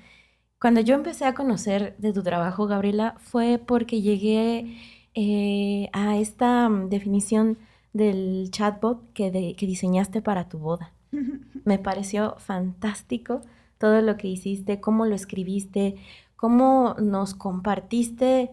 Cuando 0.62 0.80
yo 0.80 0.94
empecé 0.94 1.24
a 1.24 1.34
conocer 1.34 1.96
de 1.98 2.12
tu 2.12 2.22
trabajo, 2.22 2.68
Gabriela, 2.68 3.16
fue 3.18 3.58
porque 3.58 4.00
llegué 4.00 4.76
eh, 5.14 5.90
a 5.92 6.18
esta 6.18 6.68
mm, 6.68 6.88
definición 6.88 7.58
del 7.92 8.48
chatbot 8.52 9.12
que, 9.12 9.32
de- 9.32 9.56
que 9.56 9.66
diseñaste 9.66 10.22
para 10.22 10.48
tu 10.48 10.58
boda. 10.58 10.92
Me 11.64 11.78
pareció 11.80 12.36
fantástico 12.38 13.40
todo 13.78 14.02
lo 14.02 14.16
que 14.16 14.28
hiciste, 14.28 14.80
cómo 14.80 15.04
lo 15.06 15.16
escribiste, 15.16 15.96
cómo 16.36 16.94
nos 17.00 17.34
compartiste 17.34 18.52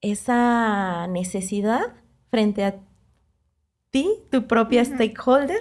esa 0.00 1.06
necesidad 1.08 1.94
frente 2.30 2.64
a 2.64 2.76
ti, 3.90 4.08
tu 4.30 4.46
propia 4.46 4.84
stakeholder, 4.84 5.60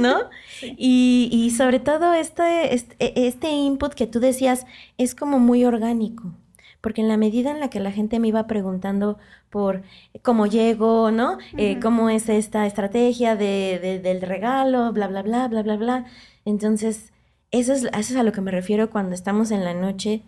¿no? 0.00 0.16
Sí. 0.60 0.74
y, 0.76 1.28
y 1.32 1.50
sobre 1.50 1.78
todo 1.78 2.14
este, 2.14 2.74
este, 2.74 3.28
este 3.28 3.50
input 3.50 3.94
que 3.94 4.08
tú 4.08 4.18
decías 4.18 4.66
es 4.96 5.14
como 5.14 5.38
muy 5.38 5.64
orgánico. 5.64 6.34
Porque 6.80 7.00
en 7.00 7.08
la 7.08 7.16
medida 7.16 7.50
en 7.50 7.60
la 7.60 7.70
que 7.70 7.80
la 7.80 7.90
gente 7.92 8.18
me 8.20 8.28
iba 8.28 8.46
preguntando 8.46 9.18
por 9.50 9.82
cómo 10.22 10.46
llego, 10.46 11.10
¿no? 11.10 11.38
Eh. 11.56 11.78
¿Cómo 11.82 12.08
es 12.10 12.28
esta 12.28 12.66
estrategia 12.66 13.34
de, 13.36 13.78
de- 13.82 13.98
del 13.98 14.20
regalo? 14.22 14.92
Bla, 14.92 15.08
bla, 15.08 15.22
bla, 15.22 15.48
bla, 15.48 15.62
bla, 15.62 15.76
bla. 15.76 16.06
Entonces, 16.44 17.12
eso 17.50 17.72
es, 17.72 17.84
eso 17.84 17.92
es 17.96 18.16
a 18.16 18.22
lo 18.22 18.30
que 18.32 18.40
me 18.40 18.50
refiero 18.52 18.90
cuando 18.90 19.14
estamos 19.14 19.50
en 19.50 19.64
la 19.64 19.74
noche, 19.74 20.22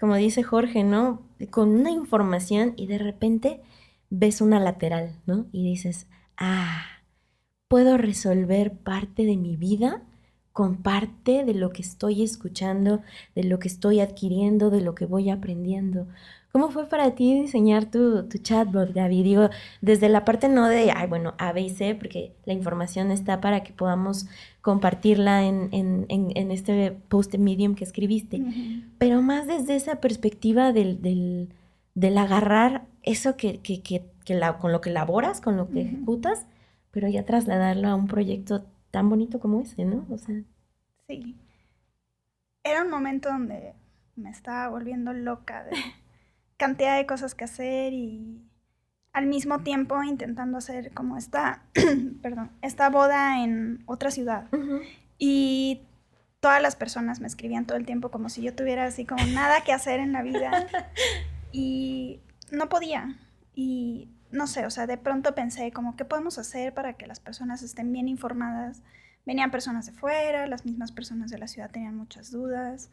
como 0.00 0.16
dice 0.16 0.42
Jorge, 0.42 0.82
¿no? 0.82 1.22
Con 1.50 1.68
una 1.70 1.90
información 1.90 2.74
y 2.76 2.86
de 2.86 2.98
repente 2.98 3.60
ves 4.10 4.40
una 4.40 4.58
lateral, 4.60 5.16
¿no? 5.26 5.46
Y 5.52 5.62
dices, 5.64 6.06
ah, 6.38 6.84
puedo 7.68 7.96
resolver 7.96 8.72
parte 8.72 9.24
de 9.24 9.36
mi 9.36 9.56
vida 9.56 10.02
con 10.52 10.76
parte 10.76 11.44
de 11.44 11.54
lo 11.54 11.70
que 11.70 11.82
estoy 11.82 12.22
escuchando, 12.22 13.00
de 13.34 13.42
lo 13.44 13.58
que 13.58 13.66
estoy 13.68 14.00
adquiriendo, 14.00 14.70
de 14.70 14.80
lo 14.82 14.94
que 14.94 15.04
voy 15.06 15.30
aprendiendo. 15.30 16.06
¿Cómo 16.52 16.70
fue 16.70 16.88
para 16.88 17.16
ti 17.16 17.40
diseñar 17.40 17.86
tu, 17.90 18.28
tu 18.28 18.38
chatbot, 18.38 18.92
Gaby? 18.94 19.24
Digo, 19.24 19.50
desde 19.80 20.08
la 20.08 20.24
parte 20.24 20.48
no 20.48 20.68
de, 20.68 20.92
ay, 20.92 21.08
bueno, 21.08 21.34
A, 21.38 21.50
B 21.52 21.62
y 21.62 21.70
C, 21.70 21.96
porque 21.96 22.32
la 22.44 22.52
información 22.52 23.10
está 23.10 23.40
para 23.40 23.64
que 23.64 23.72
podamos 23.72 24.26
compartirla 24.60 25.42
en, 25.44 25.68
en- 25.72 26.06
en- 26.08 26.30
en 26.36 26.52
este 26.52 26.92
post 27.08 27.34
Medium 27.34 27.74
que 27.74 27.82
escribiste, 27.82 28.40
pero 28.98 29.20
más 29.22 29.48
desde 29.48 29.74
esa 29.74 29.96
perspectiva 29.96 30.72
del, 30.72 31.02
del, 31.02 31.48
del 31.96 32.16
agarrar 32.16 32.84
eso 33.02 33.36
que, 33.36 33.58
que, 33.58 33.82
que, 33.82 34.04
que 34.24 34.34
la- 34.34 34.58
con 34.58 34.72
lo 34.72 34.80
que 34.80 34.90
laboras, 34.90 35.40
con 35.40 35.56
lo 35.56 35.68
que 35.70 35.82
ejecutas, 35.82 36.46
pero 36.90 37.08
ya 37.08 37.24
trasladarlo 37.24 37.88
a 37.88 37.94
un 37.94 38.06
proyecto 38.06 38.66
tan 38.90 39.08
bonito 39.08 39.40
como 39.40 39.60
ese, 39.60 39.84
¿no? 39.84 40.06
O 40.10 40.18
sea, 40.18 40.36
Sí. 41.08 41.36
Era 42.62 42.82
un 42.82 42.90
momento 42.90 43.28
donde 43.28 43.74
me 44.16 44.30
estaba 44.30 44.68
volviendo 44.68 45.12
loca 45.12 45.64
de 45.64 45.72
cantidad 46.56 46.96
de 46.96 47.04
cosas 47.06 47.34
que 47.34 47.44
hacer 47.44 47.92
y 47.92 48.40
al 49.12 49.26
mismo 49.26 49.60
tiempo 49.60 50.02
intentando 50.02 50.56
hacer 50.58 50.92
como 50.92 51.16
esta, 51.18 51.62
perdón, 52.22 52.50
esta 52.62 52.88
boda 52.90 53.44
en 53.44 53.82
otra 53.86 54.10
ciudad. 54.10 54.46
Y 55.18 55.82
todas 56.40 56.62
las 56.62 56.74
personas 56.74 57.20
me 57.20 57.26
escribían 57.26 57.66
todo 57.66 57.76
el 57.76 57.84
tiempo 57.86 58.10
como 58.10 58.28
si 58.28 58.40
yo 58.42 58.54
tuviera 58.54 58.84
así 58.84 59.04
como 59.04 59.24
nada 59.26 59.60
que 59.62 59.72
hacer 59.72 60.00
en 60.00 60.12
la 60.12 60.22
vida. 60.22 60.66
Y 61.56 62.18
no 62.50 62.68
podía. 62.68 63.16
Y 63.54 64.08
no 64.34 64.46
sé, 64.48 64.66
o 64.66 64.70
sea, 64.70 64.86
de 64.86 64.98
pronto 64.98 65.34
pensé 65.34 65.72
como, 65.72 65.96
¿qué 65.96 66.04
podemos 66.04 66.38
hacer 66.38 66.74
para 66.74 66.94
que 66.94 67.06
las 67.06 67.20
personas 67.20 67.62
estén 67.62 67.92
bien 67.92 68.08
informadas? 68.08 68.82
Venían 69.24 69.50
personas 69.50 69.86
de 69.86 69.92
fuera, 69.92 70.46
las 70.46 70.66
mismas 70.66 70.92
personas 70.92 71.30
de 71.30 71.38
la 71.38 71.46
ciudad 71.46 71.70
tenían 71.70 71.96
muchas 71.96 72.30
dudas. 72.30 72.90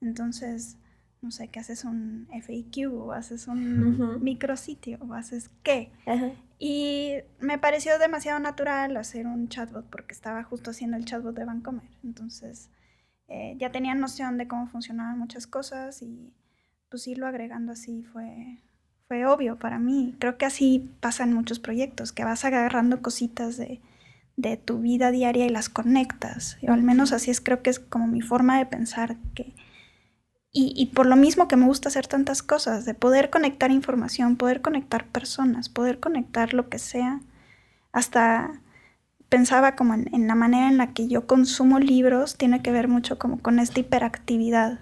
Entonces, 0.00 0.78
no 1.20 1.30
sé, 1.30 1.48
¿qué 1.48 1.58
haces 1.58 1.84
un 1.84 2.28
FAQ 2.30 2.92
o 2.92 3.12
haces 3.12 3.48
un 3.48 4.22
micrositio 4.22 4.98
o 5.00 5.14
haces 5.14 5.50
qué? 5.62 5.90
Y 6.58 7.16
me 7.40 7.58
pareció 7.58 7.98
demasiado 7.98 8.38
natural 8.38 8.96
hacer 8.96 9.26
un 9.26 9.48
chatbot 9.48 9.90
porque 9.90 10.14
estaba 10.14 10.44
justo 10.44 10.70
haciendo 10.70 10.96
el 10.96 11.04
chatbot 11.04 11.34
de 11.34 11.44
Vancomer. 11.44 11.90
Entonces, 12.04 12.70
eh, 13.26 13.56
ya 13.58 13.72
tenía 13.72 13.94
noción 13.94 14.38
de 14.38 14.46
cómo 14.46 14.68
funcionaban 14.68 15.18
muchas 15.18 15.46
cosas 15.46 16.02
y 16.02 16.32
pues 16.88 17.06
irlo 17.08 17.26
agregando 17.26 17.72
así 17.72 18.04
fue, 18.04 18.62
fue 19.08 19.26
obvio 19.26 19.58
para 19.58 19.78
mí. 19.78 20.14
Creo 20.18 20.38
que 20.38 20.46
así 20.46 20.90
pasa 21.00 21.24
en 21.24 21.32
muchos 21.32 21.58
proyectos, 21.58 22.12
que 22.12 22.24
vas 22.24 22.44
agarrando 22.44 23.02
cositas 23.02 23.56
de, 23.56 23.80
de 24.36 24.56
tu 24.56 24.80
vida 24.80 25.10
diaria 25.10 25.46
y 25.46 25.50
las 25.50 25.68
conectas. 25.68 26.58
O 26.66 26.72
al 26.72 26.82
menos 26.82 27.12
así 27.12 27.30
es, 27.30 27.40
creo 27.40 27.62
que 27.62 27.70
es 27.70 27.78
como 27.78 28.06
mi 28.06 28.20
forma 28.20 28.58
de 28.58 28.66
pensar 28.66 29.16
que... 29.34 29.54
Y, 30.56 30.72
y, 30.76 30.86
por 30.86 31.06
lo 31.06 31.16
mismo 31.16 31.48
que 31.48 31.56
me 31.56 31.66
gusta 31.66 31.88
hacer 31.88 32.06
tantas 32.06 32.44
cosas, 32.44 32.84
de 32.84 32.94
poder 32.94 33.28
conectar 33.28 33.72
información, 33.72 34.36
poder 34.36 34.60
conectar 34.62 35.04
personas, 35.08 35.68
poder 35.68 35.98
conectar 35.98 36.54
lo 36.54 36.68
que 36.68 36.78
sea. 36.78 37.20
Hasta 37.90 38.60
pensaba 39.28 39.74
como 39.74 39.94
en, 39.94 40.14
en 40.14 40.28
la 40.28 40.36
manera 40.36 40.68
en 40.68 40.76
la 40.76 40.92
que 40.92 41.08
yo 41.08 41.26
consumo 41.26 41.80
libros, 41.80 42.36
tiene 42.36 42.62
que 42.62 42.70
ver 42.70 42.86
mucho 42.86 43.18
como 43.18 43.40
con 43.40 43.58
esta 43.58 43.80
hiperactividad, 43.80 44.78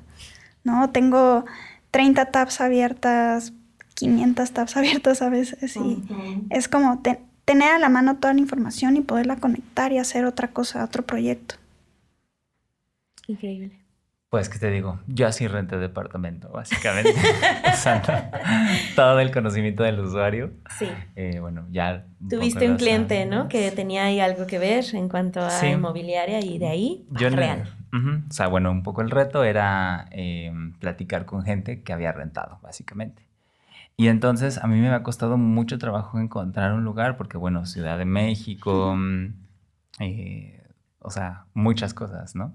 ¿no? 0.62 0.91
Tengo 0.91 1.47
30 1.91 2.27
tabs 2.27 2.61
abiertas, 2.61 3.55
500 4.03 4.51
tabs 4.51 4.77
abiertas 4.81 5.23
a 5.23 5.29
veces. 5.29 5.77
Y 5.77 6.03
es 6.51 6.69
como 6.69 7.03
tener 7.45 7.73
a 7.73 7.79
la 7.79 7.89
mano 7.89 8.17
toda 8.17 8.35
la 8.35 8.41
información 8.41 8.97
y 8.97 9.01
poderla 9.01 9.37
conectar 9.37 9.93
y 9.93 9.99
hacer 9.99 10.25
otra 10.25 10.49
cosa, 10.49 10.85
otro 10.85 11.05
proyecto. 11.05 11.55
Increíble. 13.29 13.79
Pues, 14.29 14.49
¿qué 14.49 14.59
te 14.59 14.71
digo? 14.71 14.99
Yo 15.07 15.27
así 15.27 15.47
renté 15.47 15.77
departamento, 15.77 16.49
básicamente. 16.49 17.15
todo 18.97 19.21
el 19.21 19.31
conocimiento 19.31 19.83
del 19.83 20.01
usuario. 20.01 20.53
Sí. 20.79 20.89
Eh, 21.17 21.39
bueno, 21.39 21.67
ya. 21.71 22.07
Tuviste 22.31 22.69
un 22.69 22.79
cliente, 22.79 23.27
¿no? 23.27 23.49
Que 23.49 23.71
tenía 23.71 24.05
ahí 24.05 24.21
algo 24.21 24.47
que 24.47 24.59
ver 24.59 24.87
en 24.95 25.11
cuanto 25.11 25.43
a 25.43 25.69
inmobiliaria 25.69 26.41
y 26.41 26.59
de 26.59 26.67
ahí, 26.67 27.07
Yo 27.11 27.29
real. 27.29 27.69
O 27.93 28.33
sea, 28.33 28.47
bueno, 28.47 28.71
un 28.71 28.83
poco 28.83 29.03
el 29.03 29.11
reto 29.11 29.45
era 29.45 30.07
em, 30.11 30.73
platicar 30.79 31.27
con 31.27 31.43
gente 31.43 31.83
que 31.83 31.93
había 31.93 32.11
rentado, 32.13 32.59
básicamente. 32.63 33.32
Y 33.97 34.09
entonces 34.09 34.59
a 34.59 34.66
mí 34.66 34.80
me 34.80 34.88
ha 34.90 35.03
costado 35.03 35.36
mucho 35.36 35.78
trabajo 35.78 36.18
encontrar 36.18 36.72
un 36.72 36.84
lugar 36.84 37.16
porque, 37.16 37.36
bueno, 37.38 37.66
Ciudad 37.66 37.99
de 37.99 38.05
México, 38.05 38.95
mm, 38.97 39.34
eh, 40.01 40.62
o 41.01 41.11
sea, 41.11 41.47
muchas 41.55 41.95
cosas, 41.95 42.34
¿no? 42.34 42.55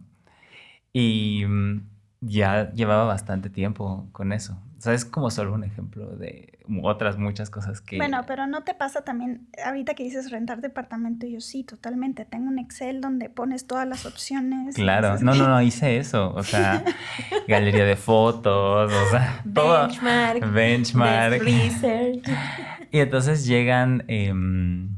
Y 0.94 1.46
mm, 1.48 1.90
ya 2.22 2.72
llevaba 2.74 3.06
bastante 3.06 3.50
tiempo 3.50 4.10
con 4.12 4.34
eso. 4.34 4.58
O 4.78 4.82
sea, 4.82 4.94
es 4.94 5.06
como 5.06 5.32
solo 5.32 5.54
un 5.54 5.64
ejemplo 5.64 6.16
de 6.18 6.60
otras 6.84 7.18
muchas 7.18 7.50
cosas 7.50 7.82
que... 7.82 7.98
Bueno, 7.98 8.22
pero 8.28 8.46
no 8.46 8.64
te 8.64 8.76
pasa 8.76 9.02
también, 9.02 9.48
ahorita 9.66 9.96
que 9.96 10.04
dices 10.04 10.30
rentar 10.30 10.62
departamento, 10.62 11.26
yo 11.26 11.42
sí, 11.42 11.64
totalmente. 11.64 12.26
Tengo 12.26 12.48
un 12.48 12.60
Excel 12.60 13.02
donde 13.02 13.30
pones 13.30 13.66
todas 13.66 13.88
las 13.88 14.06
opciones. 14.06 14.76
Claro, 14.76 15.18
no, 15.20 15.34
no, 15.34 15.48
no, 15.48 15.62
hice 15.64 15.98
eso. 15.98 16.32
O 16.36 16.44
sea, 16.44 16.84
galería 17.48 17.86
de 17.86 17.96
fotos, 17.96 18.94
o 18.94 19.10
sea, 19.10 19.42
benchmark, 19.46 20.40
todo. 20.42 20.52
Benchmark. 20.52 21.42
Y 22.90 23.00
entonces 23.00 23.46
llegan 23.46 24.06
em, 24.08 24.98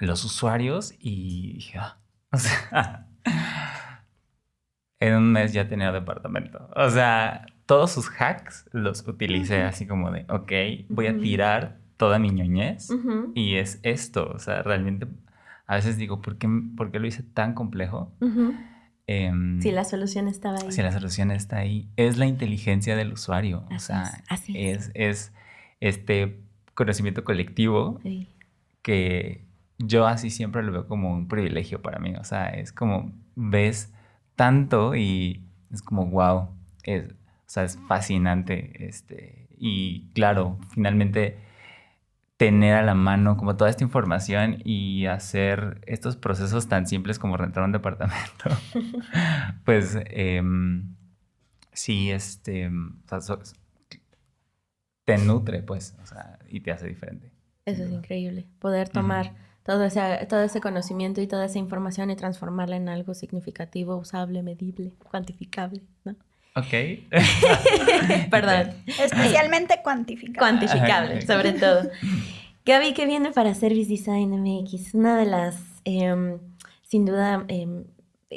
los 0.00 0.24
usuarios 0.24 0.94
y 0.98 1.54
dije, 1.54 1.78
ah, 1.78 1.98
o 2.32 2.38
sea, 2.38 3.06
en 5.00 5.14
un 5.14 5.30
mes 5.30 5.52
ya 5.52 5.68
tenía 5.68 5.92
departamento. 5.92 6.68
O 6.74 6.90
sea, 6.90 7.46
todos 7.70 7.92
sus 7.92 8.10
hacks 8.18 8.68
los 8.72 9.06
utilicé 9.06 9.62
así 9.62 9.86
como 9.86 10.10
de, 10.10 10.26
ok, 10.28 10.88
voy 10.88 11.06
a 11.06 11.16
tirar 11.16 11.78
toda 11.96 12.18
mi 12.18 12.32
ñoñez 12.32 12.88
y 13.36 13.58
es 13.58 13.78
esto. 13.84 14.28
O 14.34 14.40
sea, 14.40 14.64
realmente 14.64 15.06
a 15.68 15.76
veces 15.76 15.96
digo, 15.96 16.20
¿por 16.20 16.36
qué, 16.36 16.48
por 16.76 16.90
qué 16.90 16.98
lo 16.98 17.06
hice 17.06 17.22
tan 17.22 17.54
complejo? 17.54 18.12
Em, 19.06 19.62
si 19.62 19.70
la 19.70 19.84
solución 19.84 20.26
estaba 20.26 20.58
ahí. 20.58 20.72
Si 20.72 20.82
la 20.82 20.90
solución 20.90 21.30
está 21.30 21.58
ahí. 21.58 21.88
Es 21.94 22.18
la 22.18 22.26
inteligencia 22.26 22.96
del 22.96 23.12
usuario. 23.12 23.64
o 23.72 23.78
sea, 23.78 24.20
es. 24.48 24.90
Es, 24.94 25.32
este 25.78 26.42
conocimiento 26.74 27.22
colectivo 27.22 28.00
que 28.82 29.44
yo 29.78 30.08
así 30.08 30.30
siempre 30.30 30.64
lo 30.64 30.72
veo 30.72 30.88
como 30.88 31.12
un 31.12 31.28
privilegio 31.28 31.80
para 31.82 32.00
mí. 32.00 32.16
O 32.16 32.24
sea, 32.24 32.48
es 32.48 32.72
como 32.72 33.12
ves 33.36 33.92
tanto 34.34 34.96
y 34.96 35.44
es 35.70 35.82
como, 35.82 36.06
wow, 36.06 36.48
es, 36.82 37.14
o 37.50 37.52
sea, 37.52 37.64
es 37.64 37.80
fascinante. 37.88 38.86
Este, 38.86 39.48
y 39.58 40.08
claro, 40.14 40.60
finalmente 40.72 41.36
tener 42.36 42.76
a 42.76 42.82
la 42.82 42.94
mano 42.94 43.36
como 43.36 43.56
toda 43.56 43.68
esta 43.68 43.82
información 43.82 44.62
y 44.64 45.06
hacer 45.06 45.80
estos 45.84 46.16
procesos 46.16 46.68
tan 46.68 46.86
simples 46.86 47.18
como 47.18 47.36
rentar 47.36 47.64
un 47.64 47.72
departamento, 47.72 48.44
pues 49.64 49.98
em, 50.06 50.94
sí, 51.72 52.12
este, 52.12 52.70
te 55.04 55.18
nutre, 55.18 55.64
pues, 55.64 55.96
o 56.00 56.06
sea, 56.06 56.38
y 56.48 56.60
te 56.60 56.70
hace 56.70 56.86
diferente. 56.86 57.32
Eso 57.66 57.82
es 57.82 57.90
increíble, 57.90 58.46
poder 58.60 58.90
tomar 58.90 59.34
todo, 59.64 59.82
ese, 59.82 60.24
todo 60.28 60.42
ese 60.42 60.60
conocimiento 60.60 61.20
y 61.20 61.26
toda 61.26 61.46
esa 61.46 61.58
información 61.58 62.10
y 62.10 62.16
transformarla 62.16 62.76
en 62.76 62.88
algo 62.88 63.12
significativo, 63.12 63.96
usable, 63.96 64.44
medible, 64.44 64.92
cuantificable, 65.10 65.82
¿no? 66.04 66.14
Ok. 66.56 67.10
Perdón. 68.30 68.74
Especialmente 68.86 69.80
cuantificable. 69.82 70.38
Cuantificable, 70.38 71.22
sobre 71.22 71.52
todo. 71.52 71.90
Gaby, 72.64 72.92
¿qué 72.94 73.06
viene 73.06 73.30
para 73.30 73.54
Service 73.54 73.88
Design 73.88 74.30
MX? 74.30 74.94
Una 74.94 75.16
de 75.16 75.26
las, 75.26 75.56
em, 75.84 76.38
sin 76.82 77.04
duda, 77.04 77.44
em, 77.48 77.84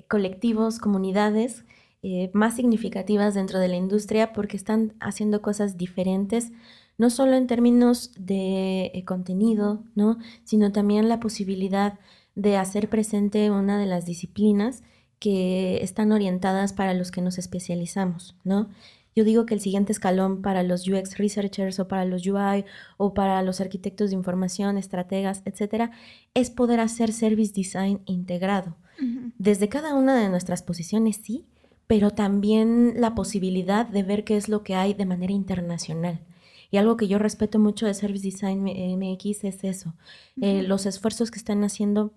colectivos, 0.07 0.79
comunidades 0.79 1.65
eh, 2.05 2.29
más 2.33 2.55
significativas 2.55 3.33
dentro 3.33 3.59
de 3.59 3.69
la 3.69 3.77
industria 3.77 4.33
porque 4.33 4.57
están 4.57 4.93
haciendo 4.99 5.41
cosas 5.41 5.77
diferentes, 5.77 6.51
no 6.97 7.09
solo 7.09 7.35
en 7.35 7.47
términos 7.47 8.11
de 8.17 8.91
eh, 8.93 9.05
contenido, 9.05 9.83
¿no? 9.95 10.17
sino 10.43 10.73
también 10.73 11.07
la 11.07 11.21
posibilidad 11.21 11.99
de 12.35 12.57
hacer 12.57 12.89
presente 12.89 13.51
una 13.51 13.77
de 13.77 13.85
las 13.85 14.05
disciplinas 14.05 14.83
que 15.23 15.81
están 15.81 16.11
orientadas 16.11 16.73
para 16.73 16.93
los 16.93 17.09
que 17.09 17.21
nos 17.21 17.37
especializamos, 17.37 18.35
¿no? 18.43 18.67
Yo 19.15 19.23
digo 19.23 19.45
que 19.45 19.53
el 19.53 19.61
siguiente 19.61 19.93
escalón 19.93 20.41
para 20.41 20.63
los 20.63 20.85
UX 20.85 21.17
researchers 21.17 21.79
o 21.79 21.87
para 21.87 22.03
los 22.03 22.27
UI 22.27 22.65
o 22.97 23.13
para 23.13 23.41
los 23.41 23.61
arquitectos 23.61 24.09
de 24.09 24.17
información, 24.17 24.77
estrategas, 24.77 25.41
etcétera, 25.45 25.91
es 26.33 26.49
poder 26.49 26.81
hacer 26.81 27.13
service 27.13 27.53
design 27.55 28.01
integrado. 28.05 28.75
Desde 29.37 29.69
cada 29.69 29.93
una 29.93 30.21
de 30.21 30.27
nuestras 30.27 30.61
posiciones, 30.61 31.21
sí, 31.23 31.45
pero 31.87 32.11
también 32.11 32.95
la 32.97 33.15
posibilidad 33.15 33.87
de 33.87 34.03
ver 34.03 34.25
qué 34.25 34.35
es 34.35 34.49
lo 34.49 34.61
que 34.61 34.75
hay 34.75 34.93
de 34.93 35.05
manera 35.05 35.31
internacional. 35.31 36.19
Y 36.69 36.75
algo 36.77 36.97
que 36.97 37.07
yo 37.07 37.17
respeto 37.17 37.59
mucho 37.59 37.85
de 37.85 37.93
Service 37.93 38.25
Design 38.25 38.63
MX 38.63 39.45
es 39.45 39.63
eso, 39.63 39.93
eh, 40.41 40.63
los 40.63 40.85
esfuerzos 40.85 41.31
que 41.31 41.39
están 41.39 41.63
haciendo 41.63 42.11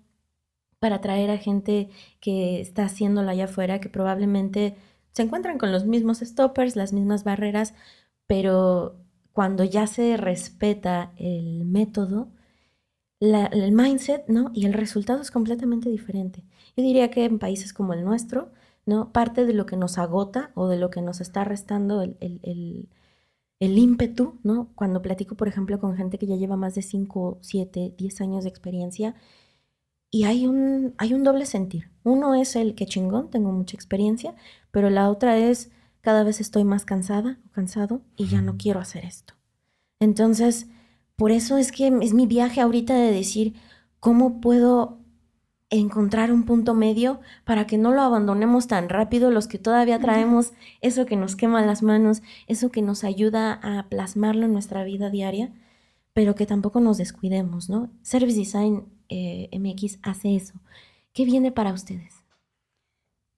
para 0.79 0.97
atraer 0.97 1.29
a 1.31 1.37
gente 1.37 1.89
que 2.19 2.61
está 2.61 2.85
haciéndolo 2.85 3.29
allá 3.29 3.45
afuera, 3.45 3.79
que 3.79 3.89
probablemente 3.89 4.75
se 5.11 5.23
encuentran 5.23 5.57
con 5.57 5.71
los 5.71 5.85
mismos 5.85 6.19
stoppers, 6.19 6.75
las 6.75 6.93
mismas 6.93 7.23
barreras, 7.23 7.73
pero 8.27 8.97
cuando 9.31 9.63
ya 9.63 9.87
se 9.87 10.17
respeta 10.17 11.11
el 11.17 11.65
método, 11.65 12.29
el 13.19 13.71
mindset, 13.71 14.27
¿no? 14.27 14.51
Y 14.53 14.65
el 14.65 14.73
resultado 14.73 15.21
es 15.21 15.31
completamente 15.31 15.89
diferente. 15.89 16.43
Yo 16.75 16.83
diría 16.83 17.09
que 17.09 17.25
en 17.25 17.39
países 17.39 17.73
como 17.73 17.93
el 17.93 18.03
nuestro, 18.03 18.51
¿no? 18.85 19.11
Parte 19.11 19.45
de 19.45 19.53
lo 19.53 19.65
que 19.65 19.75
nos 19.75 19.97
agota 19.97 20.51
o 20.55 20.67
de 20.67 20.77
lo 20.77 20.89
que 20.91 21.01
nos 21.01 21.21
está 21.21 21.43
restando 21.43 22.01
el, 22.03 22.17
el, 22.19 22.89
el 23.59 23.77
ímpetu, 23.77 24.39
¿no? 24.43 24.69
Cuando 24.75 25.01
platico, 25.01 25.35
por 25.35 25.47
ejemplo, 25.47 25.79
con 25.79 25.95
gente 25.95 26.17
que 26.17 26.27
ya 26.27 26.35
lleva 26.35 26.57
más 26.57 26.75
de 26.75 26.83
5, 26.83 27.39
7, 27.41 27.95
10 27.97 28.21
años 28.21 28.43
de 28.43 28.49
experiencia, 28.49 29.15
y 30.09 30.23
hay 30.23 30.47
un, 30.47 30.93
hay 30.97 31.13
un 31.13 31.23
doble 31.23 31.45
sentir. 31.45 31.89
Uno 32.03 32.35
es 32.35 32.55
el 32.55 32.75
que 32.75 32.85
chingón, 32.85 33.29
tengo 33.29 33.51
mucha 33.51 33.75
experiencia, 33.75 34.35
pero 34.71 34.89
la 34.89 35.09
otra 35.09 35.37
es 35.37 35.71
cada 36.01 36.23
vez 36.23 36.39
estoy 36.39 36.63
más 36.63 36.85
cansada 36.85 37.39
o 37.45 37.49
cansado 37.51 38.01
y 38.15 38.27
ya 38.27 38.41
no 38.41 38.57
quiero 38.57 38.79
hacer 38.79 39.05
esto. 39.05 39.33
Entonces, 39.99 40.67
por 41.15 41.31
eso 41.31 41.57
es 41.57 41.71
que 41.71 41.87
es 42.01 42.13
mi 42.13 42.27
viaje 42.27 42.61
ahorita 42.61 42.93
de 42.93 43.11
decir, 43.11 43.55
¿cómo 43.99 44.39
puedo 44.39 44.99
encontrar 45.69 46.31
un 46.31 46.45
punto 46.45 46.73
medio 46.73 47.19
para 47.43 47.67
que 47.67 47.77
no 47.77 47.91
lo 47.91 48.01
abandonemos 48.01 48.67
tan 48.67 48.87
rápido 48.87 49.31
los 49.31 49.47
que 49.47 49.59
todavía 49.59 49.99
traemos 49.99 50.53
eso 50.79 51.05
que 51.05 51.17
nos 51.17 51.35
quema 51.35 51.65
las 51.65 51.83
manos, 51.83 52.21
eso 52.47 52.71
que 52.71 52.81
nos 52.81 53.03
ayuda 53.03 53.59
a 53.61 53.89
plasmarlo 53.89 54.45
en 54.45 54.53
nuestra 54.53 54.85
vida 54.85 55.09
diaria, 55.09 55.51
pero 56.13 56.35
que 56.35 56.45
tampoco 56.45 56.79
nos 56.79 56.97
descuidemos, 56.97 57.69
¿no? 57.69 57.91
Service 58.01 58.39
Design 58.39 58.85
eh, 59.09 59.49
MX 59.51 59.99
hace 60.03 60.35
eso. 60.35 60.53
¿Qué 61.13 61.25
viene 61.25 61.51
para 61.51 61.73
ustedes? 61.73 62.23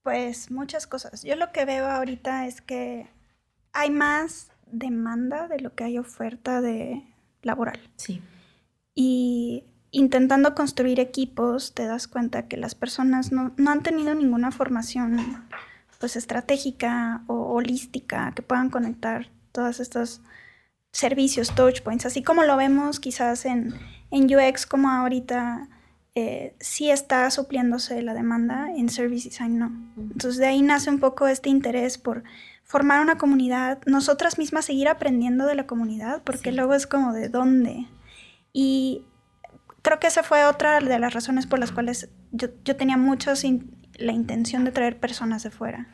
Pues 0.03 0.51
muchas 0.51 0.87
cosas. 0.87 1.23
Yo 1.23 1.35
lo 1.35 1.51
que 1.51 1.65
veo 1.65 1.87
ahorita 1.87 2.47
es 2.47 2.61
que 2.61 3.07
hay 3.73 3.89
más 3.89 4.51
demanda 4.71 5.47
de 5.47 5.59
lo 5.59 5.75
que 5.75 5.83
hay 5.83 5.97
oferta 5.97 6.61
de 6.61 7.03
laboral. 7.41 7.79
Sí. 7.95 8.21
Y 8.95 9.63
intentando 9.91 10.55
construir 10.55 10.99
equipos, 10.99 11.73
te 11.73 11.85
das 11.85 12.07
cuenta 12.07 12.47
que 12.47 12.57
las 12.57 12.75
personas 12.75 13.31
no, 13.31 13.53
han 13.67 13.83
tenido 13.83 14.13
ninguna 14.13 14.51
formación 14.51 15.17
pues 15.99 16.15
estratégica 16.15 17.23
o 17.27 17.53
holística 17.53 18.31
que 18.33 18.41
puedan 18.41 18.69
conectar 18.69 19.29
todos 19.51 19.79
estos 19.79 20.21
servicios, 20.91 21.53
touch 21.55 21.81
points, 21.81 22.05
así 22.05 22.23
como 22.23 22.43
lo 22.43 22.57
vemos 22.57 22.99
quizás 22.99 23.45
en, 23.45 23.75
en 24.11 24.25
UX, 24.25 24.65
como 24.65 24.89
ahorita 24.89 25.69
eh, 26.15 26.55
sí 26.59 26.89
está 26.89 27.29
supliéndose 27.31 28.01
la 28.01 28.13
demanda, 28.13 28.69
en 28.75 28.89
Service 28.89 29.29
Design 29.29 29.59
no. 29.59 29.71
Entonces 29.97 30.37
de 30.37 30.47
ahí 30.47 30.61
nace 30.61 30.89
un 30.89 30.99
poco 30.99 31.27
este 31.27 31.49
interés 31.49 31.97
por 31.97 32.23
formar 32.63 33.01
una 33.01 33.17
comunidad, 33.17 33.79
nosotras 33.85 34.37
mismas 34.37 34.65
seguir 34.65 34.87
aprendiendo 34.87 35.45
de 35.45 35.55
la 35.55 35.65
comunidad, 35.65 36.21
porque 36.23 36.51
luego 36.51 36.73
es 36.73 36.87
como 36.87 37.13
de 37.13 37.29
dónde. 37.29 37.87
Y 38.53 39.05
creo 39.81 39.99
que 39.99 40.07
esa 40.07 40.23
fue 40.23 40.45
otra 40.45 40.79
de 40.79 40.99
las 40.99 41.13
razones 41.13 41.47
por 41.47 41.59
las 41.59 41.71
cuales 41.71 42.09
yo, 42.31 42.49
tenía 42.75 42.97
mucho 42.97 43.31
la 43.95 44.11
intención 44.11 44.65
de 44.65 44.71
traer 44.71 44.99
personas 44.99 45.43
de 45.43 45.51
fuera. 45.51 45.87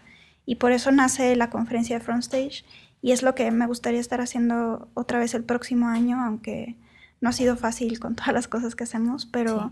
Y 0.45 0.55
por 0.55 0.71
eso 0.71 0.91
nace 0.91 1.35
la 1.35 1.49
conferencia 1.49 1.97
de 1.97 2.03
Frontstage. 2.03 2.65
Y 3.01 3.11
es 3.11 3.23
lo 3.23 3.35
que 3.35 3.51
me 3.51 3.67
gustaría 3.67 3.99
estar 3.99 4.21
haciendo 4.21 4.89
otra 4.93 5.19
vez 5.19 5.33
el 5.33 5.43
próximo 5.43 5.87
año, 5.87 6.23
aunque 6.23 6.75
no 7.21 7.29
ha 7.29 7.33
sido 7.33 7.55
fácil 7.55 7.99
con 7.99 8.15
todas 8.15 8.33
las 8.33 8.47
cosas 8.47 8.75
que 8.75 8.83
hacemos, 8.83 9.25
pero 9.25 9.71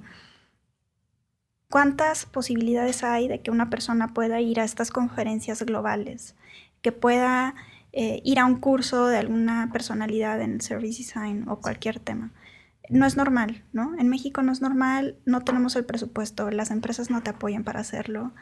¿cuántas 1.70 2.26
posibilidades 2.26 3.04
hay 3.04 3.28
de 3.28 3.42
que 3.42 3.52
una 3.52 3.70
persona 3.70 4.14
pueda 4.14 4.40
ir 4.40 4.60
a 4.60 4.64
estas 4.64 4.92
conferencias 4.92 5.64
globales? 5.64 6.36
Que 6.82 6.92
pueda 6.92 7.56
eh, 7.92 8.22
ir 8.24 8.40
a 8.40 8.46
un 8.46 8.60
curso 8.60 9.08
de 9.08 9.18
alguna 9.18 9.70
personalidad 9.74 10.42
en 10.42 10.62
service 10.62 11.00
design 11.00 11.48
o 11.48 11.60
cualquier 11.60 12.00
tema 12.00 12.32
no 12.90 13.06
es 13.06 13.16
normal, 13.16 13.64
¿no? 13.72 13.98
En 13.98 14.10
México 14.10 14.42
no 14.42 14.52
es 14.52 14.62
normal, 14.62 15.18
no 15.26 15.42
tenemos 15.42 15.76
el 15.76 15.86
presupuesto, 15.86 16.52
las 16.52 16.72
empresas 16.72 17.10
no 17.10 17.24
te 17.24 17.30
apoyan 17.30 17.64
para 17.64 17.80
hacerlo, 17.80 18.34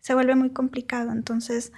se 0.00 0.14
vuelve 0.14 0.34
muy 0.34 0.50
complicado, 0.50 1.12
entonces 1.12 1.72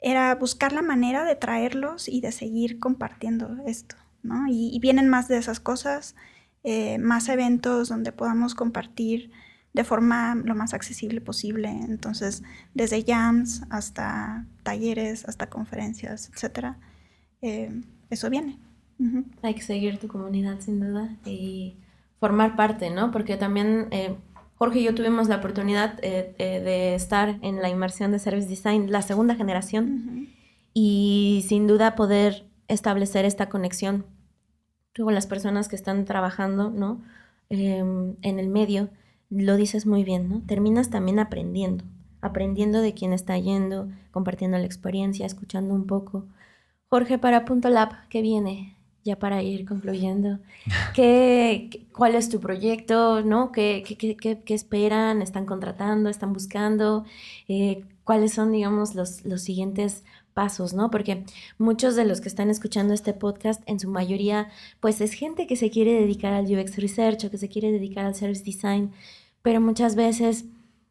era 0.00 0.34
buscar 0.34 0.72
la 0.72 0.82
manera 0.82 1.24
de 1.24 1.36
traerlos 1.36 2.08
y 2.08 2.20
de 2.20 2.32
seguir 2.32 2.78
compartiendo 2.78 3.56
esto, 3.66 3.96
¿no? 4.22 4.46
Y, 4.48 4.78
vienen 4.80 5.08
más 5.08 5.28
de 5.28 5.38
esas 5.38 5.60
cosas, 5.60 6.14
eh, 6.64 6.98
más 6.98 7.28
eventos 7.28 7.88
donde 7.88 8.12
podamos 8.12 8.54
compartir 8.54 9.30
de 9.72 9.84
forma 9.84 10.34
lo 10.34 10.54
más 10.54 10.74
accesible 10.74 11.20
posible, 11.20 11.68
entonces 11.68 12.42
desde 12.74 13.04
jams 13.04 13.62
hasta 13.70 14.46
talleres, 14.62 15.24
hasta 15.28 15.48
conferencias, 15.48 16.30
etcétera, 16.34 16.78
eh, 17.42 17.82
eso 18.10 18.30
viene. 18.30 18.58
Hay 19.42 19.54
que 19.54 19.62
seguir 19.62 19.98
tu 19.98 20.08
comunidad 20.08 20.58
sin 20.60 20.80
duda 20.80 21.16
y 21.24 21.76
formar 22.18 22.56
parte, 22.56 22.90
¿no? 22.90 23.12
Porque 23.12 23.36
también 23.36 23.86
eh, 23.92 24.16
Jorge 24.58 24.80
y 24.80 24.84
yo 24.84 24.94
tuvimos 24.94 25.28
la 25.28 25.36
oportunidad 25.36 26.00
eh, 26.02 26.34
eh, 26.38 26.60
de 26.60 26.94
estar 26.96 27.38
en 27.42 27.62
la 27.62 27.68
inmersión 27.68 28.10
de 28.10 28.18
Service 28.18 28.48
Design, 28.48 28.90
la 28.90 29.02
segunda 29.02 29.36
generación, 29.36 30.30
y 30.74 31.44
sin 31.46 31.68
duda 31.68 31.94
poder 31.94 32.44
establecer 32.66 33.24
esta 33.24 33.48
conexión 33.48 34.04
con 34.96 35.14
las 35.14 35.28
personas 35.28 35.68
que 35.68 35.76
están 35.76 36.04
trabajando, 36.04 36.70
¿no? 36.70 37.00
Em, 37.50 38.16
en 38.22 38.40
el 38.40 38.48
medio, 38.48 38.90
lo 39.30 39.54
dices 39.56 39.86
muy 39.86 40.02
bien, 40.02 40.28
¿no? 40.28 40.42
Terminas 40.44 40.90
también 40.90 41.20
aprendiendo, 41.20 41.84
aprendiendo 42.20 42.80
de 42.80 42.94
quién 42.94 43.12
está 43.12 43.38
yendo, 43.38 43.88
compartiendo 44.10 44.58
la 44.58 44.64
experiencia, 44.64 45.24
escuchando 45.24 45.72
un 45.72 45.86
poco. 45.86 46.26
Jorge, 46.88 47.16
para 47.18 47.44
Punto 47.44 47.70
Lab, 47.70 48.08
¿qué 48.08 48.22
viene? 48.22 48.77
Ya 49.08 49.18
para 49.18 49.42
ir 49.42 49.66
concluyendo, 49.66 50.38
¿qué, 50.94 51.86
cuál 51.92 52.14
es 52.14 52.28
tu 52.28 52.40
proyecto? 52.40 53.22
¿no? 53.22 53.52
¿Qué, 53.52 53.82
qué, 53.82 54.54
esperan? 54.54 55.22
¿Están 55.22 55.46
contratando? 55.46 56.08
¿Están 56.10 56.32
buscando? 56.32 57.04
Eh, 57.48 57.84
¿Cuáles 58.04 58.32
son, 58.32 58.52
digamos, 58.52 58.94
los, 58.94 59.24
los 59.24 59.42
siguientes 59.42 60.04
pasos, 60.38 60.72
¿no? 60.72 60.88
Porque 60.90 61.24
muchos 61.58 61.96
de 61.96 62.04
los 62.04 62.20
que 62.20 62.28
están 62.28 62.48
escuchando 62.48 62.94
este 62.94 63.12
podcast, 63.12 63.60
en 63.66 63.80
su 63.80 63.90
mayoría, 63.90 64.48
pues 64.78 65.00
es 65.00 65.12
gente 65.12 65.48
que 65.48 65.56
se 65.56 65.68
quiere 65.68 65.94
dedicar 65.94 66.32
al 66.32 66.46
UX 66.46 66.76
Research 66.76 67.24
o 67.24 67.30
que 67.30 67.38
se 67.38 67.48
quiere 67.48 67.72
dedicar 67.72 68.04
al 68.04 68.14
Service 68.14 68.44
Design, 68.44 68.92
pero 69.42 69.60
muchas 69.60 69.96
veces 69.96 70.44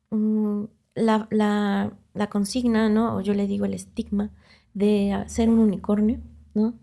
mm, 0.10 0.64
la, 0.96 1.28
la, 1.32 1.94
la, 2.14 2.28
consigna, 2.28 2.90
¿no? 2.90 3.16
O 3.16 3.22
yo 3.22 3.34
le 3.34 3.48
digo 3.48 3.66
el 3.66 3.74
estigma 3.74 4.32
de 4.74 5.24
ser 5.28 5.50
un 5.50 5.60
unicornio, 5.60 6.20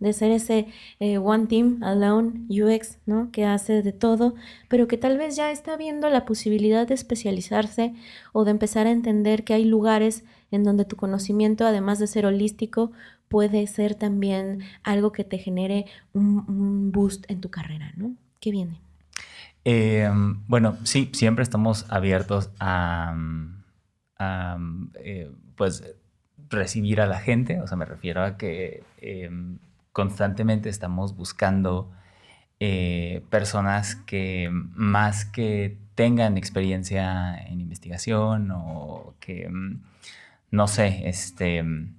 de 0.01 0.13
ser 0.13 0.31
ese 0.31 0.69
eh, 1.01 1.19
one 1.19 1.47
team 1.47 1.83
alone 1.83 2.47
UX, 2.49 2.99
¿no? 3.07 3.31
Que 3.33 3.45
hace 3.45 3.83
de 3.83 3.93
todo, 3.93 4.35
pero 4.69 4.89
que 4.89 4.97
tal 4.97 5.19
vez 5.19 5.37
ya 5.37 5.51
está 5.51 5.77
viendo 5.77 6.09
la 6.11 6.25
posibilidad 6.25 6.87
de 6.87 6.95
especializarse 6.95 7.95
o 8.33 8.45
de 8.45 8.53
empezar 8.53 8.87
a 8.87 8.91
entender 8.91 9.45
que 9.45 9.55
hay 9.55 9.65
lugares 9.65 10.25
en 10.51 10.65
donde 10.65 10.85
tu 10.85 10.97
conocimiento, 10.97 11.67
además 11.67 11.99
de 11.99 12.07
ser 12.07 12.27
holístico, 12.27 12.93
puede 13.29 13.67
ser 13.67 13.95
también 13.95 14.61
algo 14.83 15.13
que 15.13 15.25
te 15.25 15.39
genere 15.39 15.87
un, 16.13 16.93
boost 16.93 17.29
en 17.31 17.41
tu 17.41 17.51
carrera, 17.51 17.93
¿no? 17.97 18.15
¿Qué 18.41 18.51
viene? 18.51 18.81
Em, 19.65 20.47
bueno, 20.47 20.77
sí, 20.85 21.11
siempre 21.13 21.43
estamos 21.43 21.87
abiertos 21.89 22.51
a, 22.61 23.17
eh, 25.01 25.31
pues 25.57 25.83
recibir 26.55 27.01
a 27.01 27.07
la 27.07 27.21
gente, 27.21 27.61
o 27.61 27.67
sea, 27.67 27.77
me 27.77 27.85
refiero 27.85 28.23
a 28.23 28.37
que 28.37 28.83
em, 29.01 29.59
constantemente 29.93 30.69
estamos 30.69 31.17
buscando 31.17 31.91
eh, 32.61 33.23
personas 33.31 33.97
que 33.97 34.49
más 34.53 35.25
que 35.25 35.79
tengan 35.95 36.39
experiencia 36.39 37.37
en 37.37 37.61
investigación 37.61 38.51
o 38.53 39.15
que, 39.21 39.49
mm, 39.49 39.83
no 40.51 40.67
sé, 40.69 41.09
este, 41.09 41.63
mm, 41.63 41.95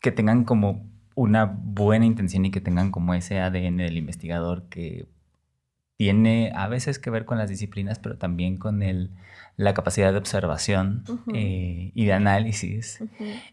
que 0.00 0.12
tengan 0.12 0.44
como 0.44 0.86
una 1.14 1.46
buena 1.46 2.06
intención 2.06 2.44
y 2.46 2.50
que 2.50 2.60
tengan 2.60 2.90
como 2.90 3.14
ese 3.14 3.40
ADN 3.40 3.78
del 3.78 3.96
investigador 3.96 4.68
que 4.68 5.06
tiene 5.96 6.52
a 6.54 6.68
veces 6.68 6.98
que 6.98 7.10
ver 7.10 7.24
con 7.24 7.38
las 7.38 7.48
disciplinas, 7.48 7.98
pero 7.98 8.18
también 8.18 8.58
con 8.58 8.82
el, 8.82 9.10
la 9.56 9.72
capacidad 9.74 10.12
de 10.12 10.18
observación 10.18 11.04
eh, 11.32 11.90
y 11.94 12.04
de 12.04 12.12
análisis. 12.12 13.02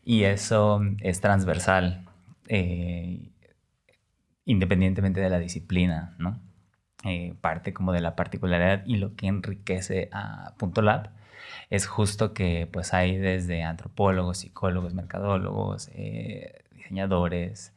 Y 0.04 0.24
eso 0.24 0.82
es 1.00 1.22
transversal, 1.22 2.06
eh, 2.50 3.30
independientemente 4.46 5.22
de 5.22 5.30
la 5.30 5.40
disciplina, 5.40 6.16
¿no? 6.20 6.40
Eh, 7.06 7.34
parte 7.42 7.74
como 7.74 7.92
de 7.92 8.00
la 8.00 8.16
particularidad 8.16 8.84
y 8.86 8.96
lo 8.96 9.16
que 9.16 9.28
enriquece 9.28 10.10
a 10.14 10.54
Punto 10.58 10.82
Lab 10.82 11.12
es 11.70 11.86
justo 11.86 12.34
que 12.34 12.68
pues 12.72 12.94
hay 12.94 13.18
desde 13.18 13.64
antropólogos, 13.64 14.38
psicólogos, 14.38 14.94
mercadólogos, 14.94 15.92
diseñadores, 16.72 17.74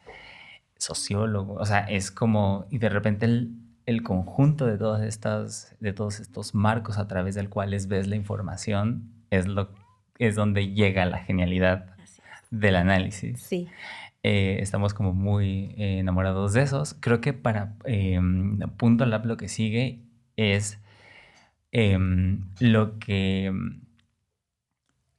sociólogos, 0.76 1.60
o 1.60 1.64
sea, 1.64 1.80
es 1.80 2.12
como, 2.12 2.66
y 2.70 2.78
de 2.78 2.88
repente 2.88 3.26
el, 3.26 3.65
el 3.86 4.02
conjunto 4.02 4.66
de, 4.66 4.76
todas 4.76 5.02
estas, 5.02 5.76
de 5.80 5.92
todos 5.92 6.20
estos 6.20 6.54
marcos 6.54 6.98
a 6.98 7.06
través 7.06 7.36
del 7.36 7.48
cuales 7.48 7.86
ves 7.86 8.08
la 8.08 8.16
información 8.16 9.12
es, 9.30 9.46
lo, 9.46 9.70
es 10.18 10.34
donde 10.34 10.72
llega 10.72 11.06
la 11.06 11.18
genialidad 11.18 11.96
del 12.50 12.76
análisis. 12.76 13.40
Sí. 13.40 13.68
Eh, 14.24 14.58
estamos 14.60 14.92
como 14.92 15.12
muy 15.12 15.74
eh, 15.76 16.00
enamorados 16.00 16.52
de 16.52 16.62
esos. 16.62 16.94
Creo 16.94 17.20
que 17.20 17.32
para 17.32 17.76
em, 17.84 18.58
Punto 18.76 19.06
Lab 19.06 19.24
lo 19.24 19.36
que 19.36 19.48
sigue 19.48 20.00
es 20.34 20.80
em, 21.70 22.44
lo, 22.58 22.98
que, 22.98 23.52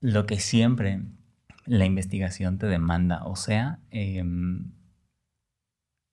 lo 0.01 0.25
que 0.25 0.39
siempre 0.39 0.99
la 1.65 1.85
investigación 1.85 2.57
te 2.57 2.67
demanda, 2.67 3.23
o 3.25 3.37
sea, 3.37 3.79
em, 3.91 4.71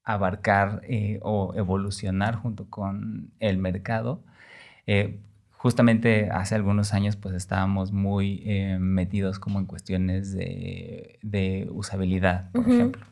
abarcar 0.05 0.83
eh, 0.87 1.19
o 1.23 1.55
evolucionar 1.57 2.37
junto 2.37 2.67
con 2.67 3.31
el 3.41 3.59
mercado. 3.59 4.23
Eh, 4.87 5.19
justamente 5.53 6.29
hace 6.31 6.55
algunos 6.55 6.93
años 6.93 7.17
pues 7.17 7.35
estábamos 7.35 7.91
muy 7.91 8.43
eh, 8.45 8.79
metidos 8.79 9.39
como 9.39 9.59
en 9.59 9.67
cuestiones 9.67 10.35
de, 10.35 11.69
usabilidad, 11.73 12.51
por 12.53 12.69
ejemplo. 12.69 13.07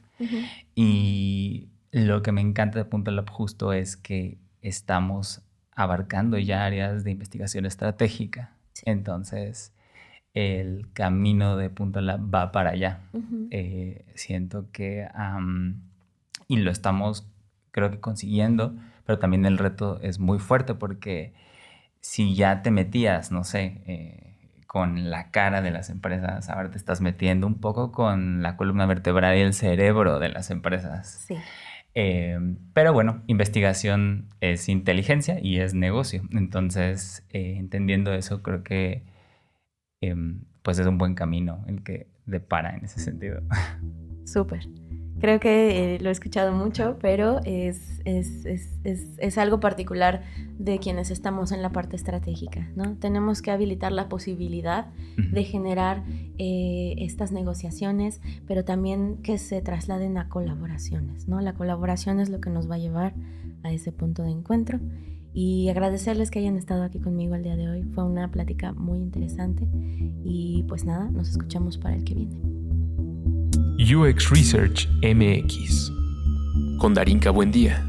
Y 0.74 1.68
lo 1.90 2.22
que 2.22 2.30
me 2.30 2.40
encanta 2.40 2.78
de 2.78 2.84
Punto 2.84 3.11
Lab 3.11 3.28
justo 3.28 3.72
es 3.72 3.97
que 3.97 4.38
estamos 4.61 5.43
abarcando 5.74 6.38
ya 6.38 6.64
áreas 6.64 7.03
de 7.03 7.11
investigación 7.11 7.64
estratégica 7.66 8.53
Entonces, 8.84 9.72
el 10.34 10.86
camino 10.93 11.57
de 11.57 11.70
Punto 11.70 12.01
Lab 12.01 12.32
va 12.32 12.53
para 12.53 12.70
allá. 12.70 13.01
Siento 14.14 14.66
que, 14.70 15.09
y 16.53 16.57
lo 16.59 16.70
estamos, 16.70 17.26
creo 17.70 17.90
que 17.90 17.98
consiguiendo, 17.98 18.74
pero 19.07 19.18
también 19.18 19.46
el 19.46 19.57
reto 19.57 19.98
es 20.03 20.18
muy 20.18 20.38
fuerte 20.38 20.74
porque 20.74 21.32
si 22.03 22.34
ya 22.34 22.61
te 22.61 22.70
metías, 22.70 23.32
no 23.32 23.42
sé, 23.42 23.80
eh, 23.86 24.34
con 24.66 25.09
la 25.09 25.30
cara 25.30 25.62
de 25.62 25.70
las 25.70 25.88
empresas, 25.88 26.50
ahora 26.50 26.70
te 26.70 26.76
estás 26.76 27.00
metiendo 27.00 27.46
un 27.46 27.59
poco 27.59 27.90
con 27.90 28.42
la 28.42 28.59
columna 28.59 28.84
vertebral 28.84 29.38
y 29.38 29.40
el 29.40 29.55
cerebro 29.55 30.18
de 30.18 30.28
las 30.28 30.50
empresas. 30.50 31.24
Sí. 31.26 31.36
Eh, 31.94 32.38
pero 32.74 32.92
bueno, 32.92 33.22
investigación 33.28 34.28
es 34.40 34.68
inteligencia 34.68 35.38
y 35.40 35.61
es 35.61 35.72
negocio. 35.72 36.22
Entonces, 36.32 37.24
eh, 37.30 37.55
entendiendo 37.57 38.12
eso, 38.12 38.42
creo 38.42 38.62
que 38.62 39.05
em, 40.03 40.44
pues 40.62 40.78
es 40.78 40.86
un 40.86 40.98
buen 40.98 41.14
camino 41.14 41.64
el 41.66 41.82
que 41.82 42.09
depara 42.26 42.76
en 42.76 42.84
ese 42.84 43.00
sentido. 43.00 43.40
Súper. 44.26 44.68
Creo 45.22 45.38
que 45.38 45.94
eh, 45.94 46.00
lo 46.00 46.08
he 46.08 46.12
escuchado 46.12 46.50
mucho, 46.52 46.98
pero 47.00 47.38
es, 47.44 48.00
es, 48.04 48.44
es, 48.44 48.68
es, 48.82 49.38
algo 49.38 49.60
particular 49.60 50.24
de 50.58 50.80
quienes 50.80 51.12
estamos 51.12 51.52
en 51.52 51.62
la 51.62 51.70
parte 51.70 51.94
estratégica. 51.94 52.68
¿no? 52.74 52.96
Tenemos 52.96 53.40
que 53.40 53.52
habilitar 53.52 53.92
la 53.92 54.08
posibilidad 54.08 54.88
de 55.16 55.44
generar 55.44 56.02
eh, 56.38 56.96
estas 56.98 57.30
negociaciones, 57.30 58.20
pero 58.48 58.64
también 58.64 59.18
que 59.18 59.38
se 59.38 59.62
trasladen 59.62 60.18
a 60.18 60.28
colaboraciones. 60.28 61.28
¿no? 61.28 61.40
La 61.40 61.52
colaboración 61.52 62.18
es 62.18 62.28
lo 62.28 62.40
que 62.40 62.50
nos 62.50 62.68
va 62.68 62.74
a 62.74 62.78
llevar 62.78 63.14
a 63.62 63.70
ese 63.70 63.92
punto 63.92 64.24
de 64.24 64.30
encuentro. 64.30 64.80
Y 65.32 65.68
agradecerles 65.68 66.32
que 66.32 66.40
hayan 66.40 66.56
estado 66.56 66.82
aquí 66.82 66.98
conmigo 66.98 67.36
el 67.36 67.44
día 67.44 67.54
de 67.54 67.68
hoy. 67.68 67.84
Fue 67.84 68.02
una 68.02 68.32
plática 68.32 68.72
muy 68.72 68.98
interesante. 68.98 69.68
Y 70.24 70.64
pues 70.66 70.84
nada, 70.84 71.08
nos 71.12 71.30
escuchamos 71.30 71.78
para 71.78 71.94
el 71.94 72.02
que 72.02 72.14
viene. 72.14 72.71
UX 73.78 74.30
Research 74.30 74.88
MX 75.02 75.90
con 76.78 76.94
Darinka 76.94 77.30
Buendía. 77.30 77.84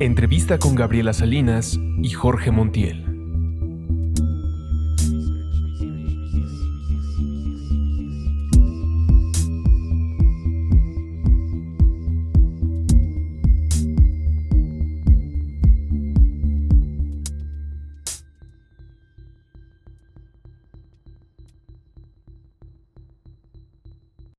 Entrevista 0.00 0.58
con 0.58 0.74
Gabriela 0.74 1.12
Salinas 1.12 1.78
y 2.02 2.10
Jorge 2.10 2.50
Montiel. 2.50 3.09